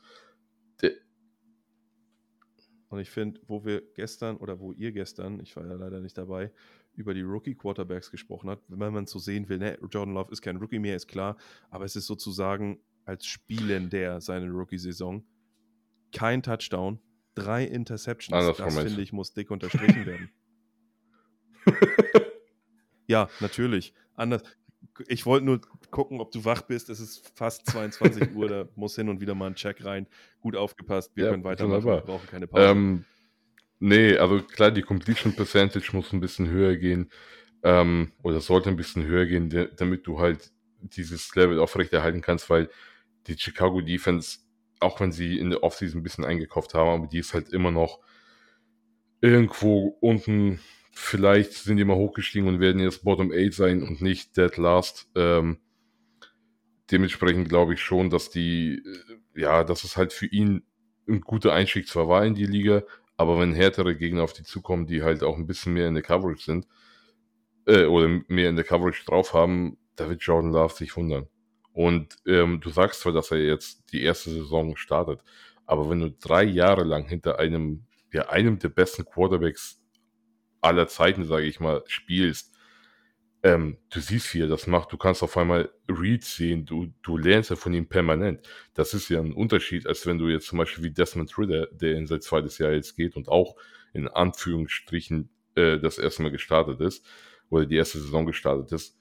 Und 2.95 3.01
ich 3.01 3.11
finde, 3.11 3.41
wo 3.49 3.65
wir 3.65 3.83
gestern 3.95 4.37
oder 4.37 4.61
wo 4.61 4.71
ihr 4.71 4.93
gestern, 4.93 5.41
ich 5.41 5.57
war 5.57 5.67
ja 5.67 5.75
leider 5.75 5.99
nicht 5.99 6.17
dabei, 6.17 6.53
über 6.95 7.13
die 7.13 7.23
Rookie-Quarterbacks 7.23 8.13
gesprochen 8.13 8.49
hat, 8.49 8.61
wenn 8.69 8.93
man 8.93 9.07
so 9.07 9.19
sehen 9.19 9.49
will, 9.49 9.59
ne, 9.59 9.77
Jordan 9.91 10.15
Love 10.15 10.31
ist 10.31 10.43
kein 10.43 10.59
Rookie 10.59 10.79
mehr, 10.79 10.95
ist 10.95 11.09
klar, 11.09 11.37
aber 11.71 11.85
es 11.87 11.97
ist 11.97 12.07
sozusagen 12.07 12.79
als 13.05 13.27
Spielender 13.27 14.21
seine 14.21 14.49
Rookie-Saison 14.49 15.25
kein 16.13 16.41
Touchdown, 16.41 17.01
drei 17.35 17.65
Interceptions. 17.65 18.33
Andersrum 18.33 18.67
das 18.67 18.85
finde 18.85 19.03
ich 19.03 19.13
muss 19.13 19.33
dick 19.33 19.51
unterstrichen 19.51 20.07
werden. 20.07 20.31
Ja, 23.07 23.29
natürlich. 23.41 23.93
Anders. 24.15 24.43
Ich 25.09 25.27
wollte 25.27 25.45
nur 25.47 25.61
gucken, 25.91 26.21
ob 26.21 26.31
du 26.31 26.45
wach 26.45 26.63
bist. 26.63 26.89
Es 26.89 27.01
ist 27.01 27.33
fast 27.35 27.67
22 27.67 28.35
Uhr, 28.35 28.49
da 28.49 28.69
muss 28.77 28.95
hin 28.97 29.09
und 29.09 29.21
wieder 29.21 29.35
mal 29.35 29.49
ein 29.49 29.55
Check 29.55 29.85
rein. 29.85 30.07
Gut 30.41 30.57
aufgepasst, 30.57 31.13
wir 31.17 31.25
Ja, 31.25 31.31
können 31.31 31.45
weitermachen, 31.45 31.87
wir 31.87 32.01
brauchen 32.01 32.27
keine 32.27 32.47
Pause. 32.47 32.63
Ähm, 32.71 33.05
nee, 33.81 34.17
also 34.17 34.41
klar, 34.43 34.71
die 34.71 34.83
Completion 34.83 35.35
Percentage 35.35 35.91
muss 35.93 36.13
ein 36.13 36.21
bisschen 36.21 36.49
höher 36.49 36.77
gehen. 36.77 37.11
Ähm, 37.63 38.13
oder 38.23 38.41
sollte 38.41 38.69
ein 38.69 38.77
bisschen 38.77 39.05
höher 39.07 39.27
gehen, 39.27 39.49
damit 39.77 40.07
du 40.07 40.21
halt 40.21 40.53
dieses 40.81 41.35
Level 41.35 41.59
aufrechterhalten 41.59 42.21
kannst, 42.21 42.51
weil 42.51 42.69
die 43.27 43.39
Chicago 43.39 43.81
Defense, 43.81 44.39
auch 44.81 45.01
wenn 45.01 45.13
sie 45.13 45.39
in 45.39 45.51
der 45.51 45.63
Offseason 45.63 46.01
ein 46.01 46.03
bisschen 46.03 46.25
eingekauft 46.27 46.75
haben, 46.75 46.91
aber 46.91 47.07
die 47.07 47.19
ist 47.19 47.33
halt 47.33 47.49
immer 47.51 47.71
noch 47.71 48.01
irgendwo 49.21 49.97
unten. 50.01 50.61
Vielleicht 50.95 51.53
sind 51.53 51.77
die 51.77 51.85
mal 51.85 51.97
hochgestiegen 51.97 52.49
und 52.49 52.61
werden 52.61 52.81
jetzt 52.81 53.05
Bottom 53.05 53.33
8 53.33 53.53
sein 53.53 53.83
und 53.83 54.01
nicht 54.01 54.37
Dead 54.37 54.57
Last. 54.57 55.09
Ähm, 55.15 55.59
dementsprechend 56.91 57.49
glaube 57.49 57.75
ich 57.75 57.81
schon, 57.81 58.11
dass 58.11 58.31
die, 58.31 58.83
äh, 59.35 59.41
ja, 59.41 59.65
dass 59.65 59.85
es 59.85 59.97
halt 59.97 60.13
für 60.13 60.27
ihn 60.27 60.63
ein 61.09 61.21
guter 61.21 61.53
Einstieg 61.53 61.89
zwar 61.89 62.09
war 62.09 62.25
in 62.25 62.35
die 62.35 62.47
Liga, 62.47 62.83
aber 63.17 63.39
wenn 63.39 63.53
härtere 63.53 63.97
Gegner 63.97 64.23
auf 64.23 64.33
die 64.33 64.45
zukommen, 64.45 64.87
die 64.87 65.03
halt 65.03 65.23
auch 65.23 65.37
ein 65.37 65.47
bisschen 65.47 65.75
mehr 65.75 65.89
in 65.89 65.95
der 65.95 66.03
Coverage 66.03 66.45
sind, 66.45 66.67
äh, 67.67 67.85
oder 67.85 68.21
mehr 68.29 68.49
in 68.49 68.57
der 68.57 68.65
Coverage 68.65 69.05
drauf 69.05 69.35
haben, 69.35 69.79
da 69.97 70.09
wird 70.09 70.23
Jordan 70.23 70.53
Love 70.53 70.75
sich 70.75 70.97
wundern. 70.97 71.27
Und 71.73 72.17
ähm, 72.27 72.61
du 72.61 72.71
sagst 72.71 73.01
zwar, 73.01 73.13
dass 73.13 73.31
er 73.31 73.39
jetzt 73.39 73.93
die 73.93 74.03
erste 74.03 74.31
Saison 74.31 74.77
startet, 74.77 75.21
aber 75.67 75.91
wenn 75.91 76.01
du 76.01 76.11
drei 76.11 76.45
Jahre 76.45 76.85
lang 76.85 77.07
hinter 77.09 77.39
einem, 77.39 77.85
ja, 78.13 78.29
einem 78.29 78.59
der 78.59 78.69
besten 78.69 79.05
Quarterbacks 79.05 79.81
aller 80.65 80.89
Zeiten, 80.89 81.25
sage 81.25 81.47
ich 81.47 81.61
mal, 81.61 81.83
spielst, 81.87 82.55
ähm, 83.45 83.77
du 83.91 84.01
siehst, 84.01 84.33
wie 84.35 84.41
er 84.41 84.49
das 84.49 84.67
macht. 84.67 84.91
Du 84.91 84.97
kannst 84.97 85.23
auf 85.23 85.37
einmal 85.37 85.71
Reads 85.89 86.37
sehen, 86.37 86.65
du, 86.65 86.93
du 87.03 87.19
lernst 87.19 87.51
ja 87.51 87.57
von 87.57 87.75
ihm 87.75 87.87
permanent. 87.87 88.49
Das 88.73 88.95
ist 88.95 89.11
ja 89.11 89.21
ein 89.21 89.35
Unterschied, 89.35 89.87
als 89.87 90.07
wenn 90.07 90.19
du 90.19 90.29
jetzt 90.29 90.47
zum 90.47 90.59
Beispiel 90.59 90.83
wie 90.83 90.91
Desmond 90.91 91.37
Ritter, 91.39 91.67
der 91.67 91.97
in 91.97 92.07
sein 92.07 92.23
zweites 92.23 92.57
Jahr 92.59 92.73
jetzt 92.73 92.97
geht 92.97 93.17
und 93.17 93.29
auch 93.29 93.57
in 93.93 94.09
Anführungsstrichen 94.09 95.29
äh, 95.57 95.79
das 95.79 95.99
erste 95.99 96.23
Mal 96.23 96.31
gestartet 96.31 96.81
ist 96.81 97.07
oder 97.51 97.67
die 97.67 97.77
erste 97.77 97.99
Saison 97.99 98.25
gestartet 98.25 98.73
ist. 98.73 98.99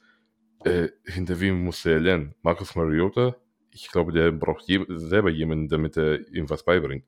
Äh, 0.65 0.89
hinter 1.05 1.39
wem 1.39 1.63
musste 1.63 1.91
er 1.91 1.99
lernen? 2.01 2.35
Marcus 2.41 2.75
Mariota? 2.75 3.37
Ich 3.71 3.89
glaube, 3.91 4.11
der 4.11 4.31
braucht 4.31 4.65
je 4.67 4.85
selber 4.89 5.29
jemanden, 5.29 5.69
damit 5.69 5.95
er 5.97 6.27
ihm 6.33 6.49
was 6.49 6.63
beibringt. 6.65 7.05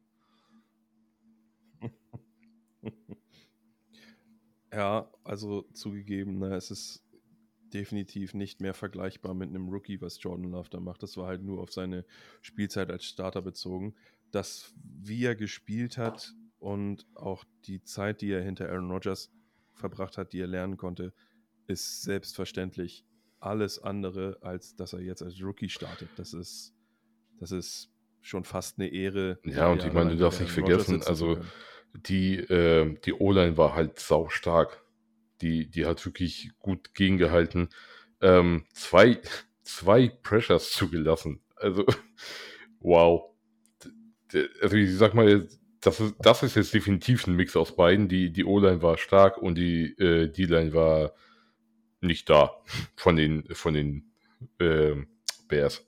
Ja, 4.76 5.10
also 5.24 5.62
zugegeben, 5.74 6.38
ne, 6.40 6.54
es 6.56 6.70
ist 6.70 7.02
definitiv 7.74 8.34
nicht 8.34 8.60
mehr 8.60 8.74
vergleichbar 8.74 9.34
mit 9.34 9.50
einem 9.50 9.70
Rookie, 9.70 10.02
was 10.02 10.22
Jordan 10.22 10.52
Love 10.52 10.70
da 10.70 10.80
macht. 10.80 11.02
Das 11.02 11.16
war 11.16 11.28
halt 11.28 11.44
nur 11.44 11.62
auf 11.62 11.72
seine 11.72 12.06
Spielzeit 12.42 12.92
als 12.92 13.06
Starter 13.06 13.42
bezogen. 13.42 13.96
Das, 14.32 14.74
wie 14.84 15.24
er 15.24 15.36
gespielt 15.36 15.98
hat 15.98 16.34
und 16.60 17.08
auch 17.16 17.46
die 17.66 17.84
Zeit, 17.84 18.22
die 18.22 18.32
er 18.32 18.42
hinter 18.42 18.70
Aaron 18.70 18.92
Rodgers 18.92 19.32
verbracht 19.74 20.18
hat, 20.18 20.34
die 20.34 20.40
er 20.40 20.48
lernen 20.48 20.78
konnte, 20.78 21.14
ist 21.68 22.02
selbstverständlich 22.04 23.06
alles 23.40 23.80
andere, 23.80 24.38
als 24.42 24.76
dass 24.76 24.94
er 24.94 25.02
jetzt 25.02 25.22
als 25.22 25.42
Rookie 25.42 25.70
startet. 25.70 26.10
Das 26.18 26.34
ist, 26.34 26.74
das 27.40 27.52
ist 27.52 27.92
schon 28.22 28.44
fast 28.44 28.78
eine 28.78 28.90
Ehre. 28.90 29.40
Ja, 29.46 29.70
und 29.70 29.84
ich 29.86 29.94
meine, 29.94 30.12
du 30.12 30.18
darfst 30.18 30.42
nicht 30.42 30.52
vergessen, 30.52 31.02
also 31.04 31.36
können. 31.36 31.52
Die, 31.96 32.38
äh, 32.38 32.96
die 33.06 33.14
O-Line 33.14 33.58
war 33.58 33.76
halt 33.76 34.00
sau 34.00 34.30
stark. 34.30 34.84
die, 35.42 35.70
die 35.70 35.86
hat 35.86 36.06
wirklich 36.06 36.52
gut 36.60 36.94
gegengehalten. 36.94 37.70
Ähm, 38.22 38.66
zwei, 38.74 39.20
zwei 39.64 40.08
Pressures 40.08 40.72
zugelassen. 40.72 41.42
Also, 41.58 41.86
wow. 42.80 43.32
Also, 44.62 44.76
ich 44.76 44.96
sag 44.98 45.14
mal, 45.14 45.48
das 45.82 46.00
ist, 46.00 46.16
das 46.20 46.44
ist 46.44 46.56
jetzt 46.56 46.74
definitiv 46.74 47.28
ein 47.28 47.36
Mix 47.36 47.56
aus 47.56 47.76
beiden. 47.76 48.08
Die, 48.08 48.32
die 48.32 48.46
O-Line 48.46 48.82
war 48.82 48.98
stark 48.98 49.38
und 49.38 49.56
die 49.56 49.94
äh, 50.00 50.30
D-Line 50.30 50.74
war 50.74 51.14
nicht 52.02 52.30
da 52.30 52.52
von 52.96 53.16
den, 53.16 53.44
von 53.54 53.74
den 53.74 54.12
äh, 54.60 54.96
Bears. 55.48 55.86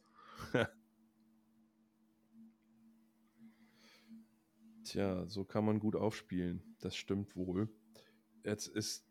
Tja, 4.87 5.27
so 5.27 5.43
kann 5.43 5.65
man 5.65 5.79
gut 5.79 5.97
aufspielen. 5.97 6.63
Das 6.79 6.95
stimmt 6.95 7.35
wohl. 7.35 7.67
Jetzt 8.45 8.67
ist 8.67 9.05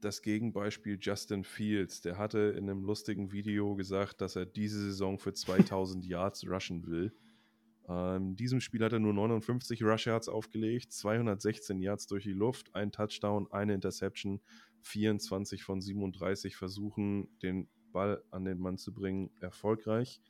das 0.00 0.22
Gegenbeispiel 0.22 0.96
Justin 0.98 1.44
Fields. 1.44 2.00
Der 2.00 2.16
hatte 2.16 2.54
in 2.56 2.70
einem 2.70 2.82
lustigen 2.84 3.30
Video 3.30 3.74
gesagt, 3.74 4.22
dass 4.22 4.34
er 4.34 4.46
diese 4.46 4.80
Saison 4.80 5.18
für 5.18 5.34
2000 5.34 6.06
Yards 6.06 6.48
rushen 6.48 6.86
will. 6.86 7.12
Ähm, 7.86 8.28
in 8.28 8.36
diesem 8.36 8.60
Spiel 8.62 8.82
hat 8.82 8.94
er 8.94 8.98
nur 8.98 9.12
59 9.12 9.82
Rush 9.82 10.06
Yards 10.06 10.30
aufgelegt, 10.30 10.90
216 10.90 11.80
Yards 11.80 12.06
durch 12.06 12.24
die 12.24 12.32
Luft, 12.32 12.74
ein 12.74 12.90
Touchdown, 12.90 13.46
eine 13.50 13.74
Interception, 13.74 14.40
24 14.80 15.64
von 15.64 15.82
37 15.82 16.56
Versuchen, 16.56 17.28
den 17.40 17.68
Ball 17.92 18.22
an 18.30 18.46
den 18.46 18.58
Mann 18.58 18.78
zu 18.78 18.94
bringen, 18.94 19.30
erfolgreich. 19.40 20.22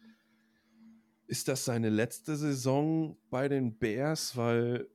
Ist 1.29 1.49
das 1.49 1.67
seine 1.67 1.91
letzte 1.91 2.37
Saison 2.37 3.19
bei 3.31 3.49
den 3.49 3.79
Bears? 3.79 4.37
Weil, 4.37 4.89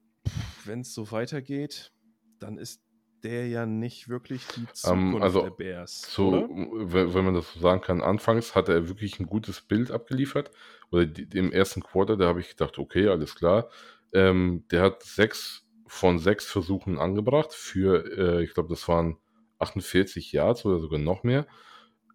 wenn 0.66 0.82
es 0.82 0.94
so 0.94 1.12
weitergeht, 1.12 1.94
dann 2.40 2.58
ist 2.58 2.82
der 3.22 3.48
ja 3.48 3.66
nicht 3.66 4.10
wirklich 4.10 4.48
die 4.48 4.64
Ähm, 4.64 4.74
Zukunft 4.74 5.24
also, 5.24 5.42
der 5.44 5.50
Bears. 5.52 6.02
so, 6.10 6.28
oder? 6.30 6.50
wenn 6.50 7.14
wenn 7.14 7.26
man 7.26 7.34
das 7.36 7.54
so 7.54 7.60
sagen 7.60 7.82
kann, 7.82 8.02
anfangs 8.02 8.56
hatte 8.56 8.74
er 8.74 8.90
wirklich 8.90 9.20
ein 9.20 9.28
gutes 9.28 9.62
Bild 9.62 9.92
abgeliefert. 9.92 10.52
Oder 10.92 11.06
die, 11.06 11.38
im 11.38 11.52
ersten 11.52 11.82
Quarter, 11.82 12.18
da 12.18 12.26
habe 12.28 12.40
ich 12.42 12.50
gedacht, 12.50 12.78
okay, 12.80 13.08
alles 13.08 13.36
klar. 13.36 13.70
Ähm, 14.12 14.66
der 14.72 14.82
hat 14.82 15.04
sechs 15.04 15.68
von 15.88 16.18
sechs 16.20 16.46
Versuchen 16.46 16.98
angebracht 16.98 17.54
für, 17.54 18.40
äh, 18.40 18.44
ich 18.44 18.54
glaube, 18.56 18.70
das 18.70 18.88
waren 18.88 19.18
48 19.60 20.32
Yards 20.32 20.66
oder 20.66 20.80
sogar 20.80 21.00
noch 21.00 21.24
mehr. 21.24 21.46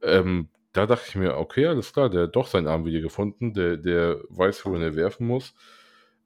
Ähm, 0.03 0.49
da 0.73 0.87
dachte 0.87 1.07
ich 1.09 1.17
mir, 1.17 1.37
okay, 1.37 1.67
alles 1.67 1.93
klar, 1.93 2.11
der 2.11 2.25
hat 2.25 2.37
doch 2.37 2.47
seinen 2.47 2.69
Arm 2.69 2.85
wieder 2.85 3.01
gefunden, 3.01 3.55
der, 3.55 3.77
der 3.77 4.21
weiß, 4.29 4.65
wohin 4.67 4.83
er 4.83 4.97
werfen 4.97 5.27
muss. 5.27 5.55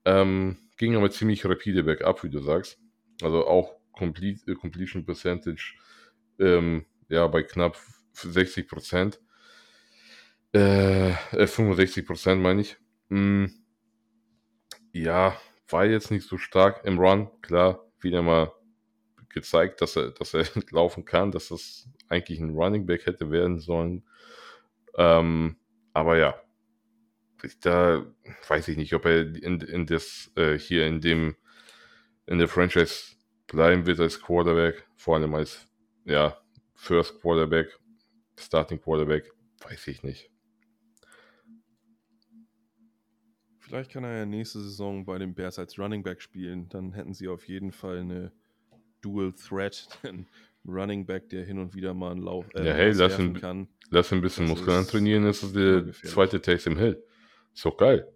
Ähm, 0.05 0.59
ging 0.76 0.97
aber 0.97 1.11
ziemlich 1.11 1.45
rapide 1.45 1.84
bergab, 1.84 2.24
wie 2.24 2.30
du 2.30 2.40
sagst. 2.40 2.78
Also 3.22 3.47
auch 3.47 3.76
Complete, 3.93 4.51
äh, 4.51 4.55
Completion 4.55 5.05
Percentage 5.05 5.74
ähm, 6.38 6.86
ja, 7.09 7.26
bei 7.28 7.43
knapp 7.43 7.78
60 8.14 8.68
Prozent. 8.68 9.20
Äh, 10.55 11.11
äh, 11.11 11.47
65 11.47 12.07
Prozent 12.07 12.43
meine 12.43 12.62
ich. 12.62 12.76
Mm, 13.09 13.47
ja, 14.93 15.36
war 15.68 15.86
jetzt 15.86 16.11
nicht 16.11 16.26
so 16.26 16.36
stark 16.36 16.84
im 16.84 16.99
Run. 16.99 17.30
Klar, 17.43 17.86
wieder 18.01 18.22
mal 18.22 18.53
gezeigt, 19.33 19.80
dass 19.80 19.97
er, 19.97 20.11
dass 20.11 20.35
er 20.35 20.45
laufen 20.70 21.05
kann, 21.05 21.33
dass 21.33 21.49
das 21.49 21.89
eigentlich 22.09 22.41
ein 22.41 22.55
Running 22.55 22.87
Back 22.87 23.07
hätte 23.07 23.30
werden 23.30 23.59
sollen. 23.59 24.05
Ähm, 24.97 25.57
aber 25.93 26.18
ja, 26.18 26.41
da 27.61 28.07
weiß 28.49 28.68
ich 28.68 28.76
nicht, 28.76 28.95
ob 28.95 29.05
er 29.05 29.20
in, 29.20 29.61
in 29.61 29.87
das 29.87 30.30
äh, 30.37 30.59
hier 30.59 30.87
in 30.87 31.01
dem 31.01 31.37
in 32.26 32.39
der 32.39 32.49
Franchise 32.49 33.16
bleiben 33.47 33.87
wird 33.87 34.01
als 34.01 34.20
Quarterback, 34.20 34.87
vor 34.97 35.16
allem 35.16 35.35
als 35.35 35.66
ja, 36.05 36.39
First 36.74 37.20
Quarterback, 37.20 37.78
Starting 38.39 38.80
Quarterback, 38.80 39.30
weiß 39.68 39.89
ich 39.89 40.03
nicht. 40.03 40.30
Vielleicht 43.59 43.91
kann 43.91 44.05
er 44.05 44.18
ja 44.18 44.26
nächste 44.26 44.61
Saison 44.61 45.05
bei 45.05 45.18
den 45.18 45.35
Bears 45.35 45.59
als 45.59 45.78
Running 45.78 46.03
Back 46.03 46.20
spielen. 46.20 46.68
Dann 46.68 46.93
hätten 46.93 47.14
sie 47.14 47.28
auf 47.28 47.49
jeden 47.49 47.72
Fall 47.72 48.01
eine 48.01 48.33
Dual 49.03 49.32
Threat, 49.34 49.86
einen 50.03 50.26
Running 50.66 51.05
Back, 51.05 51.28
der 51.28 51.44
hin 51.44 51.59
und 51.59 51.74
wieder 51.74 51.92
mal 51.92 52.12
einen 52.12 52.22
Lauf 52.22 52.46
äh, 52.55 52.66
Ja, 52.66 52.72
hey, 52.74 52.92
lass 52.92 53.18
ihn- 53.18 53.34
kann. 53.34 53.68
Lass 53.90 54.11
ihn 54.11 54.18
ein 54.18 54.22
bisschen 54.22 54.46
Das 54.48 54.57
Muskeln 54.57 54.80
ist 54.80 54.90
trainieren, 54.90 55.26
ist 55.26 55.42
es 55.42 55.53
immer 55.55 55.82
der 55.82 55.92
zweite 55.92 56.40
Taysom 56.40 56.78
Hill. 56.78 57.03
Ist 57.53 57.64
doch 57.64 57.76
geil. 57.76 58.09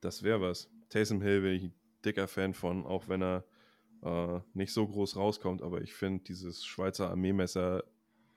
Das 0.00 0.22
wäre 0.22 0.40
was. 0.40 0.70
Taysom 0.88 1.20
Hill 1.20 1.42
bin 1.42 1.52
ich 1.54 1.62
ein 1.64 1.74
dicker 2.04 2.26
Fan 2.28 2.54
von, 2.54 2.86
auch 2.86 3.08
wenn 3.08 3.22
er 3.22 3.44
äh, 4.02 4.40
nicht 4.54 4.72
so 4.72 4.86
groß 4.86 5.16
rauskommt. 5.16 5.62
Aber 5.62 5.82
ich 5.82 5.92
finde 5.92 6.24
dieses 6.24 6.64
Schweizer 6.64 7.10
Armeemesser 7.10 7.84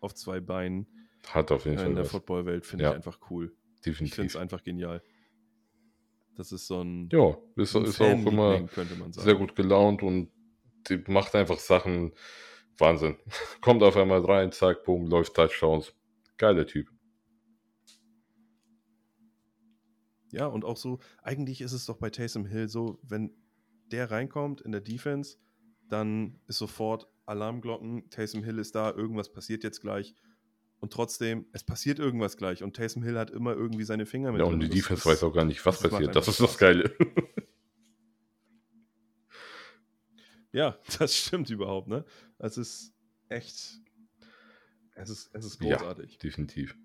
auf 0.01 0.13
zwei 0.13 0.39
Beinen 0.41 0.88
Hat 1.30 1.51
auf 1.51 1.65
jeden 1.65 1.78
äh, 1.78 1.80
Fall 1.82 1.89
in 1.89 1.95
der 1.95 2.03
was. 2.13 2.67
Finde 2.67 2.84
Ja. 2.84 2.89
ich 2.91 2.95
einfach 2.97 3.19
cool. 3.30 3.53
Ich 3.78 3.82
finde 3.84 4.03
es 4.05 4.09
Definitiv. 4.11 4.36
einfach 4.38 4.63
genial. 4.63 5.01
Das 6.36 6.51
ist 6.51 6.67
so 6.67 6.81
ein, 6.81 7.09
Ja, 7.11 7.38
ist, 7.55 7.75
ein 7.75 7.86
ist 7.86 8.01
auch 8.01 8.11
immer 8.11 8.23
Fanliebling, 8.23 8.67
könnte 8.67 8.95
man 8.95 9.13
sagen. 9.13 9.25
sehr 9.25 9.36
gut 9.36 9.55
gelaunt 9.55 10.03
und 10.03 10.31
die 10.89 11.03
macht 11.07 11.36
einfach 11.36 11.59
Sachen 11.59 12.13
Wahnsinn. 12.77 13.17
Kommt 13.61 13.84
auf 13.84 13.95
einmal 13.95 14.23
rein, 14.25 14.51
zack, 14.51 14.84
boom, 14.84 15.07
läuft 15.07 15.36
Touchdowns. 15.36 15.93
Geiler 16.38 16.65
Typ. 16.65 16.89
Ja, 20.31 20.47
und 20.47 20.65
auch 20.65 20.77
so, 20.77 20.99
eigentlich 21.21 21.61
ist 21.61 21.73
es 21.73 21.86
doch 21.86 21.97
bei 21.97 22.09
Taysom 22.09 22.45
Hill 22.45 22.67
so, 22.67 22.99
wenn 23.03 23.31
der 23.91 24.09
reinkommt 24.09 24.61
in 24.61 24.71
der 24.71 24.81
Defense, 24.81 25.38
dann 25.89 26.39
ist 26.47 26.57
sofort 26.57 27.07
Alarmglocken, 27.27 28.09
Taysom 28.09 28.43
Hill 28.43 28.57
ist 28.57 28.73
da, 28.73 28.91
irgendwas 28.91 29.31
passiert 29.31 29.63
jetzt 29.63 29.81
gleich. 29.81 30.15
Und 30.84 30.91
trotzdem, 30.91 31.45
es 31.53 31.63
passiert 31.63 31.97
irgendwas 31.97 32.36
gleich. 32.36 32.61
Und 32.61 32.75
Taysom 32.75 33.03
Hill 33.03 33.17
hat 33.17 33.31
immer 33.31 33.53
irgendwie 33.53 33.86
seine 33.86 34.05
Finger 34.05 34.34
mit 34.34 34.41
Ja, 34.41 34.45
und 34.47 34.59
die 34.59 34.67
Defense 34.67 34.99
ist- 34.99 35.05
weiß 35.05 35.23
auch 35.23 35.31
gar 35.34 35.45
nicht, 35.45 35.65
was 35.65 35.79
das 35.79 35.89
passiert. 35.89 36.13
Das 36.13 36.27
ist 36.27 36.41
das 36.41 36.57
Geile. 36.57 36.93
Ja, 40.51 40.77
das 40.99 41.15
stimmt 41.17 41.49
überhaupt, 41.49 41.88
ne? 41.88 42.05
Es 42.38 42.57
ist 42.57 42.93
echt, 43.29 43.81
es 44.93 45.09
ist, 45.09 45.29
es 45.34 45.45
ist 45.45 45.61
Ja. 45.63 45.77
großartig. 45.77 46.19
Definitiv. 46.19 46.77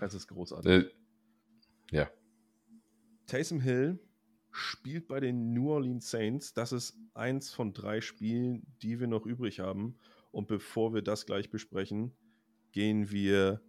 Es 0.00 0.12
ist 0.12 0.26
großartig. 0.26 0.70
Äh, 0.70 0.90
ja, 1.92 2.10
Taysom 3.26 3.60
Hill 3.60 3.98
spielt 4.50 5.08
bei 5.08 5.20
den 5.20 5.54
New 5.54 5.70
Orleans 5.70 6.10
Saints. 6.10 6.52
Das 6.52 6.72
ist 6.72 6.98
eins 7.14 7.50
von 7.54 7.72
drei 7.72 8.02
Spielen, 8.02 8.66
die 8.82 9.00
wir 9.00 9.06
noch 9.06 9.24
übrig 9.24 9.60
haben. 9.60 9.98
Und 10.30 10.46
bevor 10.48 10.92
wir 10.92 11.00
das 11.00 11.24
gleich 11.24 11.48
besprechen, 11.50 12.12
gehen 12.72 13.10
wir 13.10 13.60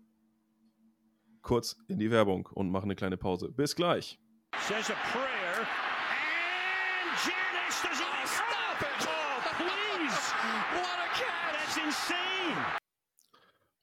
kurz 1.42 1.78
in 1.88 2.00
die 2.00 2.12
Werbung 2.12 2.48
und 2.54 2.70
machen 2.70 2.86
eine 2.86 2.96
kleine 2.96 3.18
Pause. 3.18 3.50
Bis 3.50 3.76
gleich. 3.76 4.20
says 4.68 4.90
a 4.90 4.96
prayer, 5.12 5.60
and 5.60 7.12
Janice 7.24 7.82
does 7.84 8.00
he 8.00 8.28
stop 8.28 8.82
it? 8.82 9.08
Oh, 9.08 9.40
please! 9.56 10.32
what 10.74 11.00
a 11.00 11.10
catch! 11.14 11.76
That's 11.76 11.78
insane! 11.78 12.58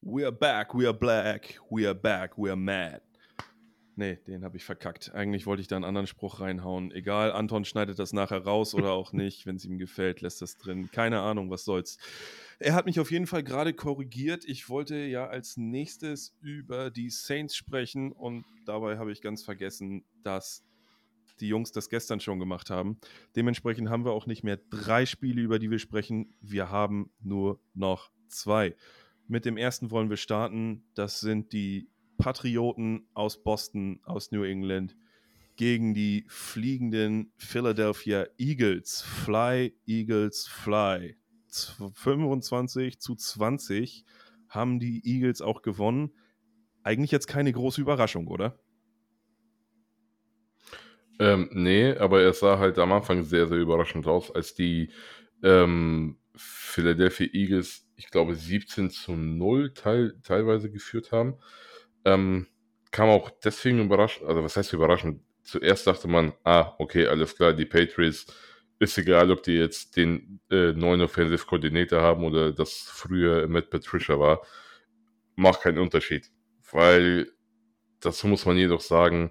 We 0.03 0.25
are 0.25 0.33
back, 0.33 0.75
we 0.75 0.87
are 0.87 0.93
black, 0.93 1.57
we 1.71 1.87
are 1.87 1.95
back, 1.95 2.37
we 2.37 2.51
are 2.51 2.57
mad. 2.57 3.01
Nee, 3.97 4.17
den 4.27 4.45
habe 4.45 4.57
ich 4.57 4.65
verkackt. 4.65 5.15
Eigentlich 5.15 5.47
wollte 5.47 5.61
ich 5.61 5.69
da 5.69 5.77
einen 5.77 5.85
anderen 5.85 6.09
Spruch 6.09 6.41
reinhauen. 6.41 6.91
Egal, 6.91 7.31
Anton 7.31 7.65
schneidet 7.65 7.99
das 8.01 8.13
nachher 8.13 8.45
raus 8.45 8.75
oder 8.75 8.93
auch 8.93 9.13
nicht. 9.13 9.47
Wenn 9.47 9.55
es 9.55 9.65
ihm 9.65 9.79
gefällt, 9.79 10.21
lässt 10.21 10.43
das 10.43 10.57
drin. 10.57 10.91
Keine 10.91 11.21
Ahnung, 11.21 11.49
was 11.49 11.65
soll's. 11.65 11.99
Er 12.59 12.75
hat 12.75 12.87
mich 12.87 12.99
auf 12.99 13.13
jeden 13.13 13.29
Fall 13.29 13.45
gerade 13.45 13.73
korrigiert. 13.73 14.45
Ich 14.47 14.69
wollte 14.69 14.97
ja 14.97 15.27
als 15.29 15.57
nächstes 15.57 16.37
über 16.41 16.91
die 16.91 17.11
Saints 17.11 17.55
sprechen 17.55 18.11
und 18.11 18.45
dabei 18.67 18.99
habe 18.99 19.13
ich 19.13 19.23
ganz 19.23 19.45
vergessen, 19.45 20.05
dass 20.25 20.65
die 21.41 21.49
Jungs 21.49 21.71
das 21.71 21.89
gestern 21.89 22.21
schon 22.21 22.39
gemacht 22.39 22.71
haben. 22.71 22.99
Dementsprechend 23.37 23.91
haben 23.91 24.05
wir 24.05 24.13
auch 24.13 24.27
nicht 24.27 24.43
mehr 24.43 24.59
drei 24.71 25.07
Spiele, 25.07 25.41
über 25.41 25.59
die 25.59 25.71
wir 25.71 25.79
sprechen. 25.79 26.35
Wir 26.41 26.71
haben 26.71 27.11
nur 27.21 27.61
noch 27.75 28.11
zwei. 28.29 28.75
Mit 29.27 29.45
dem 29.45 29.57
ersten 29.57 29.91
wollen 29.91 30.11
wir 30.11 30.17
starten. 30.17 30.85
Das 30.95 31.21
sind 31.21 31.53
die 31.53 31.89
Patrioten 32.25 33.07
aus 33.13 33.43
Boston, 33.43 34.01
aus 34.05 34.31
New 34.33 34.45
England, 34.45 34.97
gegen 35.57 35.93
die 35.93 36.25
fliegenden 36.29 37.35
Philadelphia 37.37 38.27
Eagles. 38.39 39.03
Fly, 39.03 39.77
Eagles, 39.87 40.47
fly. 40.49 41.19
Z- 41.49 41.77
25 41.95 42.99
zu 42.99 43.15
20 43.15 44.07
haben 44.49 44.81
die 44.81 45.03
Eagles 45.07 45.43
auch 45.43 45.61
gewonnen. 45.61 46.13
Eigentlich 46.83 47.11
jetzt 47.11 47.27
keine 47.29 47.53
große 47.53 47.83
Überraschung, 47.83 48.29
oder? 48.29 48.59
Ähm, 51.21 51.49
nee, 51.53 51.93
aber 51.97 52.23
er 52.23 52.33
sah 52.33 52.59
halt 52.59 52.79
am 52.79 52.93
Anfang 52.93 53.23
sehr, 53.23 53.47
sehr 53.47 53.59
überraschend 53.59 54.07
aus, 54.07 54.35
als 54.35 54.55
die 54.55 54.91
ähm, 55.43 56.19
Philadelphia 56.35 57.29
Eagles, 57.33 57.87
ich 57.97 58.11
glaube, 58.11 58.35
17 58.35 58.91
zu 58.91 59.13
0 59.13 59.75
teil, 59.75 60.19
teilweise 60.25 60.71
geführt 60.71 61.13
haben. 61.13 61.37
Ähm, 62.05 62.47
kam 62.91 63.09
auch 63.09 63.31
deswegen 63.43 63.81
überraschend, 63.81 64.29
also 64.29 64.43
was 64.43 64.57
heißt 64.57 64.73
überraschend? 64.73 65.21
Zuerst 65.43 65.87
dachte 65.87 66.09
man, 66.09 66.33
ah, 66.45 66.75
okay, 66.79 67.07
alles 67.07 67.37
klar, 67.37 67.53
die 67.53 67.67
Patriots 67.67 68.27
ist 68.79 68.99
egal, 68.99 69.31
ob 69.31 69.43
die 69.43 69.53
jetzt 69.53 69.97
den 69.97 70.41
äh, 70.51 70.73
neuen 70.73 71.03
Offensive 71.03 71.47
Coordinator 71.47 72.01
haben 72.01 72.25
oder 72.25 72.53
das 72.53 72.73
früher 72.73 73.47
Matt 73.49 73.71
Patricia 73.71 74.19
war, 74.19 74.43
macht 75.37 75.63
keinen 75.63 75.79
Unterschied. 75.79 76.31
Weil, 76.71 77.31
dazu 78.01 78.27
muss 78.27 78.47
man 78.47 78.57
jedoch 78.57 78.81
sagen, 78.81 79.31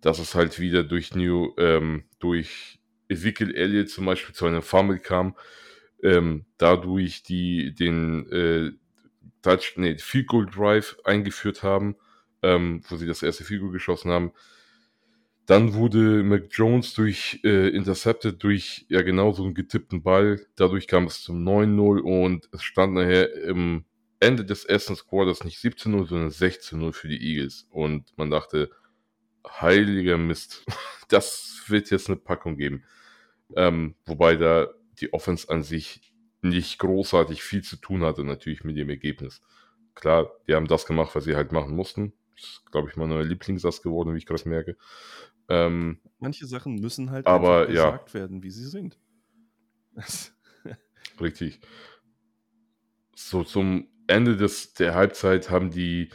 dass 0.00 0.18
es 0.18 0.34
halt 0.34 0.58
wieder 0.58 0.82
durch 0.82 1.14
New, 1.14 1.54
ähm, 1.58 2.04
durch 2.18 2.80
Ezekiel 3.08 3.54
Elliott 3.54 3.90
zum 3.90 4.06
Beispiel 4.06 4.34
zu 4.34 4.46
einem 4.46 4.62
Fumble 4.62 4.98
kam, 4.98 5.36
ähm, 6.02 6.46
dadurch 6.58 7.22
die 7.22 7.74
den 7.74 8.26
äh, 8.30 8.72
Touch, 9.42 9.74
nee, 9.76 9.96
Field 9.98 10.28
Goal 10.28 10.46
Drive 10.46 10.96
eingeführt 11.04 11.62
haben, 11.62 11.96
ähm, 12.42 12.82
wo 12.88 12.96
sie 12.96 13.06
das 13.06 13.22
erste 13.22 13.44
Field 13.44 13.60
Goal 13.60 13.72
geschossen 13.72 14.10
haben. 14.10 14.32
Dann 15.46 15.74
wurde 15.74 16.22
Mac 16.22 16.44
Jones 16.50 16.94
durch 16.94 17.40
äh, 17.42 17.68
intercepted 17.68 18.42
durch 18.42 18.86
ja 18.88 19.02
genau 19.02 19.32
so 19.32 19.42
einen 19.42 19.54
getippten 19.54 20.02
Ball. 20.02 20.46
Dadurch 20.54 20.86
kam 20.86 21.06
es 21.06 21.22
zum 21.22 21.46
9-0 21.46 22.00
und 22.00 22.48
es 22.52 22.62
stand 22.62 22.94
nachher 22.94 23.32
im 23.42 23.84
Ende 24.20 24.44
des 24.44 24.64
ersten 24.64 24.94
Quarters 24.94 25.42
nicht 25.42 25.58
17-0, 25.58 26.06
sondern 26.06 26.30
16-0 26.30 26.92
für 26.92 27.08
die 27.08 27.20
Eagles. 27.20 27.66
Und 27.70 28.16
man 28.16 28.30
dachte, 28.30 28.70
heiliger 29.46 30.16
Mist, 30.16 30.64
das 31.08 31.64
wird 31.66 31.90
jetzt 31.90 32.08
eine 32.08 32.16
Packung 32.16 32.56
geben. 32.56 32.84
Ähm, 33.56 33.96
wobei 34.06 34.36
da 34.36 34.68
die 35.00 35.12
Offense 35.12 35.48
an 35.50 35.64
sich 35.64 36.11
nicht 36.42 36.78
großartig 36.78 37.42
viel 37.42 37.62
zu 37.62 37.76
tun 37.76 38.02
hatte, 38.02 38.24
natürlich 38.24 38.64
mit 38.64 38.76
dem 38.76 38.90
Ergebnis. 38.90 39.40
Klar, 39.94 40.32
die 40.46 40.54
haben 40.54 40.66
das 40.66 40.86
gemacht, 40.86 41.14
was 41.14 41.24
sie 41.24 41.36
halt 41.36 41.52
machen 41.52 41.74
mussten. 41.74 42.12
Das 42.34 42.44
ist, 42.44 42.72
glaube 42.72 42.88
ich, 42.90 42.96
mein 42.96 43.08
neuer 43.08 43.24
Lieblingssatz 43.24 43.82
geworden, 43.82 44.14
wie 44.14 44.18
ich 44.18 44.26
gerade 44.26 44.48
merke. 44.48 44.76
Ähm, 45.48 45.98
Manche 46.18 46.46
Sachen 46.46 46.76
müssen 46.76 47.10
halt 47.10 47.26
aber, 47.26 47.70
ja. 47.70 47.90
gesagt 47.90 48.14
werden, 48.14 48.42
wie 48.42 48.50
sie 48.50 48.66
sind. 48.66 48.98
Richtig. 51.20 51.60
So 53.14 53.44
zum 53.44 53.88
Ende 54.06 54.36
des, 54.36 54.74
der 54.74 54.94
Halbzeit 54.94 55.50
haben 55.50 55.70
die, 55.70 56.10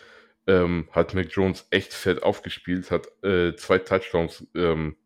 ähm, 0.48 0.90
hat 0.92 1.14
Mac 1.14 1.28
Jones 1.32 1.68
echt 1.70 1.94
fett 1.94 2.24
aufgespielt, 2.24 2.92
hat 2.92 3.08
äh, 3.24 3.56
zwei 3.56 3.80
Touchdowns 3.80 4.48
ähm, 4.56 4.98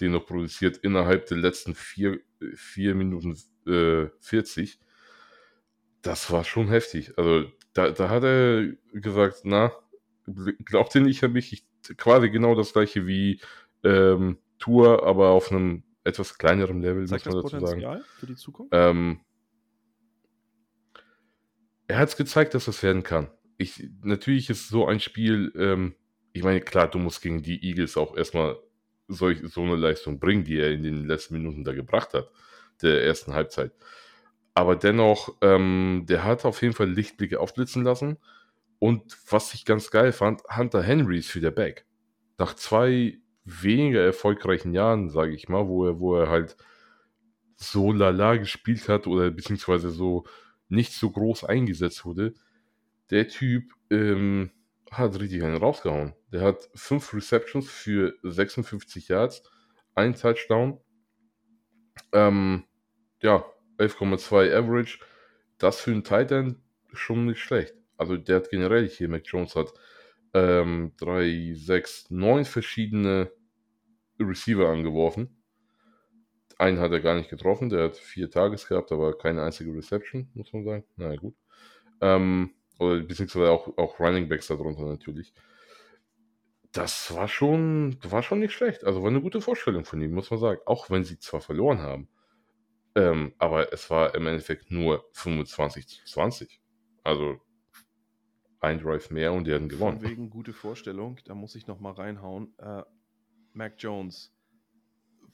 den 0.00 0.12
noch 0.12 0.26
produziert 0.26 0.78
innerhalb 0.78 1.26
der 1.26 1.38
letzten 1.38 1.74
vier, 1.74 2.20
vier 2.54 2.94
Minuten 2.94 3.36
äh, 3.66 4.08
40. 4.20 4.78
Das 6.02 6.30
war 6.30 6.44
schon 6.44 6.68
heftig. 6.68 7.16
Also 7.18 7.50
da, 7.72 7.90
da 7.90 8.08
hat 8.08 8.24
er 8.24 8.72
gesagt, 8.92 9.40
na, 9.44 9.72
glaubt 10.64 10.94
ihr 10.94 11.00
nicht 11.00 11.22
an 11.24 11.32
mich? 11.32 11.52
Ich, 11.52 11.96
quasi 11.96 12.30
genau 12.30 12.54
das 12.54 12.72
gleiche 12.72 13.06
wie 13.06 13.40
ähm, 13.84 14.38
Tour, 14.58 15.06
aber 15.06 15.30
auf 15.30 15.50
einem 15.50 15.82
etwas 16.04 16.38
kleineren 16.38 16.80
Level, 16.80 17.06
Zeigt 17.06 17.26
muss 17.26 17.34
das 17.34 17.34
man 17.34 17.42
dazu 17.42 17.66
sagen. 17.66 17.82
Potenzial 17.82 18.04
für 18.18 18.26
die 18.26 18.36
Zukunft? 18.36 18.72
Ähm, 18.74 19.20
er 21.88 21.98
hat 21.98 22.08
es 22.08 22.16
gezeigt, 22.16 22.54
dass 22.54 22.68
es 22.68 22.82
werden 22.82 23.02
kann. 23.02 23.28
Ich, 23.58 23.88
natürlich 24.02 24.50
ist 24.50 24.68
so 24.68 24.86
ein 24.86 25.00
Spiel, 25.00 25.52
ähm, 25.56 25.94
ich 26.32 26.42
meine, 26.42 26.60
klar, 26.60 26.88
du 26.88 26.98
musst 26.98 27.22
gegen 27.22 27.42
die 27.42 27.64
Eagles 27.64 27.96
auch 27.96 28.16
erstmal 28.16 28.56
solch, 29.08 29.40
so 29.44 29.62
eine 29.62 29.76
Leistung 29.76 30.18
bringen, 30.18 30.44
die 30.44 30.58
er 30.58 30.72
in 30.72 30.82
den 30.82 31.06
letzten 31.06 31.34
Minuten 31.34 31.64
da 31.64 31.72
gebracht 31.72 32.12
hat, 32.12 32.30
der 32.82 33.04
ersten 33.04 33.34
Halbzeit. 33.34 33.72
Aber 34.54 34.76
dennoch, 34.76 35.36
ähm, 35.42 36.04
der 36.08 36.24
hat 36.24 36.44
auf 36.44 36.62
jeden 36.62 36.74
Fall 36.74 36.90
Lichtblicke 36.90 37.40
aufblitzen 37.40 37.84
lassen. 37.84 38.16
Und 38.78 39.16
was 39.30 39.54
ich 39.54 39.64
ganz 39.64 39.90
geil 39.90 40.12
fand, 40.12 40.42
Hunter 40.54 40.82
Henry 40.82 41.18
ist 41.18 41.34
wieder 41.34 41.50
back. 41.50 41.86
Nach 42.38 42.54
zwei 42.54 43.18
weniger 43.44 44.02
erfolgreichen 44.02 44.72
Jahren, 44.72 45.10
sage 45.10 45.34
ich 45.34 45.48
mal, 45.48 45.68
wo 45.68 45.86
er, 45.86 46.00
wo 46.00 46.16
er 46.16 46.28
halt 46.28 46.56
so 47.56 47.92
lala 47.92 48.36
gespielt 48.36 48.88
hat 48.88 49.06
oder 49.06 49.30
beziehungsweise 49.30 49.90
so 49.90 50.24
nicht 50.68 50.92
so 50.92 51.10
groß 51.10 51.44
eingesetzt 51.44 52.04
wurde, 52.04 52.34
der 53.10 53.28
Typ 53.28 53.72
ähm, 53.90 54.50
hat 54.90 55.18
richtig 55.20 55.42
einen 55.42 55.56
rausgehauen. 55.56 56.14
Der 56.32 56.42
hat 56.42 56.68
fünf 56.74 57.14
Receptions 57.14 57.68
für 57.68 58.14
56 58.22 59.08
Yards, 59.08 59.42
ein 59.94 60.14
Touchdown, 60.14 60.80
ähm, 62.12 62.64
ja, 63.22 63.44
11,2 63.78 64.54
Average. 64.54 64.98
Das 65.58 65.80
für 65.80 65.92
einen 65.92 66.04
Tight 66.04 66.32
End 66.32 66.56
schon 66.92 67.26
nicht 67.26 67.40
schlecht. 67.40 67.74
Also 67.96 68.16
der 68.16 68.36
hat 68.36 68.50
generell 68.50 68.88
hier, 68.88 69.08
Mac 69.08 69.22
Jones 69.24 69.56
hat 69.56 69.72
ähm, 70.34 70.92
drei, 70.98 71.52
sechs, 71.54 72.10
neun 72.10 72.44
verschiedene 72.44 73.30
Receiver 74.20 74.68
angeworfen. 74.68 75.42
Einen 76.58 76.78
hat 76.78 76.92
er 76.92 77.00
gar 77.00 77.14
nicht 77.14 77.28
getroffen, 77.30 77.68
der 77.68 77.84
hat 77.84 77.96
vier 77.96 78.30
Tages 78.30 78.66
gehabt, 78.66 78.92
aber 78.92 79.16
keine 79.16 79.42
einzige 79.42 79.74
Reception, 79.74 80.30
muss 80.34 80.52
man 80.52 80.64
sagen. 80.64 80.84
Na 80.96 81.12
ja, 81.12 81.16
gut. 81.16 81.34
Ähm, 82.00 82.50
oder 82.78 83.00
beziehungsweise 83.00 83.50
auch, 83.50 83.76
auch 83.76 84.00
Running 84.00 84.28
Backs 84.28 84.46
darunter 84.48 84.84
natürlich. 84.84 85.32
Das 86.76 87.14
war 87.14 87.28
schon, 87.28 87.96
war 88.04 88.22
schon 88.22 88.40
nicht 88.40 88.52
schlecht. 88.52 88.84
Also 88.84 89.02
war 89.02 89.10
eine 89.10 89.20
gute 89.22 89.40
Vorstellung 89.40 89.84
von 89.84 90.00
ihm, 90.00 90.12
muss 90.12 90.30
man 90.30 90.40
sagen. 90.40 90.60
Auch 90.66 90.90
wenn 90.90 91.04
sie 91.04 91.18
zwar 91.18 91.40
verloren 91.40 91.78
haben. 91.80 92.08
Ähm, 92.94 93.34
aber 93.38 93.72
es 93.72 93.90
war 93.90 94.14
im 94.14 94.26
Endeffekt 94.26 94.70
nur 94.70 95.08
25 95.12 95.86
zu 95.88 96.04
20. 96.04 96.60
Also 97.02 97.40
ein 98.60 98.78
Drive 98.80 99.10
mehr 99.10 99.32
und 99.32 99.44
die 99.46 99.52
hatten 99.52 99.70
Von 99.70 99.78
gewonnen. 99.78 100.02
wegen 100.02 100.30
gute 100.30 100.52
Vorstellung, 100.52 101.18
da 101.24 101.34
muss 101.34 101.54
ich 101.54 101.66
noch 101.66 101.80
mal 101.80 101.92
reinhauen. 101.92 102.54
Äh, 102.58 102.82
Mac 103.52 103.74
Jones, 103.78 104.34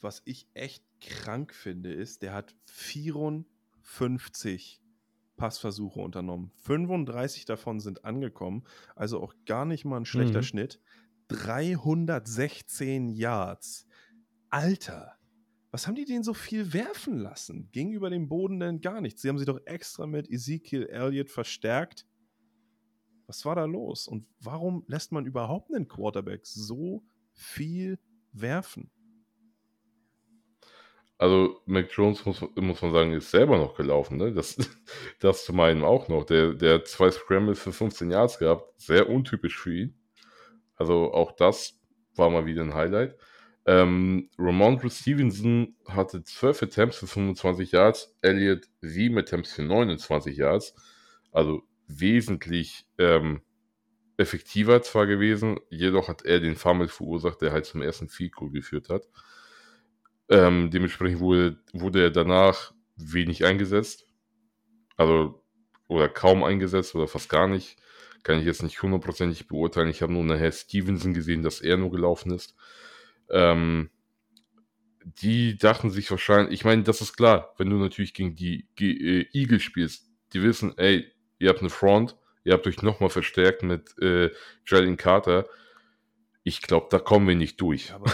was 0.01 0.23
ich 0.25 0.49
echt 0.55 0.85
krank 1.01 1.55
finde, 1.55 1.93
ist, 1.93 2.23
der 2.23 2.35
hat 2.35 2.55
54 2.67 4.81
Passversuche 5.37 6.01
unternommen. 6.01 6.53
35 6.57 7.47
davon 7.47 7.81
sind 7.81 8.05
angekommen, 8.05 8.65
also 8.95 9.21
auch 9.23 9.35
gar 9.47 9.65
nicht 9.65 9.85
mal 9.85 9.97
ein 9.99 10.05
schlechter 10.05 10.41
Mhm. 10.41 10.45
Schnitt. 10.45 10.81
316 11.33 13.09
Yards. 13.09 13.87
Alter, 14.51 15.17
was 15.71 15.87
haben 15.87 15.95
die 15.95 16.05
den 16.05 16.23
so 16.23 16.35
viel 16.35 16.75
werfen 16.75 17.19
lassen? 17.19 17.71
Gegenüber 17.73 18.11
dem 18.11 18.29
Boden 18.29 18.61
denn 18.61 18.83
gar 18.83 19.01
nichts. 19.01 19.23
Sie 19.23 19.29
haben 19.31 19.39
sie 19.39 19.47
doch 19.47 19.61
extra 19.65 20.07
mit 20.07 20.31
Ezekiel 20.31 20.87
Elliott 20.87 21.31
verstärkt. 21.31 22.07
Was 23.27 23.47
war 23.47 23.55
da 23.55 23.65
los? 23.65 24.07
Und 24.07 24.27
warum 24.41 24.85
lässt 24.89 25.13
man 25.13 25.25
überhaupt 25.25 25.75
einen 25.75 25.89
Quarterback 25.89 26.45
so 26.45 27.03
viel 27.33 27.99
werfen? 28.33 28.91
Also 31.17 31.63
Mac 31.67 31.89
Jones 31.93 32.27
muss, 32.27 32.45
muss 32.57 32.83
man 32.83 32.93
sagen, 32.93 33.13
ist 33.13 33.31
selber 33.31 33.57
noch 33.57 33.75
gelaufen. 33.75 34.19
Ne? 34.19 34.35
Das, 34.35 34.57
das 35.21 35.47
zu 35.47 35.55
meinen 35.55 35.85
auch 35.85 36.09
noch. 36.09 36.25
Der, 36.25 36.53
der 36.53 36.75
hat 36.75 36.89
zwei 36.89 37.11
Scrambles 37.11 37.61
für 37.61 37.73
15 37.73 38.11
Yards 38.11 38.39
gehabt. 38.39 38.79
Sehr 38.79 39.09
untypisch 39.09 39.57
für 39.57 39.75
ihn. 39.75 40.02
Also 40.77 41.13
auch 41.13 41.33
das 41.33 41.79
war 42.15 42.31
mal 42.31 42.47
wieder 42.47 42.63
ein 42.63 42.75
Highlight. 42.75 43.17
Ähm, 43.65 44.29
Ramondre 44.39 44.91
Stevenson 44.91 45.77
hatte 45.87 46.25
12 46.25 46.65
Attempts 46.65 46.97
für 46.97 47.07
25 47.07 47.73
Yards. 47.73 48.17
Elliott 48.21 48.67
7 48.81 49.17
Attempts 49.19 49.53
für 49.53 49.63
29 49.63 50.37
Yards. 50.37 50.75
Also 51.31 51.63
wesentlich 51.87 52.87
ähm, 52.99 53.43
effektiver 54.17 54.83
zwar 54.83 55.07
gewesen, 55.07 55.59
jedoch 55.71 56.09
hat 56.09 56.23
er 56.25 56.41
den 56.41 56.57
Fumble 56.57 56.89
verursacht, 56.89 57.41
der 57.41 57.53
halt 57.53 57.67
zum 57.67 57.83
ersten 57.83 58.09
Field 58.09 58.35
Goal 58.35 58.51
geführt 58.51 58.89
hat. 58.89 59.07
Ähm, 60.29 60.71
dementsprechend 60.71 61.21
wurde, 61.21 61.59
wurde 61.73 62.03
er 62.03 62.11
danach 62.11 62.73
wenig 62.97 63.45
eingesetzt. 63.45 64.07
Also, 64.97 65.43
oder 65.89 66.09
kaum 66.09 66.45
eingesetzt 66.45 66.95
oder 66.95 67.09
fast 67.09 67.29
gar 67.29 67.49
nicht. 67.49 67.77
Kann 68.23 68.39
ich 68.39 68.45
jetzt 68.45 68.63
nicht 68.63 68.81
hundertprozentig 68.83 69.49
beurteilen. 69.49 69.89
Ich 69.89 70.03
habe 70.03 70.13
nur 70.13 70.25
nachher 70.25 70.53
Stevenson 70.53 71.15
gesehen, 71.15 71.43
dass 71.43 71.61
er 71.61 71.77
nur 71.77 71.91
gelaufen 71.91 72.33
ist. 72.33 72.55
Ähm, 73.31 73.91
die 75.05 75.57
dachten 75.59 75.91
sich 75.91 76.11
wahrscheinlich, 76.11 76.55
ich 76.55 76.65
meine, 76.65 76.85
das 76.85 77.01
ist 77.01 77.17
klar, 77.17 77.53
wenn 77.59 77.71
du 77.71 77.77
natürlich 77.77 78.15
gegen 78.15 78.37
die 78.37 78.69
Ge- 78.77 79.23
äh, 79.23 79.27
Eagles 79.33 79.63
spielst, 79.63 80.09
die 80.33 80.43
wissen, 80.43 80.77
ey, 80.79 81.11
ihr 81.39 81.49
habt 81.49 81.61
eine 81.61 81.71
Front, 81.71 82.17
ihr 82.45 82.53
habt 82.53 82.67
euch 82.67 82.83
nochmal 82.83 83.11
verstärkt 83.11 83.65
mit 83.65 83.99
äh, 83.99 84.31
Jalen 84.67 84.97
Carter. 84.97 85.49
Ich 86.45 86.63
glaube, 86.63 86.87
da 86.91 86.99
kommen 86.99 87.27
wir 87.27 87.35
nicht 87.35 87.61
durch. 87.61 87.93
Aber 87.93 88.13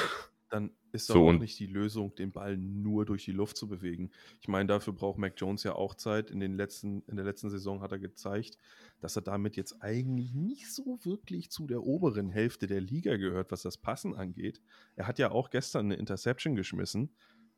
dann 0.49 0.71
ist 0.93 1.11
doch 1.11 1.15
So, 1.15 1.25
auch 1.25 1.37
nicht 1.39 1.59
die 1.59 1.67
Lösung, 1.67 2.15
den 2.15 2.33
Ball 2.33 2.57
nur 2.57 3.05
durch 3.05 3.25
die 3.25 3.33
Luft 3.33 3.57
zu 3.57 3.69
bewegen. 3.69 4.11
Ich 4.41 4.49
meine, 4.49 4.67
dafür 4.67 4.93
braucht 4.93 5.19
Mac 5.19 5.35
Jones 5.37 5.63
ja 5.63 5.75
auch 5.75 5.95
Zeit. 5.95 6.31
In, 6.31 6.41
den 6.41 6.57
letzten, 6.57 7.03
in 7.07 7.17
der 7.17 7.25
letzten 7.25 7.51
Saison 7.51 7.81
hat 7.83 7.93
er 7.93 7.99
gezeigt, 7.99 8.59
dass 9.01 9.17
er 9.17 9.23
damit 9.23 9.57
jetzt 9.57 9.83
eigentlich 9.83 10.35
nicht 10.35 10.73
so 10.73 10.99
wirklich 11.05 11.51
zu 11.51 11.67
der 11.67 11.83
oberen 11.83 12.31
Hälfte 12.31 12.67
der 12.67 12.81
Liga 12.81 13.17
gehört, 13.17 13.51
was 13.53 13.63
das 13.63 13.77
Passen 13.79 14.15
angeht. 14.15 14.61
Er 14.97 15.07
hat 15.07 15.19
ja 15.19 15.31
auch 15.31 15.51
gestern 15.51 15.87
eine 15.87 15.97
Interception 15.97 16.55
geschmissen. 16.57 17.11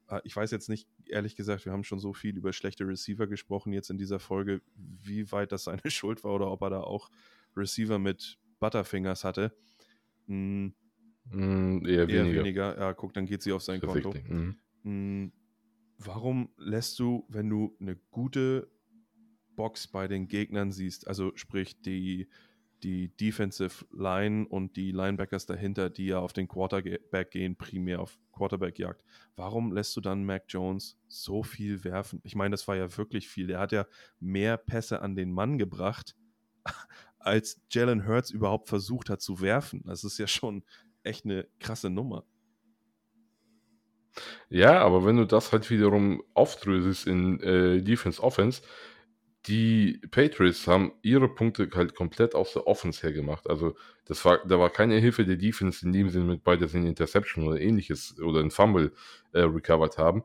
Äh, 0.09 0.21
Ich 0.25 0.37
weiß 0.37 0.51
jetzt 0.51 0.69
nicht, 0.69 0.89
ehrlich 1.07 1.37
gesagt, 1.37 1.65
wir 1.65 1.73
haben 1.73 1.85
schon 1.85 2.01
so 2.01 2.13
viel 2.13 2.37
über 2.37 2.53
schlechte 2.53 2.87
Receiver 2.87 3.27
gesprochen 3.27 3.73
jetzt 3.73 3.91
in 3.91 3.99
dieser 3.99 4.19
Folge, 4.19 4.63
wie 4.77 5.31
weit 5.33 5.53
das 5.53 5.65
seine 5.65 5.83
Schuld 5.91 6.25
war 6.25 6.35
oder 6.35 6.51
ob 6.51 6.63
er 6.63 6.71
da 6.71 6.81
auch 6.81 7.11
Receiver 7.57 7.99
mit 7.99 8.39
Butterfingers 8.61 9.25
hatte. 9.25 9.55
Hm, 10.27 10.75
Mm, 11.31 11.85
eher 11.87 12.09
Eher 12.09 12.09
weniger. 12.09 12.41
weniger. 12.41 12.79
Ja, 12.79 12.93
guck, 12.93 13.13
dann 13.15 13.27
geht 13.27 13.43
sie 13.43 13.53
auf 13.53 13.63
sein 13.63 13.81
Konto. 13.81 14.15
Mhm. 14.29 14.57
Mm, 14.83 15.33
warum 15.99 16.51
lässt 16.57 16.99
du, 16.99 17.25
wenn 17.29 17.49
du 17.49 17.77
eine 17.81 17.97
gute 18.11 18.71
Box 19.57 19.87
bei 19.89 20.09
den 20.09 20.29
Gegnern 20.29 20.73
siehst, 20.73 21.07
also 21.07 21.33
sprich 21.35 21.81
die, 21.83 22.29
die 22.83 23.15
Defensive 23.17 23.85
Line 23.93 24.47
und 24.49 24.77
die 24.77 24.91
Linebackers 24.91 25.45
dahinter, 25.47 25.91
die 25.91 26.07
ja 26.07 26.19
auf 26.19 26.33
den 26.33 26.49
Quarterback 26.49 27.31
gehen, 27.31 27.57
primär 27.57 28.01
auf 28.01 28.19
Quarterback-Jagd, 28.33 29.05
warum 29.37 29.73
lässt 29.73 29.95
du 29.97 30.01
dann 30.01 30.25
Mac 30.25 30.45
Jones 30.49 30.99
so 31.09 31.43
viel 31.43 31.85
werfen? 31.85 32.21
Ich 32.25 32.35
meine, 32.35 32.53
das 32.53 32.67
war 32.69 32.77
ja 32.77 32.97
wirklich 32.97 33.29
viel. 33.29 33.49
Der 33.49 33.59
hat 33.59 33.73
ja 33.73 33.87
mehr 34.19 34.57
Pässe 34.57 35.03
an 35.03 35.15
den 35.15 35.31
Mann 35.31 35.59
gebracht, 35.59 36.17
als 37.19 37.61
Jalen 37.71 38.07
Hurts 38.07 38.31
überhaupt 38.31 38.69
versucht 38.69 39.11
hat 39.11 39.21
zu 39.21 39.43
werfen. 39.43 39.83
Das 39.85 40.05
ist 40.05 40.17
ja 40.17 40.27
schon 40.27 40.65
echt 41.03 41.25
eine 41.25 41.47
krasse 41.59 41.91
Nummer. 41.91 42.25
Ja, 44.49 44.81
aber 44.81 45.05
wenn 45.05 45.17
du 45.17 45.27
das 45.27 45.53
halt 45.53 45.71
wiederum 45.71 46.23
aufdröselst 46.35 47.07
in 47.07 47.41
äh, 47.41 47.83
Defense 47.83 48.23
Offense, 48.23 48.63
die 49.47 50.01
Patriots 50.11 50.67
haben 50.67 50.93
ihre 51.03 51.29
Punkte 51.29 51.69
halt 51.75 51.95
komplett 51.95 52.35
aus 52.35 52.53
der 52.53 52.67
Offense 52.67 53.01
her 53.03 53.13
gemacht. 53.13 53.49
Also 53.49 53.75
das 54.05 54.25
war, 54.25 54.45
da 54.47 54.59
war 54.59 54.69
keine 54.71 54.97
Hilfe 54.99 55.25
der 55.25 55.37
Defense 55.37 55.85
in 55.85 55.93
dem 55.93 56.11
Sinne 56.11 56.27
mit 56.27 56.45
bei 56.45 56.57
der 56.57 56.73
Interception 56.75 57.47
oder 57.47 57.61
ähnliches 57.61 58.21
oder 58.21 58.41
ein 58.41 58.51
Fumble 58.51 58.93
äh, 59.33 59.41
recovered 59.41 59.97
haben. 59.97 60.25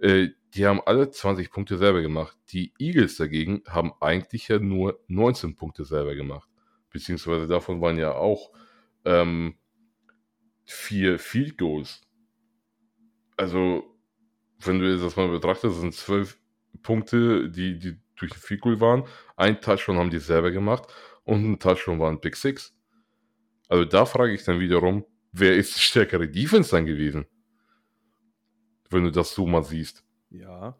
Äh, 0.00 0.28
die 0.54 0.66
haben 0.66 0.80
alle 0.86 1.10
20 1.10 1.50
Punkte 1.50 1.78
selber 1.78 2.00
gemacht. 2.00 2.36
Die 2.50 2.72
Eagles 2.78 3.16
dagegen 3.16 3.62
haben 3.66 3.92
eigentlich 4.00 4.46
ja 4.48 4.60
nur 4.60 5.00
19 5.08 5.56
Punkte 5.56 5.84
selber 5.84 6.14
gemacht. 6.14 6.48
Beziehungsweise 6.90 7.48
davon 7.48 7.80
waren 7.80 7.98
ja 7.98 8.12
auch 8.12 8.52
ähm, 9.04 9.56
vier 10.64 11.18
Field 11.18 11.58
Goals. 11.58 12.00
Also, 13.36 13.84
wenn 14.60 14.78
du 14.78 14.98
das 14.98 15.16
mal 15.16 15.28
betrachtest, 15.28 15.80
sind 15.80 15.94
zwölf 15.94 16.38
Punkte, 16.82 17.50
die, 17.50 17.78
die 17.78 17.98
durch 18.16 18.32
den 18.32 18.40
Field 18.40 18.60
Goal 18.60 18.80
waren. 18.80 19.04
Ein 19.36 19.60
Touchdown 19.60 19.98
haben 19.98 20.10
die 20.10 20.18
selber 20.18 20.50
gemacht 20.50 20.86
und 21.24 21.44
ein 21.44 21.58
Touchdown 21.58 21.98
war 21.98 22.10
ein 22.10 22.20
Big 22.20 22.36
Six. 22.36 22.74
Also 23.68 23.84
da 23.84 24.04
frage 24.04 24.32
ich 24.32 24.44
dann 24.44 24.60
wiederum, 24.60 25.04
wer 25.32 25.56
ist 25.56 25.76
die 25.76 25.80
stärkere 25.80 26.28
Defense 26.28 26.70
dann 26.70 26.86
gewesen? 26.86 27.26
Wenn 28.90 29.04
du 29.04 29.10
das 29.10 29.34
so 29.34 29.46
mal 29.46 29.64
siehst. 29.64 30.04
Ja. 30.30 30.78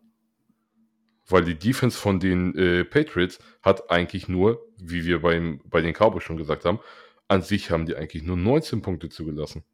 Weil 1.27 1.45
die 1.45 1.59
Defense 1.59 1.99
von 1.99 2.21
den 2.21 2.55
äh, 2.55 2.85
Patriots 2.85 3.39
hat 3.63 3.91
eigentlich 3.91 4.29
nur, 4.29 4.65
wie 4.77 5.05
wir 5.05 5.23
beim, 5.23 5.61
bei 5.65 5.81
den 5.81 5.95
Cowboys 5.95 6.23
schon 6.23 6.37
gesagt 6.37 6.65
haben, 6.67 6.81
an 7.29 7.41
sich 7.41 7.71
haben 7.71 7.87
die 7.87 7.97
eigentlich 7.97 8.23
nur 8.23 8.37
19 8.37 8.83
Punkte 8.83 9.09
zugelassen. 9.09 9.65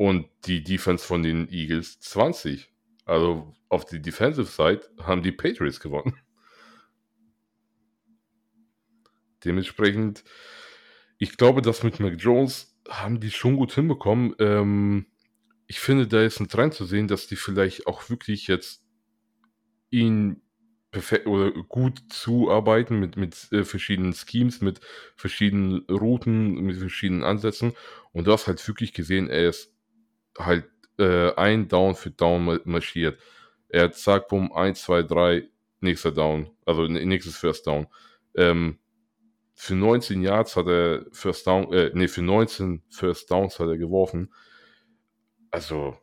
Und 0.00 0.30
die 0.46 0.64
Defense 0.64 1.04
von 1.04 1.22
den 1.22 1.46
Eagles 1.50 2.00
20. 2.00 2.72
Also 3.04 3.54
auf 3.68 3.84
die 3.84 4.00
Defensive 4.00 4.46
Side 4.46 4.80
haben 5.02 5.22
die 5.22 5.30
Patriots 5.30 5.78
gewonnen. 5.78 6.16
Dementsprechend, 9.44 10.24
ich 11.18 11.36
glaube, 11.36 11.60
das 11.60 11.82
mit 11.82 12.00
Mac 12.00 12.14
Jones 12.16 12.80
haben 12.88 13.20
die 13.20 13.30
schon 13.30 13.56
gut 13.56 13.74
hinbekommen. 13.74 14.34
Ähm, 14.38 15.04
ich 15.66 15.80
finde, 15.80 16.06
da 16.06 16.22
ist 16.22 16.40
ein 16.40 16.48
Trend 16.48 16.72
zu 16.72 16.86
sehen, 16.86 17.06
dass 17.06 17.26
die 17.26 17.36
vielleicht 17.36 17.86
auch 17.86 18.08
wirklich 18.08 18.46
jetzt 18.46 18.82
ihn 19.90 20.40
perfekt 20.92 21.26
oder 21.26 21.52
gut 21.52 22.04
zuarbeiten 22.08 22.98
mit, 22.98 23.18
mit 23.18 23.52
äh, 23.52 23.64
verschiedenen 23.64 24.14
Schemes, 24.14 24.62
mit 24.62 24.80
verschiedenen 25.14 25.84
Routen, 25.90 26.54
mit 26.62 26.78
verschiedenen 26.78 27.22
Ansätzen. 27.22 27.74
Und 28.12 28.26
du 28.26 28.32
hast 28.32 28.46
halt 28.46 28.66
wirklich 28.66 28.94
gesehen, 28.94 29.28
er 29.28 29.50
ist 29.50 29.69
halt 30.44 30.68
äh, 30.98 31.32
ein 31.34 31.68
Down 31.68 31.94
für 31.94 32.10
Down 32.10 32.60
marschiert. 32.64 33.18
Er 33.68 33.84
hat 33.84 33.94
zack, 33.96 34.28
bumm, 34.28 34.52
1, 34.52 34.82
2, 34.82 35.02
3, 35.04 35.48
nächster 35.80 36.12
Down, 36.12 36.50
also 36.66 36.86
nächstes 36.86 37.36
First 37.36 37.66
Down. 37.66 37.86
Ähm, 38.34 38.78
für 39.54 39.74
19 39.74 40.22
Yards 40.22 40.56
hat 40.56 40.66
er 40.66 41.06
First 41.12 41.46
Down, 41.46 41.72
äh, 41.72 41.90
nee, 41.94 42.08
für 42.08 42.22
19 42.22 42.82
First 42.88 43.30
Downs 43.30 43.58
hat 43.58 43.68
er 43.68 43.76
geworfen. 43.76 44.32
Also, 45.50 45.98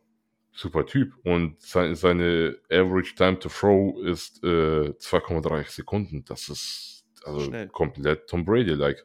super 0.52 0.86
Typ. 0.86 1.14
Und 1.24 1.60
seine, 1.60 1.96
seine 1.96 2.58
Average 2.70 3.14
Time 3.16 3.38
to 3.38 3.48
Throw 3.48 4.00
ist 4.04 4.42
äh, 4.44 4.90
2,3 4.90 5.70
Sekunden. 5.70 6.24
Das 6.24 6.48
ist 6.48 7.04
also 7.24 7.40
Schnell. 7.40 7.68
komplett 7.68 8.28
Tom 8.28 8.44
Brady-like. 8.44 9.04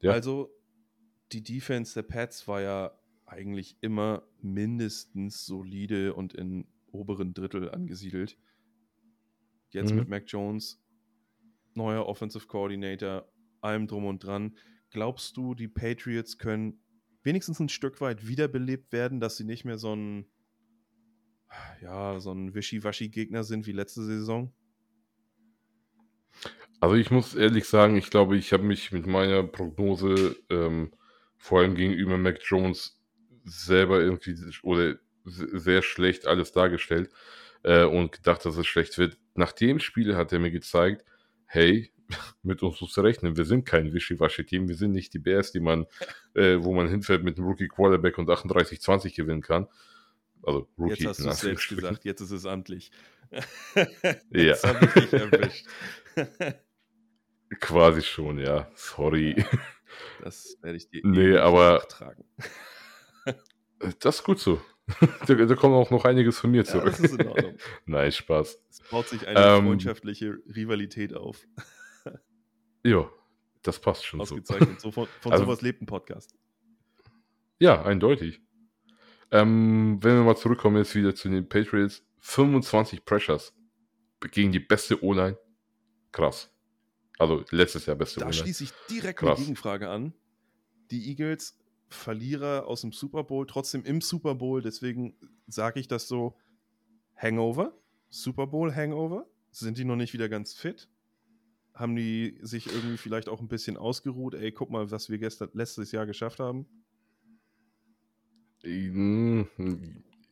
Ja. 0.00 0.12
Also, 0.12 0.50
die 1.32 1.42
Defense 1.42 1.94
der 1.94 2.02
Pats 2.02 2.46
war 2.46 2.60
ja 2.60 2.92
eigentlich 3.26 3.76
immer 3.80 4.22
mindestens 4.40 5.46
solide 5.46 6.14
und 6.14 6.34
in 6.34 6.66
oberen 6.92 7.34
Drittel 7.34 7.70
angesiedelt. 7.70 8.38
Jetzt 9.70 9.90
mhm. 9.90 9.98
mit 9.98 10.08
Mac 10.08 10.24
Jones, 10.26 10.82
neuer 11.74 12.06
Offensive 12.06 12.46
Coordinator, 12.46 13.28
allem 13.60 13.86
drum 13.86 14.04
und 14.04 14.22
dran. 14.22 14.56
Glaubst 14.90 15.36
du, 15.36 15.54
die 15.54 15.68
Patriots 15.68 16.38
können 16.38 16.80
wenigstens 17.22 17.58
ein 17.58 17.68
Stück 17.68 18.00
weit 18.00 18.28
wiederbelebt 18.28 18.92
werden, 18.92 19.18
dass 19.18 19.36
sie 19.36 19.44
nicht 19.44 19.64
mehr 19.64 19.78
so 19.78 19.94
ein, 19.94 20.26
ja, 21.82 22.20
so 22.20 22.30
ein 22.30 22.54
Wischiwaschi-Gegner 22.54 23.42
sind 23.42 23.66
wie 23.66 23.72
letzte 23.72 24.04
Saison? 24.04 24.52
Also 26.80 26.96
ich 26.96 27.10
muss 27.10 27.34
ehrlich 27.34 27.64
sagen, 27.64 27.96
ich 27.96 28.10
glaube, 28.10 28.36
ich 28.36 28.52
habe 28.52 28.62
mich 28.62 28.92
mit 28.92 29.06
meiner 29.06 29.42
Prognose 29.42 30.36
ähm, 30.50 30.92
vor 31.38 31.60
allem 31.60 31.74
gegenüber 31.74 32.18
Mac 32.18 32.40
Jones 32.42 33.00
selber 33.44 34.00
irgendwie 34.00 34.36
oder 34.62 34.96
sehr 35.24 35.82
schlecht 35.82 36.26
alles 36.26 36.52
dargestellt 36.52 37.10
äh, 37.62 37.84
und 37.84 38.12
gedacht, 38.12 38.44
dass 38.44 38.56
es 38.56 38.66
schlecht 38.66 38.98
wird. 38.98 39.18
Nach 39.34 39.52
dem 39.52 39.80
Spiel 39.80 40.16
hat 40.16 40.32
er 40.32 40.38
mir 40.38 40.50
gezeigt, 40.50 41.04
hey, 41.46 41.92
mit 42.42 42.62
uns 42.62 42.80
musst 42.80 42.96
du 42.96 43.00
rechnen. 43.00 43.36
Wir 43.36 43.44
sind 43.44 43.64
kein 43.64 43.92
Wischiwaschi-Team. 43.92 44.68
Wir 44.68 44.76
sind 44.76 44.92
nicht 44.92 45.14
die 45.14 45.18
Bears, 45.18 45.52
die 45.52 45.60
man, 45.60 45.86
äh, 46.34 46.58
wo 46.60 46.74
man 46.74 46.88
hinfährt 46.88 47.24
mit 47.24 47.38
einem 47.38 47.46
Rookie-Quarterback 47.46 48.18
und 48.18 48.28
38-20 48.28 49.16
gewinnen 49.16 49.42
kann. 49.42 49.66
Also 50.42 50.68
Rookie. 50.78 51.04
Jetzt 51.04 51.06
hast 51.06 51.24
du 51.24 51.28
es 51.28 51.40
selbst 51.40 51.68
gesagt, 51.68 52.04
jetzt 52.04 52.20
ist 52.20 52.30
es 52.30 52.44
amtlich. 52.44 52.90
ja. 54.30 54.56
Quasi 57.60 58.02
schon, 58.02 58.38
ja. 58.38 58.70
Sorry. 58.74 59.42
Das 60.22 60.58
werde 60.60 60.76
ich 60.76 60.90
dir 60.90 61.00
nee, 61.04 61.36
aber 61.36 61.80
tragen. 61.88 62.24
Das 64.00 64.16
ist 64.16 64.24
gut 64.24 64.38
so. 64.38 64.60
da, 65.26 65.34
da, 65.34 65.54
kommt 65.54 65.74
auch 65.74 65.90
noch 65.90 66.04
einiges 66.04 66.38
von 66.38 66.50
mir 66.50 66.64
zurück. 66.64 66.84
Ja, 66.84 66.90
das 66.90 67.00
ist 67.00 67.18
in 67.20 67.26
Ordnung. 67.26 67.56
Nein, 67.86 68.12
Spaß. 68.12 68.58
Es 68.70 68.80
baut 68.90 69.08
sich 69.08 69.26
eine 69.26 69.40
ähm, 69.40 69.66
freundschaftliche 69.66 70.38
Rivalität 70.54 71.14
auf. 71.14 71.46
ja, 72.84 73.10
das 73.62 73.78
passt 73.78 74.04
schon 74.04 74.20
Ausgezeichnet. 74.20 74.80
so. 74.80 74.90
von, 74.90 75.08
von 75.20 75.32
also, 75.32 75.44
sowas 75.44 75.62
lebt 75.62 75.80
ein 75.80 75.86
Podcast. 75.86 76.34
Ja, 77.58 77.82
eindeutig. 77.82 78.42
Ähm, 79.30 79.98
wenn 80.02 80.16
wir 80.16 80.24
mal 80.24 80.36
zurückkommen 80.36 80.76
jetzt 80.76 80.94
wieder 80.94 81.14
zu 81.14 81.28
den 81.28 81.48
Patriots. 81.48 82.02
25 82.20 83.04
Pressures 83.04 83.52
gegen 84.32 84.50
die 84.50 84.60
beste 84.60 85.04
O-Line. 85.04 85.38
Krass. 86.10 86.50
Also 87.18 87.44
letztes 87.50 87.84
Jahr 87.84 87.96
beste 87.96 88.20
O-Line. 88.20 88.30
Da 88.30 88.38
schließe 88.38 88.64
ich 88.64 88.72
direkt 88.88 89.18
Krass. 89.18 89.36
eine 89.36 89.40
Gegenfrage 89.40 89.90
an. 89.90 90.14
Die 90.90 91.10
Eagles 91.10 91.58
Verlierer 91.88 92.66
aus 92.66 92.80
dem 92.80 92.92
Super 92.92 93.24
Bowl, 93.24 93.46
trotzdem 93.46 93.84
im 93.84 94.00
Super 94.00 94.34
Bowl. 94.34 94.62
Deswegen 94.62 95.14
sage 95.46 95.80
ich 95.80 95.88
das 95.88 96.08
so: 96.08 96.36
Hangover, 97.16 97.74
Super 98.08 98.46
Bowl 98.46 98.74
Hangover. 98.74 99.26
Sind 99.50 99.78
die 99.78 99.84
noch 99.84 99.96
nicht 99.96 100.12
wieder 100.12 100.28
ganz 100.28 100.54
fit? 100.54 100.88
Haben 101.74 101.94
die 101.96 102.38
sich 102.42 102.66
irgendwie 102.66 102.96
vielleicht 102.96 103.28
auch 103.28 103.40
ein 103.40 103.48
bisschen 103.48 103.76
ausgeruht? 103.76 104.34
Ey, 104.34 104.52
guck 104.52 104.70
mal, 104.70 104.90
was 104.90 105.10
wir 105.10 105.18
gestern, 105.18 105.50
letztes 105.54 105.92
Jahr 105.92 106.06
geschafft 106.06 106.40
haben. 106.40 106.66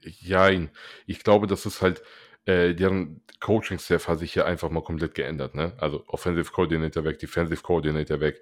Jein. 0.00 0.70
Ich 1.07 1.22
glaube, 1.22 1.46
das 1.46 1.66
ist 1.66 1.82
halt, 1.82 2.03
äh, 2.44 2.74
deren 2.74 3.22
Coaching-Staff 3.40 4.09
hat 4.09 4.18
sich 4.18 4.34
ja 4.34 4.44
einfach 4.44 4.70
mal 4.70 4.82
komplett 4.82 5.14
geändert. 5.14 5.55
Ne? 5.55 5.72
Also 5.78 6.05
Offensive 6.09 6.50
Coordinator 6.50 7.05
weg, 7.05 7.18
Defensive 7.18 7.62
Coordinator 7.62 8.20
weg. 8.20 8.40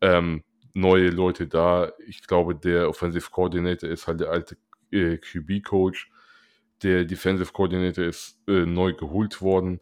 Ähm, 0.00 0.42
neue 0.76 1.08
Leute 1.08 1.46
da. 1.46 1.92
Ich 2.06 2.26
glaube, 2.26 2.54
der 2.54 2.88
Offensive 2.88 3.30
Coordinator 3.30 3.88
ist 3.88 4.06
halt 4.06 4.20
der 4.20 4.30
alte 4.30 4.56
äh, 4.92 5.16
QB-Coach. 5.16 6.10
Der 6.82 7.04
Defensive 7.04 7.52
Coordinator 7.52 8.04
ist 8.04 8.38
äh, 8.46 8.66
neu 8.66 8.92
geholt 8.92 9.40
worden. 9.40 9.80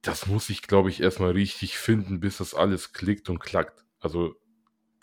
Das 0.00 0.26
muss 0.26 0.48
ich, 0.48 0.62
glaube 0.62 0.88
ich, 0.88 1.02
erstmal 1.02 1.32
richtig 1.32 1.76
finden, 1.76 2.20
bis 2.20 2.38
das 2.38 2.54
alles 2.54 2.92
klickt 2.92 3.28
und 3.28 3.40
klackt. 3.40 3.84
Also 4.00 4.34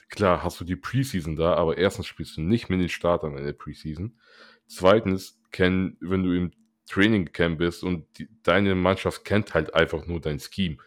klar 0.09 0.43
hast 0.43 0.59
du 0.59 0.65
die 0.65 0.75
Preseason 0.75 1.35
da, 1.35 1.53
aber 1.53 1.77
erstens 1.77 2.07
spielst 2.07 2.37
du 2.37 2.41
nicht 2.41 2.69
mit 2.69 2.81
den 2.81 2.89
Startern 2.89 3.37
in 3.37 3.45
der 3.45 3.53
Preseason. 3.53 4.19
Zweitens, 4.65 5.39
kenn, 5.51 5.97
wenn 6.01 6.23
du 6.23 6.35
im 6.35 6.51
Training 6.87 7.31
Camp 7.31 7.59
bist 7.59 7.83
und 7.83 8.05
die, 8.17 8.27
deine 8.41 8.73
Mannschaft 8.73 9.25
kennt 9.25 9.53
halt 9.53 9.75
einfach 9.75 10.07
nur 10.07 10.19
dein 10.19 10.39
Scheme. 10.39 10.77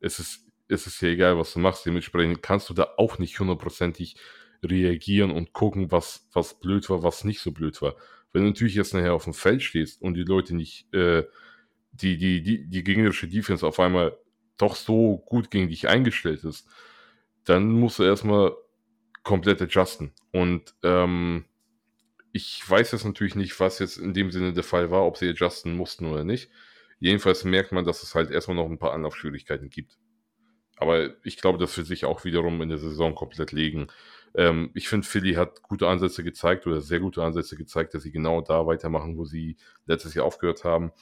Es 0.00 0.18
ist 0.18 0.49
ist 0.70 0.86
es 0.86 1.00
ja 1.00 1.08
egal, 1.08 1.38
was 1.38 1.52
du 1.52 1.58
machst. 1.58 1.84
Dementsprechend 1.84 2.42
kannst 2.42 2.70
du 2.70 2.74
da 2.74 2.94
auch 2.96 3.18
nicht 3.18 3.38
hundertprozentig 3.38 4.16
reagieren 4.62 5.30
und 5.30 5.52
gucken, 5.52 5.90
was, 5.90 6.28
was 6.32 6.58
blöd 6.60 6.88
war, 6.90 7.02
was 7.02 7.24
nicht 7.24 7.40
so 7.40 7.52
blöd 7.52 7.80
war. 7.82 7.96
Wenn 8.32 8.42
du 8.42 8.48
natürlich 8.48 8.74
jetzt 8.74 8.94
nachher 8.94 9.14
auf 9.14 9.24
dem 9.24 9.34
Feld 9.34 9.62
stehst 9.62 10.00
und 10.02 10.14
die 10.14 10.22
Leute 10.22 10.54
nicht, 10.54 10.92
äh, 10.94 11.24
die, 11.92 12.16
die, 12.16 12.42
die, 12.42 12.68
die 12.68 12.84
gegnerische 12.84 13.28
Defense 13.28 13.66
auf 13.66 13.80
einmal 13.80 14.16
doch 14.56 14.76
so 14.76 15.18
gut 15.26 15.50
gegen 15.50 15.68
dich 15.68 15.88
eingestellt 15.88 16.44
ist, 16.44 16.68
dann 17.44 17.70
musst 17.72 17.98
du 17.98 18.04
erstmal 18.04 18.52
komplett 19.22 19.60
adjusten. 19.62 20.12
Und 20.32 20.74
ähm, 20.82 21.46
ich 22.32 22.62
weiß 22.68 22.92
jetzt 22.92 23.04
natürlich 23.04 23.34
nicht, 23.34 23.58
was 23.58 23.78
jetzt 23.78 23.96
in 23.96 24.14
dem 24.14 24.30
Sinne 24.30 24.52
der 24.52 24.62
Fall 24.62 24.90
war, 24.90 25.04
ob 25.04 25.16
sie 25.16 25.28
adjusten 25.28 25.76
mussten 25.76 26.06
oder 26.06 26.24
nicht. 26.24 26.50
Jedenfalls 27.00 27.44
merkt 27.44 27.72
man, 27.72 27.84
dass 27.84 28.02
es 28.02 28.14
halt 28.14 28.30
erstmal 28.30 28.56
noch 28.56 28.66
ein 28.66 28.78
paar 28.78 28.92
Anlaufschwierigkeiten 28.92 29.70
gibt. 29.70 29.98
Aber 30.80 31.10
ich 31.24 31.36
glaube, 31.36 31.58
das 31.58 31.76
wird 31.76 31.86
sich 31.86 32.06
auch 32.06 32.24
wiederum 32.24 32.62
in 32.62 32.70
der 32.70 32.78
Saison 32.78 33.14
komplett 33.14 33.52
legen. 33.52 33.88
Ähm, 34.34 34.70
ich 34.74 34.88
finde, 34.88 35.06
Philly 35.06 35.34
hat 35.34 35.62
gute 35.62 35.86
Ansätze 35.88 36.24
gezeigt 36.24 36.66
oder 36.66 36.80
sehr 36.80 37.00
gute 37.00 37.22
Ansätze 37.22 37.56
gezeigt, 37.56 37.92
dass 37.92 38.02
sie 38.02 38.12
genau 38.12 38.40
da 38.40 38.66
weitermachen, 38.66 39.18
wo 39.18 39.24
sie 39.24 39.56
letztes 39.86 40.14
Jahr 40.14 40.24
aufgehört 40.24 40.64
haben. 40.64 40.92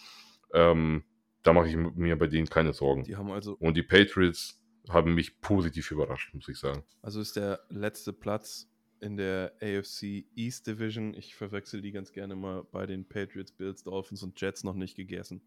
Ähm, 0.52 1.04
da 1.44 1.52
mache 1.52 1.68
ich 1.68 1.76
mir 1.76 2.18
bei 2.18 2.26
denen 2.26 2.48
keine 2.48 2.72
Sorgen. 2.72 3.04
Die 3.04 3.16
haben 3.16 3.30
also, 3.30 3.54
Und 3.60 3.76
die 3.76 3.84
Patriots 3.84 4.60
haben 4.88 5.14
mich 5.14 5.40
positiv 5.40 5.90
überrascht, 5.92 6.34
muss 6.34 6.48
ich 6.48 6.58
sagen. 6.58 6.82
also 7.02 7.20
ist 7.20 7.36
der 7.36 7.60
letzte 7.68 8.12
Platz 8.12 8.68
in 9.00 9.16
der 9.16 9.52
AFC 9.62 10.24
East 10.34 10.66
Division. 10.66 11.14
Ich 11.14 11.36
verwechsel 11.36 11.80
die 11.82 11.92
ganz 11.92 12.10
gerne 12.10 12.34
mal 12.34 12.64
bei 12.64 12.86
den 12.86 13.06
Patriots, 13.08 13.52
Bills, 13.52 13.84
Dolphins 13.84 14.24
und 14.24 14.40
Jets 14.40 14.64
noch 14.64 14.74
nicht 14.74 14.96
gegessen. 14.96 15.42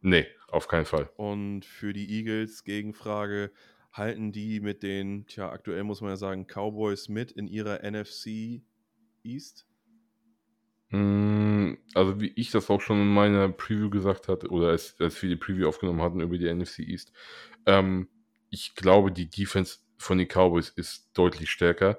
Nee, 0.00 0.26
auf 0.48 0.68
keinen 0.68 0.86
Fall. 0.86 1.10
Und 1.16 1.64
für 1.64 1.92
die 1.92 2.10
Eagles, 2.10 2.64
Gegenfrage, 2.64 3.50
halten 3.92 4.32
die 4.32 4.60
mit 4.60 4.82
den, 4.82 5.26
tja, 5.26 5.50
aktuell 5.50 5.84
muss 5.84 6.00
man 6.00 6.10
ja 6.10 6.16
sagen, 6.16 6.46
Cowboys 6.46 7.08
mit 7.08 7.32
in 7.32 7.48
ihrer 7.48 7.82
NFC 7.82 8.62
East? 9.24 9.66
Mm, 10.90 11.74
Also 11.94 12.20
wie 12.20 12.32
ich 12.36 12.50
das 12.50 12.70
auch 12.70 12.80
schon 12.80 13.00
in 13.00 13.12
meiner 13.12 13.48
Preview 13.48 13.90
gesagt 13.90 14.28
hatte, 14.28 14.48
oder 14.50 14.68
als, 14.68 14.96
als 15.00 15.20
wir 15.22 15.28
die 15.28 15.36
Preview 15.36 15.68
aufgenommen 15.68 16.02
hatten 16.02 16.20
über 16.20 16.38
die 16.38 16.46
NFC 16.48 16.80
East, 16.80 17.12
ähm, 17.66 18.08
ich 18.50 18.74
glaube, 18.76 19.10
die 19.12 19.28
Defense 19.28 19.78
von 19.98 20.18
den 20.18 20.28
Cowboys 20.28 20.68
ist 20.70 21.10
deutlich 21.14 21.50
stärker, 21.50 21.98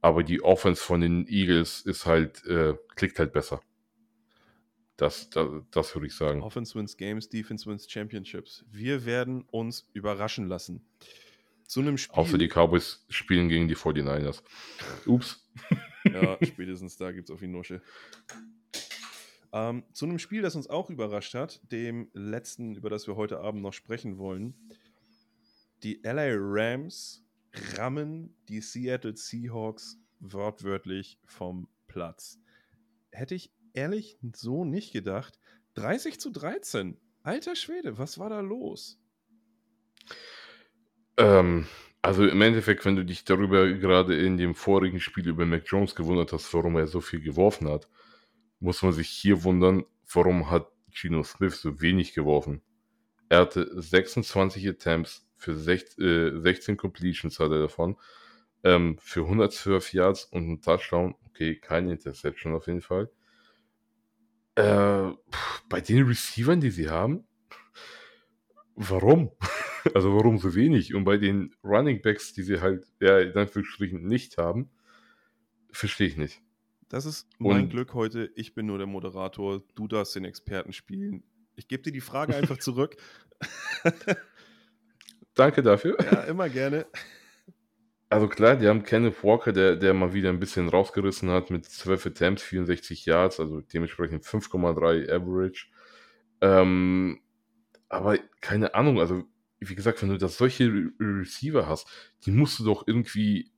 aber 0.00 0.22
die 0.24 0.42
Offense 0.42 0.82
von 0.82 1.00
den 1.00 1.26
Eagles 1.28 1.82
ist 1.82 2.06
halt, 2.06 2.44
äh, 2.46 2.74
klickt 2.96 3.18
halt 3.18 3.32
besser. 3.32 3.60
Das, 4.96 5.28
das, 5.30 5.48
das 5.70 5.94
würde 5.94 6.06
ich 6.06 6.14
sagen. 6.14 6.42
Offense 6.42 6.74
wins 6.74 6.96
Games, 6.96 7.28
Defense 7.28 7.68
wins 7.68 7.90
Championships. 7.90 8.64
Wir 8.70 9.04
werden 9.04 9.42
uns 9.50 9.88
überraschen 9.92 10.46
lassen. 10.48 10.86
Zu 11.64 11.80
einem 11.80 11.98
Spiel. 11.98 12.16
Außer 12.16 12.38
die 12.38 12.48
Cowboys 12.48 13.04
spielen 13.08 13.48
gegen 13.48 13.68
die 13.68 13.76
49ers. 13.76 14.42
Ups. 15.06 15.44
Ja, 16.04 16.38
spätestens 16.42 16.96
da 16.96 17.10
gibt 17.12 17.28
es 17.28 17.34
auf 17.34 17.40
die 17.40 17.48
Nusche. 17.48 17.82
Ähm, 19.52 19.84
zu 19.92 20.06
einem 20.06 20.18
Spiel, 20.18 20.42
das 20.42 20.54
uns 20.54 20.68
auch 20.68 20.90
überrascht 20.90 21.34
hat, 21.34 21.60
dem 21.72 22.08
letzten, 22.12 22.74
über 22.74 22.90
das 22.90 23.06
wir 23.06 23.16
heute 23.16 23.40
Abend 23.40 23.62
noch 23.62 23.72
sprechen 23.72 24.18
wollen. 24.18 24.54
Die 25.82 26.00
LA 26.02 26.34
Rams 26.36 27.24
rammen 27.76 28.34
die 28.48 28.60
Seattle 28.60 29.16
Seahawks 29.16 29.98
wortwörtlich 30.20 31.18
vom 31.24 31.68
Platz. 31.88 32.38
Hätte 33.10 33.34
ich 33.34 33.50
ehrlich 33.76 34.18
so 34.34 34.64
nicht 34.64 34.92
gedacht. 34.92 35.38
30 35.74 36.18
zu 36.18 36.30
13. 36.30 36.98
Alter 37.22 37.56
Schwede, 37.56 37.98
was 37.98 38.18
war 38.18 38.30
da 38.30 38.40
los? 38.40 38.98
Ähm, 41.16 41.66
also 42.02 42.26
im 42.26 42.40
Endeffekt, 42.40 42.84
wenn 42.84 42.96
du 42.96 43.04
dich 43.04 43.24
darüber 43.24 43.66
gerade 43.72 44.16
in 44.16 44.36
dem 44.36 44.54
vorigen 44.54 45.00
Spiel 45.00 45.28
über 45.28 45.44
Mac 45.46 45.64
Jones 45.66 45.94
gewundert 45.94 46.32
hast, 46.32 46.52
warum 46.54 46.76
er 46.76 46.86
so 46.86 47.00
viel 47.00 47.20
geworfen 47.20 47.68
hat, 47.68 47.88
muss 48.60 48.82
man 48.82 48.92
sich 48.92 49.08
hier 49.08 49.44
wundern, 49.44 49.84
warum 50.12 50.50
hat 50.50 50.68
Geno 50.90 51.22
Smith 51.22 51.60
so 51.60 51.80
wenig 51.80 52.14
geworfen. 52.14 52.62
Er 53.28 53.40
hatte 53.40 53.68
26 53.80 54.68
Attempts 54.68 55.26
für 55.36 55.52
sech- 55.52 55.98
äh, 56.00 56.40
16 56.40 56.76
Completions 56.76 57.38
hat 57.40 57.50
er 57.50 57.60
davon, 57.60 57.96
ähm, 58.64 58.96
für 59.00 59.26
112 59.26 59.92
Yards 59.92 60.24
und 60.26 60.44
einen 60.44 60.62
Touchdown. 60.62 61.14
Okay, 61.28 61.56
keine 61.56 61.92
Interception 61.92 62.54
auf 62.54 62.66
jeden 62.66 62.80
Fall. 62.80 63.10
Äh, 64.56 65.12
bei 65.68 65.80
den 65.80 66.06
Receivern, 66.06 66.60
die 66.60 66.70
sie 66.70 66.88
haben, 66.90 67.24
warum? 68.74 69.30
Also 69.94 70.12
warum 70.16 70.38
so 70.38 70.52
wenig? 70.56 70.94
Und 70.96 71.04
bei 71.04 71.16
den 71.16 71.54
Running 71.62 72.02
Backs, 72.02 72.32
die 72.32 72.42
sie 72.42 72.60
halt, 72.60 72.84
ja, 73.00 73.20
in 73.20 73.36
Anführungsstrichen 73.36 74.04
nicht 74.04 74.36
haben, 74.36 74.68
verstehe 75.70 76.08
ich 76.08 76.16
nicht. 76.16 76.42
Das 76.88 77.06
ist 77.06 77.28
mein 77.38 77.62
Und- 77.62 77.68
Glück 77.70 77.94
heute. 77.94 78.32
Ich 78.34 78.52
bin 78.52 78.66
nur 78.66 78.78
der 78.78 78.88
Moderator. 78.88 79.62
Du 79.76 79.86
darfst 79.86 80.16
den 80.16 80.24
Experten 80.24 80.72
spielen. 80.72 81.22
Ich 81.54 81.68
gebe 81.68 81.84
dir 81.84 81.92
die 81.92 82.00
Frage 82.00 82.34
einfach 82.36 82.58
zurück. 82.58 82.96
Danke 85.34 85.62
dafür. 85.62 85.96
ja, 86.02 86.22
immer 86.22 86.48
gerne. 86.48 86.86
Also 88.08 88.28
klar, 88.28 88.56
die 88.56 88.68
haben 88.68 88.84
Kenneth 88.84 89.24
Walker, 89.24 89.52
der, 89.52 89.74
der 89.76 89.92
mal 89.92 90.14
wieder 90.14 90.28
ein 90.28 90.38
bisschen 90.38 90.68
rausgerissen 90.68 91.28
hat 91.30 91.50
mit 91.50 91.64
12 91.64 92.06
Attempts, 92.06 92.42
64 92.44 93.04
Yards, 93.04 93.40
also 93.40 93.60
dementsprechend 93.60 94.24
5,3 94.24 95.10
Average. 95.10 95.66
Ähm, 96.40 97.20
aber 97.88 98.18
keine 98.40 98.74
Ahnung, 98.74 99.00
also 99.00 99.24
wie 99.58 99.74
gesagt, 99.74 100.02
wenn 100.02 100.10
du 100.10 100.18
das 100.18 100.36
solche 100.36 100.66
Re 100.66 100.90
Receiver 101.00 101.66
hast, 101.66 101.88
die 102.24 102.30
musst 102.30 102.58
du 102.60 102.64
doch 102.64 102.86
irgendwie 102.86 103.50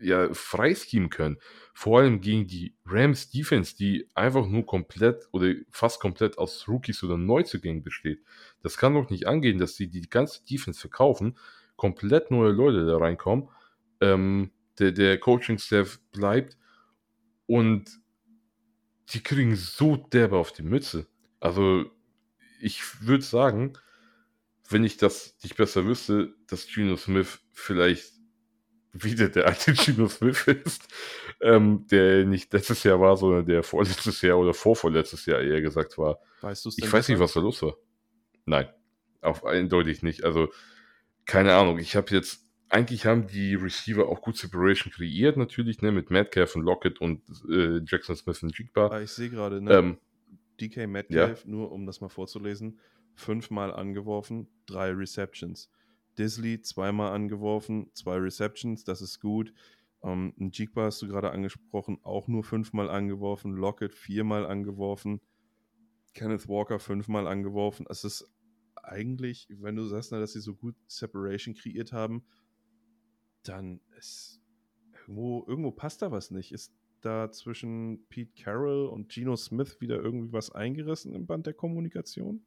ja, 0.00 0.32
freischemen 0.32 1.10
können. 1.10 1.36
Vor 1.74 2.00
allem 2.00 2.20
gegen 2.20 2.46
die 2.46 2.74
Rams 2.86 3.30
Defense, 3.30 3.76
die 3.76 4.08
einfach 4.14 4.46
nur 4.46 4.64
komplett 4.64 5.28
oder 5.32 5.52
fast 5.70 6.00
komplett 6.00 6.38
aus 6.38 6.66
Rookies 6.68 7.02
oder 7.02 7.18
Neuzugängen 7.18 7.82
besteht. 7.82 8.22
Das 8.62 8.78
kann 8.78 8.94
doch 8.94 9.10
nicht 9.10 9.26
angehen, 9.26 9.58
dass 9.58 9.76
sie 9.76 9.88
die 9.88 10.08
ganze 10.08 10.44
Defense 10.44 10.80
verkaufen, 10.80 11.36
komplett 11.80 12.30
neue 12.30 12.52
Leute 12.52 12.84
da 12.84 12.98
reinkommen, 12.98 13.48
ähm, 14.02 14.50
der, 14.78 14.92
der 14.92 15.18
Coaching-Staff 15.18 15.98
bleibt 16.12 16.58
und 17.46 17.88
die 19.08 19.22
kriegen 19.22 19.56
so 19.56 19.96
derbe 19.96 20.36
auf 20.36 20.52
die 20.52 20.62
Mütze. 20.62 21.06
Also 21.40 21.86
ich 22.60 23.06
würde 23.06 23.24
sagen, 23.24 23.72
wenn 24.68 24.84
ich 24.84 24.98
das 24.98 25.38
nicht 25.42 25.56
besser 25.56 25.86
wüsste, 25.86 26.34
dass 26.48 26.66
Geno 26.66 26.96
Smith 26.96 27.40
vielleicht 27.50 28.12
wieder 28.92 29.30
der 29.30 29.46
alte 29.46 29.72
Geno 29.72 30.06
Smith 30.06 30.46
ist, 30.48 30.86
ähm, 31.40 31.86
der 31.90 32.26
nicht 32.26 32.52
letztes 32.52 32.82
Jahr 32.82 33.00
war, 33.00 33.16
sondern 33.16 33.46
der 33.46 33.62
vorletztes 33.62 34.20
Jahr 34.20 34.38
oder 34.38 34.52
vorvorletztes 34.52 35.24
Jahr 35.24 35.40
eher 35.40 35.62
gesagt 35.62 35.96
war. 35.96 36.18
Weißt 36.42 36.66
du 36.66 36.70
Ich 36.76 36.92
weiß 36.92 37.08
nicht, 37.08 37.20
was 37.20 37.32
da 37.32 37.40
los 37.40 37.62
war. 37.62 37.74
Nein, 38.44 38.68
auf 39.22 39.46
eindeutig 39.46 40.02
nicht. 40.02 40.24
Also 40.24 40.52
keine 41.30 41.54
Ahnung. 41.54 41.78
Ich 41.78 41.94
habe 41.94 42.10
jetzt 42.10 42.44
eigentlich 42.68 43.06
haben 43.06 43.28
die 43.28 43.54
Receiver 43.54 44.08
auch 44.08 44.20
gut 44.20 44.36
Separation 44.36 44.92
kreiert 44.92 45.36
natürlich, 45.36 45.80
ne, 45.80 45.92
mit 45.92 46.10
Metcalf 46.10 46.56
und 46.56 46.62
Lockett 46.62 47.00
und 47.00 47.22
äh, 47.48 47.80
Jackson 47.86 48.16
Smith 48.16 48.42
und 48.42 48.58
Jigba. 48.58 48.88
Ah, 48.88 49.00
ich 49.00 49.12
sehe 49.12 49.30
gerade, 49.30 49.60
ne? 49.60 49.72
Ähm, 49.72 49.98
DK 50.60 50.88
Metcalf, 50.88 51.46
nur 51.46 51.70
um 51.70 51.86
das 51.86 52.00
mal 52.00 52.08
vorzulesen, 52.08 52.80
fünfmal 53.14 53.72
angeworfen, 53.72 54.48
drei 54.66 54.90
Receptions. 54.90 55.70
Disley 56.18 56.60
zweimal 56.62 57.12
angeworfen, 57.12 57.90
zwei 57.94 58.16
Receptions, 58.16 58.82
das 58.82 59.00
ist 59.00 59.20
gut. 59.20 59.52
Ähm, 60.02 60.34
ein 60.38 60.50
Jigba 60.50 60.86
hast 60.86 61.00
du 61.00 61.06
gerade 61.06 61.30
angesprochen, 61.30 62.00
auch 62.02 62.26
nur 62.26 62.42
fünfmal 62.42 62.90
angeworfen. 62.90 63.52
Lockett 63.52 63.94
viermal 63.94 64.46
angeworfen. 64.46 65.20
Kenneth 66.12 66.48
Walker 66.48 66.80
fünfmal 66.80 67.28
angeworfen. 67.28 67.86
Es 67.88 68.02
ist 68.02 68.28
eigentlich, 68.90 69.46
wenn 69.50 69.76
du 69.76 69.84
sagst, 69.84 70.12
na, 70.12 70.18
dass 70.18 70.32
sie 70.32 70.40
so 70.40 70.54
gut 70.54 70.74
Separation 70.86 71.54
kreiert 71.54 71.92
haben, 71.92 72.24
dann 73.42 73.80
ist 73.96 74.40
irgendwo, 74.92 75.44
irgendwo 75.46 75.70
passt 75.70 76.02
da 76.02 76.10
was 76.10 76.30
nicht. 76.30 76.52
Ist 76.52 76.74
da 77.00 77.30
zwischen 77.30 78.06
Pete 78.08 78.42
Carroll 78.42 78.86
und 78.86 79.08
Geno 79.08 79.36
Smith 79.36 79.80
wieder 79.80 79.96
irgendwie 79.96 80.32
was 80.32 80.50
eingerissen 80.50 81.14
im 81.14 81.26
Band 81.26 81.46
der 81.46 81.54
Kommunikation? 81.54 82.44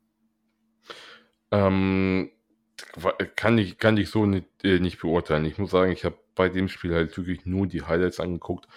Ähm, 1.52 2.32
kann 3.36 3.58
ich, 3.58 3.78
kann 3.78 3.98
ich 3.98 4.10
so 4.10 4.26
nicht, 4.26 4.48
äh, 4.64 4.80
nicht 4.80 5.00
beurteilen. 5.00 5.46
Ich 5.46 5.58
muss 5.58 5.72
sagen, 5.72 5.92
ich 5.92 6.06
habe 6.06 6.18
bei 6.36 6.50
dem 6.50 6.68
Spiel 6.68 6.94
halt 6.94 7.16
wirklich 7.18 7.46
nur 7.46 7.68
die 7.68 7.84
Highlights 7.84 8.20
angeguckt. 8.20 8.68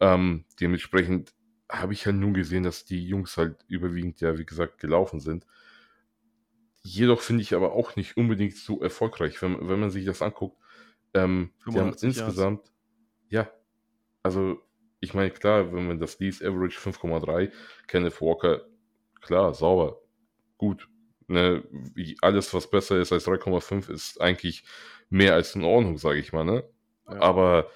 Ähm, 0.00 0.44
dementsprechend 0.60 1.32
habe 1.70 1.92
ich 1.92 2.04
halt 2.06 2.16
nur 2.16 2.32
gesehen, 2.32 2.64
dass 2.64 2.84
die 2.84 3.06
Jungs 3.06 3.36
halt 3.36 3.64
überwiegend 3.68 4.20
ja, 4.20 4.38
wie 4.38 4.44
gesagt, 4.44 4.78
gelaufen 4.78 5.20
sind. 5.20 5.46
Jedoch 6.82 7.20
finde 7.20 7.42
ich 7.42 7.54
aber 7.54 7.72
auch 7.72 7.96
nicht 7.96 8.16
unbedingt 8.16 8.56
so 8.56 8.80
erfolgreich, 8.80 9.40
wenn, 9.42 9.68
wenn 9.68 9.80
man 9.80 9.90
sich 9.90 10.04
das 10.04 10.22
anguckt. 10.22 10.58
Ähm, 11.14 11.52
die 11.60 11.78
haben 11.78 11.92
85 11.92 12.02
Yards. 12.02 12.02
insgesamt, 12.02 12.72
ja, 13.28 13.50
also 14.22 14.58
ich 15.00 15.14
meine, 15.14 15.30
klar, 15.30 15.72
wenn 15.72 15.86
man 15.86 15.98
das 15.98 16.18
liest, 16.20 16.44
Average 16.44 16.78
5,3, 16.78 17.50
Kenneth 17.88 18.20
Walker, 18.20 18.62
klar, 19.20 19.52
sauber, 19.52 20.00
gut. 20.56 20.88
Ne, 21.26 21.64
alles, 22.20 22.52
was 22.54 22.70
besser 22.70 22.98
ist 23.00 23.12
als 23.12 23.26
3,5, 23.26 23.90
ist 23.90 24.20
eigentlich 24.20 24.64
mehr 25.08 25.34
als 25.34 25.54
in 25.54 25.64
Ordnung, 25.64 25.98
sage 25.98 26.18
ich 26.18 26.32
mal. 26.32 26.44
Ne? 26.44 26.64
Ja. 27.08 27.20
Aber 27.20 27.70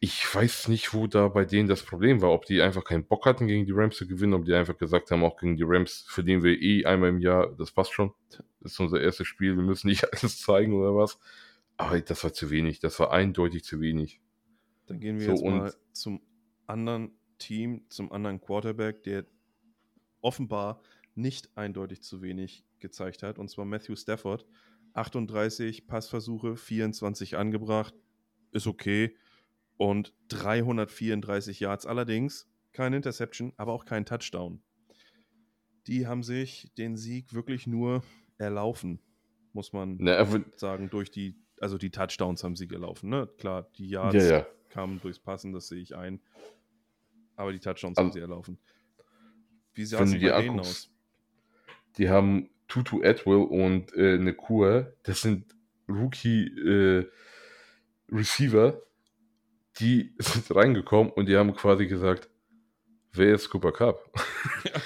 ich 0.00 0.34
weiß 0.34 0.68
nicht, 0.68 0.94
wo 0.94 1.06
da 1.06 1.28
bei 1.28 1.44
denen 1.44 1.68
das 1.68 1.82
Problem 1.82 2.22
war. 2.22 2.32
Ob 2.32 2.46
die 2.46 2.62
einfach 2.62 2.84
keinen 2.84 3.04
Bock 3.04 3.26
hatten, 3.26 3.46
gegen 3.46 3.66
die 3.66 3.72
Rams 3.72 3.96
zu 3.96 4.06
gewinnen, 4.06 4.34
ob 4.34 4.44
die 4.44 4.54
einfach 4.54 4.76
gesagt 4.76 5.10
haben, 5.10 5.24
auch 5.24 5.36
gegen 5.36 5.56
die 5.56 5.64
Rams 5.64 6.04
verlieren 6.08 6.42
wir 6.42 6.60
eh 6.60 6.84
einmal 6.84 7.10
im 7.10 7.18
Jahr, 7.18 7.54
das 7.56 7.70
passt 7.70 7.92
schon. 7.92 8.12
Das 8.60 8.72
ist 8.72 8.80
unser 8.80 9.00
erstes 9.00 9.26
Spiel, 9.26 9.56
wir 9.56 9.62
müssen 9.62 9.88
nicht 9.88 10.04
alles 10.12 10.40
zeigen 10.40 10.74
oder 10.74 10.94
was. 10.94 11.18
Aber 11.76 12.00
das 12.00 12.24
war 12.24 12.32
zu 12.32 12.50
wenig, 12.50 12.80
das 12.80 12.98
war 12.98 13.12
eindeutig 13.12 13.64
zu 13.64 13.80
wenig. 13.80 14.20
Dann 14.86 15.00
gehen 15.00 15.18
wir 15.18 15.26
So, 15.26 15.32
jetzt 15.32 15.44
mal 15.44 15.74
zum 15.92 16.22
anderen 16.66 17.10
Team, 17.38 17.84
zum 17.88 18.12
anderen 18.12 18.40
Quarterback, 18.40 19.02
der 19.02 19.26
offenbar 20.20 20.80
nicht 21.14 21.50
eindeutig 21.56 22.02
zu 22.02 22.22
wenig 22.22 22.64
gezeigt 22.78 23.22
hat, 23.22 23.38
und 23.38 23.48
zwar 23.48 23.64
Matthew 23.64 23.96
Stafford. 23.96 24.46
38 24.94 25.86
Passversuche, 25.86 26.56
24 26.56 27.36
angebracht, 27.36 27.94
ist 28.52 28.66
okay. 28.66 29.14
Und 29.76 30.14
334 30.28 31.60
Yards 31.60 31.86
allerdings, 31.86 32.48
keine 32.72 32.96
Interception, 32.96 33.52
aber 33.56 33.72
auch 33.72 33.84
kein 33.84 34.04
Touchdown. 34.04 34.62
Die 35.86 36.06
haben 36.06 36.22
sich 36.22 36.72
den 36.78 36.96
Sieg 36.96 37.34
wirklich 37.34 37.66
nur 37.66 38.02
erlaufen, 38.38 39.00
muss 39.52 39.72
man 39.72 39.96
Na, 40.00 40.24
sagen, 40.56 40.90
durch 40.90 41.10
die, 41.10 41.36
also 41.60 41.78
die 41.78 41.90
Touchdowns 41.90 42.42
haben 42.42 42.56
sie 42.56 42.68
gelaufen, 42.68 43.10
ne? 43.10 43.28
Klar, 43.38 43.70
die 43.76 43.88
Yards 43.88 44.14
ja, 44.14 44.38
ja. 44.38 44.46
kamen 44.70 45.00
durchs 45.00 45.18
Passen, 45.18 45.52
das 45.52 45.68
sehe 45.68 45.80
ich 45.80 45.94
ein. 45.94 46.20
Aber 47.36 47.52
die 47.52 47.60
Touchdowns 47.60 47.98
Also, 47.98 48.08
haben 48.08 48.12
sie 48.12 48.20
erlaufen. 48.20 48.58
Wie 49.74 49.84
sah 49.84 50.02
es 50.02 50.10
bei 50.12 50.18
denen 50.18 50.60
aus? 50.60 50.90
Die 51.98 52.08
haben 52.08 52.48
Tutu 52.66 53.02
Atwell 53.02 53.44
und 53.44 53.92
äh, 53.94 54.18
Nakua. 54.18 54.88
Das 55.02 55.20
sind 55.20 55.54
Rookie-Receiver. 55.88 57.12
Die 59.78 60.14
sind 60.18 60.54
reingekommen 60.54 61.12
und 61.12 61.26
die 61.28 61.36
haben 61.36 61.54
quasi 61.54 61.86
gesagt, 61.86 62.28
wer 63.12 63.34
ist 63.34 63.50
Cooper 63.50 63.72
Cup? 63.72 64.12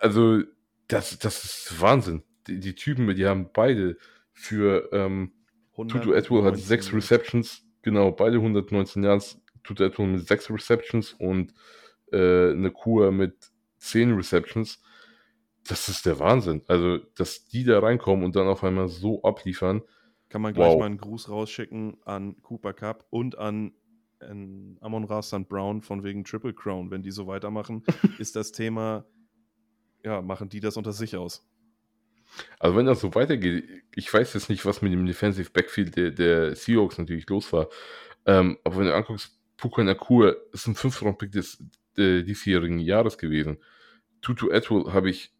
Also, 0.00 0.42
das, 0.88 1.16
das 1.20 1.44
ist 1.44 1.80
Wahnsinn. 1.80 2.24
Die, 2.48 2.58
die 2.58 2.74
Typen, 2.74 3.14
die 3.14 3.24
haben 3.24 3.50
beide 3.52 3.96
für 4.32 4.88
ähm, 4.92 5.30
Tutu 5.76 6.12
Atwell 6.12 6.42
hat 6.42 6.54
119 6.54 6.58
sechs. 6.58 6.92
Receptions, 6.92 7.62
genau, 7.82 8.10
beide 8.10 8.38
119 8.38 9.04
Yards. 9.04 9.40
Tutu 9.62 9.84
Atwell 9.84 10.08
mit 10.08 10.26
sechs 10.26 10.50
Receptions 10.50 11.12
und 11.12 11.54
äh, 12.12 12.52
Nakua 12.52 13.12
mit 13.12 13.36
10 13.78 14.14
Receptions. 14.14 14.82
Das 15.68 15.88
ist 15.88 16.04
der 16.04 16.18
Wahnsinn. 16.18 16.62
Also, 16.66 16.98
dass 17.14 17.46
die 17.46 17.62
da 17.62 17.78
reinkommen 17.78 18.24
und 18.24 18.34
dann 18.34 18.48
auf 18.48 18.64
einmal 18.64 18.88
so 18.88 19.22
abliefern. 19.22 19.82
Kann 20.32 20.40
man 20.40 20.54
gleich 20.54 20.72
Wow. 20.72 20.78
mal 20.78 20.86
einen 20.86 20.96
Gruß 20.96 21.28
rausschicken 21.28 21.98
an 22.06 22.40
Cooper 22.40 22.72
Cup 22.72 23.06
und 23.10 23.36
an, 23.36 23.72
an 24.18 24.78
Amon 24.80 25.04
Ra 25.04 25.20
St. 25.20 25.46
Brown 25.46 25.82
von 25.82 26.04
wegen 26.04 26.24
Triple 26.24 26.54
Crown. 26.54 26.90
Wenn 26.90 27.02
die 27.02 27.10
so 27.10 27.26
weitermachen, 27.26 27.84
ist 28.18 28.34
das 28.34 28.50
Thema, 28.50 29.04
ja, 30.02 30.22
machen 30.22 30.48
die 30.48 30.60
das 30.60 30.78
unter 30.78 30.94
sich 30.94 31.18
aus. 31.18 31.46
Also, 32.58 32.78
wenn 32.78 32.86
das 32.86 33.00
so 33.00 33.14
weitergeht, 33.14 33.84
ich 33.94 34.10
weiß 34.10 34.32
jetzt 34.32 34.48
nicht, 34.48 34.64
was 34.64 34.80
mit 34.80 34.90
dem 34.94 35.04
Defensive 35.04 35.50
Backfield 35.50 35.96
der, 35.96 36.10
der 36.12 36.56
Seahawks 36.56 36.96
natürlich 36.96 37.28
los 37.28 37.52
war. 37.52 37.68
Ähm, 38.24 38.56
aber 38.64 38.78
wenn 38.78 38.86
du 38.86 38.94
anguckst, 38.94 39.38
Puka 39.58 39.84
Nakua 39.84 40.34
ist 40.54 40.66
ein 40.66 40.74
Fünf-Round-Pick 40.74 41.30
des 41.30 41.62
äh, 41.98 42.22
diesjährigen 42.22 42.78
Jahres 42.78 43.18
gewesen. 43.18 43.58
Tutu 44.22 44.50
Atwell 44.50 44.94
habe 44.94 45.10
ich, 45.10 45.30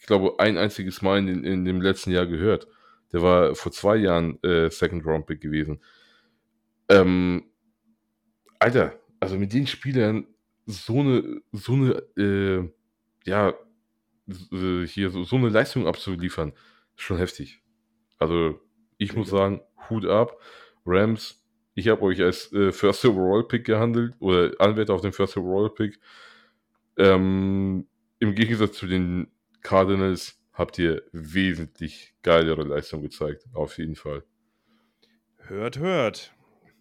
ich 0.00 0.06
glaube, 0.06 0.40
ein 0.40 0.58
einziges 0.58 1.00
Mal 1.00 1.18
in, 1.18 1.44
in 1.44 1.64
dem 1.64 1.80
letzten 1.80 2.10
Jahr 2.10 2.26
gehört. 2.26 2.66
Der 3.12 3.22
war 3.22 3.54
vor 3.54 3.72
zwei 3.72 3.96
Jahren 3.96 4.42
äh, 4.42 4.70
Second-Round-Pick 4.70 5.40
gewesen. 5.40 5.80
Ähm, 6.88 7.44
Alter, 8.58 8.98
also 9.20 9.36
mit 9.38 9.52
den 9.52 9.66
Spielern 9.66 10.26
so 10.66 11.00
eine, 11.00 11.42
so 11.52 11.72
eine, 11.72 12.02
äh, 12.16 12.68
ja, 13.24 13.54
hier 14.86 15.10
so, 15.10 15.24
so 15.24 15.36
eine 15.36 15.48
Leistung 15.48 15.86
abzuliefern, 15.86 16.52
ist 16.96 17.02
schon 17.02 17.18
heftig. 17.18 17.62
Also, 18.18 18.60
ich 18.98 19.14
muss 19.14 19.30
sagen, 19.30 19.60
Hut 19.90 20.06
ab. 20.06 20.38
Rams, 20.86 21.44
ich 21.74 21.88
habe 21.88 22.02
euch 22.02 22.22
als 22.22 22.52
äh, 22.52 22.72
First 22.72 23.04
Overall 23.04 23.44
Pick 23.44 23.64
gehandelt 23.64 24.14
oder 24.18 24.52
Anwärter 24.58 24.94
auf 24.94 25.00
den 25.00 25.12
First 25.12 25.36
Overall 25.36 25.70
Pick. 25.70 25.98
Ähm, 26.96 27.86
Im 28.18 28.34
Gegensatz 28.34 28.76
zu 28.76 28.86
den 28.86 29.28
Cardinals 29.62 30.41
habt 30.52 30.78
ihr 30.78 31.02
wesentlich 31.12 32.14
geilere 32.22 32.62
Leistung 32.64 33.02
gezeigt, 33.02 33.46
auf 33.54 33.78
jeden 33.78 33.94
Fall. 33.96 34.24
Hört, 35.38 35.78
hört. 35.78 36.34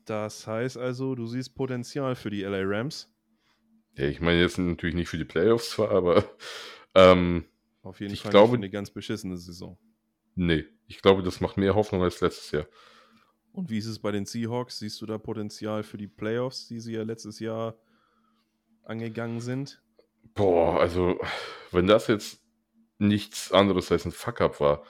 Das 0.05 0.45
heißt 0.47 0.77
also, 0.77 1.15
du 1.15 1.27
siehst 1.27 1.55
Potenzial 1.55 2.15
für 2.15 2.29
die 2.29 2.41
LA 2.43 2.61
Rams. 2.63 3.11
Ja, 3.97 4.05
ich 4.05 4.21
meine 4.21 4.39
jetzt 4.39 4.57
natürlich 4.57 4.95
nicht 4.95 5.09
für 5.09 5.17
die 5.17 5.25
Playoffs 5.25 5.71
zwar, 5.71 5.91
aber 5.91 6.23
ähm, 6.95 7.45
Auf 7.83 7.99
jeden 7.99 8.13
Ich 8.13 8.21
Fall 8.21 8.31
glaube- 8.31 8.55
eine 8.57 8.69
ganz 8.69 8.89
beschissene 8.91 9.37
Saison. 9.37 9.77
nee, 10.35 10.65
ich 10.87 11.01
glaube, 11.01 11.23
das 11.23 11.39
macht 11.41 11.57
mehr 11.57 11.75
Hoffnung 11.75 12.01
als 12.03 12.19
letztes 12.21 12.51
Jahr. 12.51 12.65
Und 13.53 13.69
wie 13.69 13.77
ist 13.77 13.85
es 13.87 13.99
bei 13.99 14.11
den 14.11 14.25
Seahawks? 14.25 14.79
Siehst 14.79 15.01
du 15.01 15.05
da 15.05 15.17
Potenzial 15.17 15.83
für 15.83 15.97
die 15.97 16.07
Playoffs, 16.07 16.67
die 16.67 16.79
sie 16.79 16.93
ja 16.93 17.03
letztes 17.03 17.39
Jahr 17.39 17.75
angegangen 18.83 19.41
sind? 19.41 19.81
Boah, 20.35 20.79
also, 20.79 21.19
wenn 21.71 21.87
das 21.87 22.07
jetzt 22.07 22.40
nichts 23.01 23.51
anderes 23.51 23.91
als 23.91 24.05
ein 24.05 24.11
Fuck-up 24.11 24.59
war, 24.59 24.83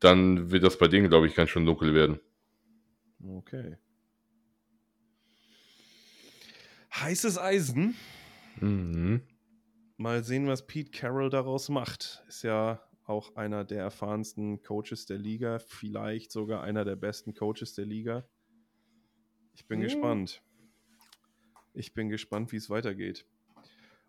dann 0.00 0.50
wird 0.50 0.64
das 0.64 0.78
bei 0.78 0.88
denen, 0.88 1.08
glaube 1.08 1.26
ich, 1.26 1.34
ganz 1.34 1.50
schön 1.50 1.66
dunkel 1.66 1.94
werden. 1.94 2.20
Okay. 3.24 3.76
Heißes 6.94 7.38
Eisen. 7.38 7.94
Mhm. 8.60 9.22
Mal 9.96 10.24
sehen, 10.24 10.46
was 10.46 10.66
Pete 10.66 10.90
Carroll 10.90 11.30
daraus 11.30 11.68
macht. 11.68 12.22
Ist 12.28 12.42
ja 12.42 12.82
auch 13.04 13.34
einer 13.36 13.64
der 13.64 13.82
erfahrensten 13.82 14.62
Coaches 14.62 15.06
der 15.06 15.18
Liga, 15.18 15.58
vielleicht 15.58 16.32
sogar 16.32 16.62
einer 16.62 16.84
der 16.84 16.96
besten 16.96 17.34
Coaches 17.34 17.74
der 17.74 17.86
Liga. 17.86 18.28
Ich 19.54 19.66
bin 19.66 19.80
Ja. 19.80 19.86
gespannt. 19.86 20.42
Ich 21.74 21.94
bin 21.94 22.08
gespannt, 22.10 22.52
wie 22.52 22.56
es 22.56 22.68
weitergeht. 22.68 23.26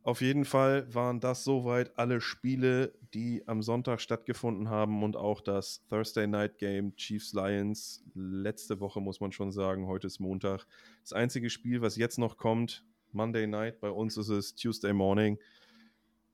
Auf 0.04 0.20
jeden 0.20 0.44
Fall 0.44 0.94
waren 0.94 1.22
das 1.22 1.46
soweit 1.46 1.98
alle 1.98 2.20
Spiele, 2.20 2.94
die 3.14 3.42
am 3.48 3.62
Sonntag 3.62 4.02
stattgefunden 4.02 4.70
haben 4.70 5.02
und 5.02 5.16
auch 5.16 5.40
das 5.40 5.82
Thursday 5.88 6.28
Night 6.28 6.58
Game 6.58 6.94
Chiefs 6.98 7.32
Lions. 7.32 8.04
Letzte 8.14 8.82
Woche 8.82 9.00
muss 9.00 9.22
man 9.22 9.32
schon 9.32 9.54
sagen, 9.54 9.88
heute 9.88 10.08
ist 10.08 10.20
Montag. 10.20 10.68
Das 11.04 11.14
einzige 11.14 11.50
Spiel, 11.50 11.82
was 11.82 11.96
jetzt 11.96 12.20
noch 12.20 12.36
kommt, 12.36 12.84
Monday 13.14 13.48
Night, 13.48 13.80
bei 13.80 13.90
uns 13.90 14.18
ist 14.18 14.28
es 14.28 14.56
Tuesday 14.56 14.92
Morning. 14.92 15.40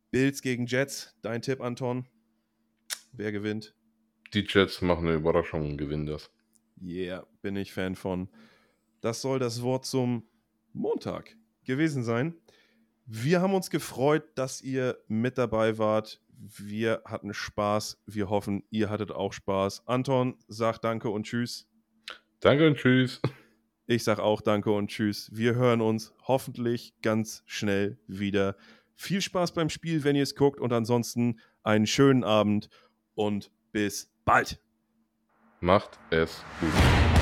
Bills 0.09 0.41
gegen 0.41 0.65
Jets. 0.65 1.15
Dein 1.21 1.43
Tipp, 1.43 1.61
Anton? 1.61 2.07
Wer 3.11 3.31
gewinnt? 3.31 3.75
Die 4.33 4.47
Jets 4.49 4.81
machen 4.81 5.05
eine 5.05 5.17
Überraschung 5.17 5.69
und 5.69 5.77
gewinnen 5.77 6.07
das. 6.07 6.31
Yeah, 6.81 7.27
bin 7.43 7.55
ich 7.55 7.71
Fan 7.71 7.95
von. 7.95 8.29
Das 8.99 9.21
soll 9.21 9.37
das 9.37 9.61
Wort 9.61 9.85
zum 9.85 10.23
Montag 10.73 11.37
gewesen 11.65 12.01
sein. 12.03 12.33
Wir 13.11 13.41
haben 13.41 13.55
uns 13.55 13.71
gefreut, 13.71 14.23
dass 14.35 14.61
ihr 14.61 14.99
mit 15.07 15.39
dabei 15.39 15.79
wart. 15.79 16.21
Wir 16.37 17.01
hatten 17.05 17.33
Spaß. 17.33 18.03
Wir 18.05 18.29
hoffen, 18.29 18.63
ihr 18.69 18.91
hattet 18.91 19.11
auch 19.11 19.33
Spaß. 19.33 19.87
Anton 19.87 20.35
sagt 20.47 20.83
Danke 20.83 21.09
und 21.09 21.23
Tschüss. 21.23 21.67
Danke 22.39 22.67
und 22.67 22.77
tschüss. 22.77 23.19
Ich 23.87 24.03
sag 24.03 24.19
auch 24.19 24.41
Danke 24.41 24.71
und 24.71 24.89
Tschüss. 24.91 25.31
Wir 25.33 25.55
hören 25.55 25.81
uns 25.81 26.13
hoffentlich 26.27 26.93
ganz 27.01 27.41
schnell 27.47 27.97
wieder. 28.05 28.55
Viel 28.95 29.21
Spaß 29.21 29.53
beim 29.53 29.69
Spiel, 29.69 30.03
wenn 30.03 30.15
ihr 30.15 30.21
es 30.21 30.35
guckt. 30.35 30.59
Und 30.59 30.71
ansonsten 30.71 31.39
einen 31.63 31.87
schönen 31.87 32.23
Abend 32.23 32.69
und 33.15 33.49
bis 33.71 34.13
bald. 34.23 34.59
Macht 35.61 35.97
es 36.11 36.43
gut. 36.61 37.18